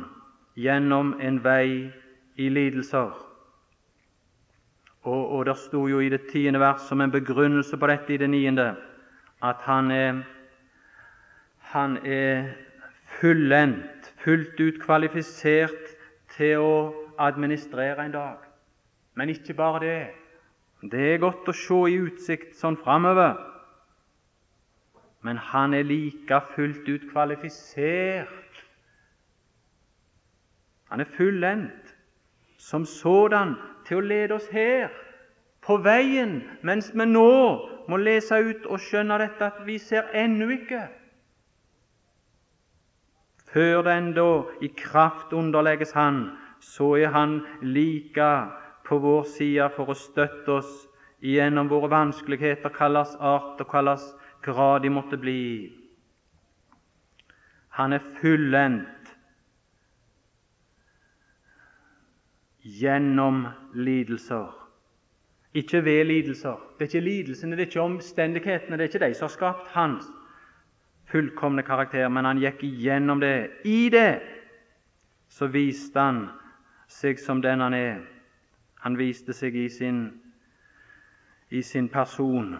gjennom 0.55 1.15
en 1.22 1.39
vei 1.43 1.91
i 2.36 2.49
lidelser. 2.49 3.15
Og, 5.07 5.32
og 5.32 5.45
Det 5.45 5.57
sto 5.57 5.88
jo 5.88 5.99
i 5.99 6.09
det 6.09 6.28
tiende 6.32 6.59
vers 6.59 6.82
som 6.88 7.01
en 7.01 7.11
begrunnelse 7.11 7.78
på 7.78 7.88
dette 7.88 8.13
i 8.13 8.18
det 8.18 8.30
niende 8.30 8.76
at 9.43 9.61
han 9.61 9.91
er, 9.91 10.24
han 11.72 11.97
er 12.05 12.49
fullendt, 13.20 14.13
fullt 14.24 14.59
ut 14.59 14.80
kvalifisert 14.82 15.93
til 16.36 16.59
å 16.59 16.74
administrere 17.20 18.05
en 18.05 18.15
dag. 18.15 18.38
Men 19.15 19.30
ikke 19.30 19.53
bare 19.53 19.80
det. 19.84 19.99
Det 20.82 21.13
er 21.13 21.21
godt 21.21 21.49
å 21.49 21.55
se 21.57 21.78
i 21.89 21.97
utsikt 22.05 22.55
sånn 22.57 22.78
framover. 22.78 23.38
Men 25.25 25.39
han 25.49 25.73
er 25.73 25.88
like 25.88 26.41
fullt 26.53 26.86
ut 26.88 27.07
kvalifisert. 27.11 28.61
Han 30.91 31.01
er 31.03 31.09
fullendt 31.17 31.95
som 32.57 32.86
sådan 32.86 33.55
til 33.88 33.99
å 33.99 34.07
lede 34.07 34.38
oss 34.38 34.47
her 34.53 34.93
på 35.65 35.80
veien, 35.84 36.39
mens 36.63 36.93
vi 36.93 37.05
nå 37.09 37.32
må 37.89 37.97
lese 37.99 38.38
ut 38.39 38.69
og 38.69 38.80
skjønne 38.80 39.17
dette 39.19 39.49
at 39.49 39.65
vi 39.67 39.80
ser 39.82 40.07
ennå 40.15 40.47
ikke 40.55 40.86
før 43.57 43.82
den 43.82 44.11
da 44.13 44.43
i 44.61 44.67
kraft 44.78 45.34
underlegges 45.34 45.91
Han, 45.91 46.30
så 46.59 46.93
er 46.95 47.07
Han 47.07 47.41
like 47.61 48.32
på 48.88 48.99
vår 49.03 49.23
side 49.38 49.69
for 49.75 49.91
å 49.91 49.97
støtte 49.97 50.59
oss 50.59 50.85
gjennom 51.23 51.69
våre 51.69 51.89
vanskeligheter, 51.91 52.71
kalles 52.73 53.15
art 53.19 53.59
og 53.61 53.69
kalles 53.71 54.05
grad 54.45 54.85
de 54.85 54.91
måtte 54.93 55.19
bli. 55.19 55.41
Han 57.77 57.93
er 57.93 58.05
fullendt 58.21 59.11
gjennom 62.63 63.45
lidelser. 63.73 64.53
Ikke 65.57 65.81
ved 65.85 66.05
lidelser. 66.05 66.57
Det 66.77 66.85
er 66.85 66.91
ikke 66.91 67.05
lidelsene, 67.05 67.55
det 67.55 67.63
er 67.63 67.69
ikke 67.71 67.81
omstendighetene, 67.81 68.77
det 68.77 68.88
er 68.88 68.91
ikke 68.91 69.05
de 69.05 69.13
som 69.17 69.27
har 69.27 69.35
skapt 69.35 69.69
hans 69.73 70.09
fullkomne 71.07 71.63
karakter, 71.63 72.09
men 72.11 72.25
han 72.27 72.41
gikk 72.41 72.65
igjennom 72.67 73.21
det. 73.23 73.49
I 73.65 73.89
det 73.89 74.19
så 75.31 75.47
viste 75.51 75.99
han 75.99 76.25
seg 76.91 77.19
som 77.19 77.41
den 77.43 77.63
han 77.63 77.75
er. 77.77 78.16
Han 78.80 78.97
viste 78.97 79.34
seg 79.34 79.55
i 79.55 79.69
sin, 79.69 80.01
i 81.49 81.61
sin 81.61 81.89
person 81.89 82.57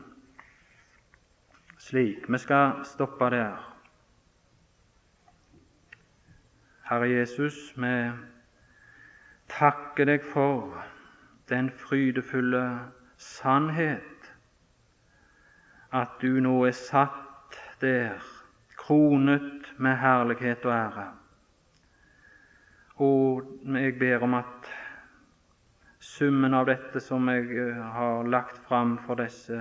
slik. 1.78 2.30
Vi 2.30 2.38
skal 2.38 2.86
stoppe 2.86 3.30
der. 3.30 3.74
Herre 6.89 7.09
Jesus, 7.09 7.74
vi 7.76 8.11
takker 9.47 10.05
deg 10.07 10.24
for 10.24 10.84
den 11.49 11.70
frydefulle 11.72 12.63
sannhet 13.18 14.32
at 15.91 16.18
du 16.22 16.39
nå 16.43 16.55
er 16.68 16.76
satt 16.76 17.59
der 17.82 18.24
kronet 18.78 19.74
med 19.78 19.97
herlighet 19.97 20.65
og 20.65 20.74
ære. 20.74 21.07
Og 22.95 23.43
jeg 23.76 23.99
ber 23.99 24.24
om 24.24 24.34
at 24.34 24.72
summen 26.18 26.53
av 26.57 26.65
dette 26.65 27.01
som 27.03 27.30
jeg 27.30 27.51
eh, 27.61 27.86
har 27.93 28.26
lagt 28.26 28.57
fram 28.65 28.97
for 29.05 29.20
disse 29.22 29.57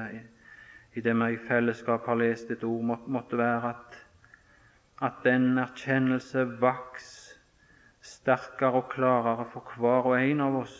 i 0.96 1.02
det 1.04 1.12
vi 1.12 1.34
i 1.34 1.40
fellesskap 1.48 2.06
har 2.08 2.16
lest 2.16 2.50
et 2.50 2.64
ord, 2.64 2.96
måtte 3.06 3.36
være 3.36 3.72
at, 3.74 3.96
at 5.04 5.18
den 5.24 5.58
erkjennelse 5.60 6.46
vaks 6.60 7.08
sterkere 8.00 8.80
og 8.80 8.88
klarere 8.94 9.44
for 9.52 9.76
hver 9.76 10.08
og 10.12 10.16
en 10.16 10.40
av 10.40 10.56
oss 10.62 10.76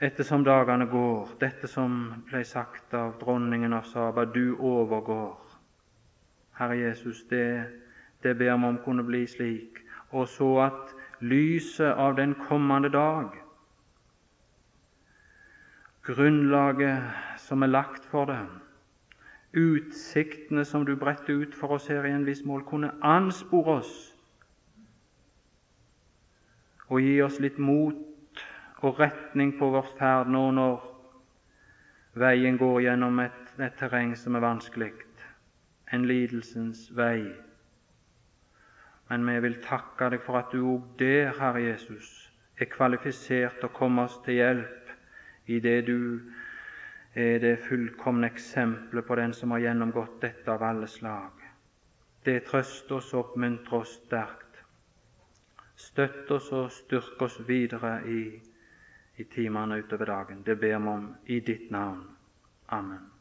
ettersom 0.00 0.44
dagene 0.44 0.88
går, 0.92 1.36
dette 1.40 1.68
som 1.68 2.24
ble 2.28 2.42
sagt 2.44 2.94
av 2.94 3.14
dronningen 3.20 3.72
av 3.72 3.86
Saba, 3.88 4.24
du 4.24 4.56
overgår. 4.56 5.36
Herre 6.56 6.76
Jesus, 6.76 7.24
det, 7.30 7.64
det 8.22 8.36
ber 8.36 8.56
vi 8.56 8.68
om 8.70 8.78
kunne 8.84 9.04
bli 9.04 9.24
slik, 9.28 9.80
og 10.12 10.28
så 10.28 10.50
at 10.68 10.92
lyset 11.20 11.96
av 11.96 12.16
den 12.16 12.34
kommende 12.48 12.92
dag, 12.92 13.32
grunnlaget 16.06 17.02
som 17.42 17.62
er 17.62 17.72
lagt 17.72 18.04
for 18.06 18.30
det, 18.30 18.42
utsiktene 19.56 20.64
som 20.64 20.84
du 20.86 20.94
bretter 20.96 21.34
ut 21.34 21.54
for 21.54 21.76
oss 21.76 21.88
her 21.90 22.06
i 22.06 22.12
en 22.14 22.26
viss 22.26 22.44
mål, 22.44 22.62
kunne 22.66 22.92
anspore 23.02 23.80
oss 23.80 23.94
og 26.86 27.02
gi 27.02 27.16
oss 27.22 27.40
litt 27.42 27.58
mot 27.58 28.44
og 28.86 29.00
retning 29.00 29.56
på 29.58 29.70
vår 29.72 29.88
ferd 29.98 30.30
nå 30.30 30.44
når 30.54 30.84
veien 32.20 32.58
går 32.60 32.84
gjennom 32.84 33.18
et, 33.24 33.42
et 33.58 33.74
terreng 33.80 34.14
som 34.16 34.38
er 34.38 34.44
vanskelig 34.44 34.92
en 35.94 36.06
lidelsens 36.06 36.86
vei. 36.94 37.26
Men 39.10 39.26
vi 39.26 39.36
vil 39.42 39.58
takke 39.62 40.10
deg 40.14 40.22
for 40.22 40.38
at 40.40 40.54
du 40.54 40.62
òg 40.66 40.86
der, 40.98 41.32
Herre 41.38 41.62
Jesus, 41.62 42.08
er 42.58 42.70
kvalifisert 42.70 43.60
til 43.60 43.68
å 43.68 43.74
komme 43.74 44.06
oss 44.06 44.18
til 44.24 44.40
hjelp 44.40 44.85
i 45.46 45.60
det 45.60 45.80
du 45.86 46.20
er 47.16 47.38
det 47.40 47.58
fullkomne 47.64 48.28
eksempelet 48.28 49.06
på 49.06 49.16
den 49.16 49.32
som 49.32 49.54
har 49.54 49.62
gjennomgått 49.64 50.20
dette 50.20 50.52
av 50.52 50.62
alle 50.62 50.88
slag. 50.90 51.32
Det 52.26 52.42
trøster 52.48 52.98
oss 52.98 53.12
og 53.14 53.22
oppmuntrer 53.30 53.78
oss 53.80 53.94
sterkt. 54.02 54.60
Støtt 55.76 56.30
oss 56.30 56.52
og 56.52 56.70
styrk 56.72 57.22
oss 57.22 57.38
videre 57.48 57.98
i, 58.08 58.22
i 59.16 59.28
timene 59.32 59.78
utover 59.80 60.12
dagen. 60.12 60.42
Det 60.44 60.58
ber 60.60 60.78
vi 60.78 60.92
om 60.92 61.12
i 61.26 61.40
ditt 61.40 61.70
navn. 61.70 62.04
Amen. 62.68 63.15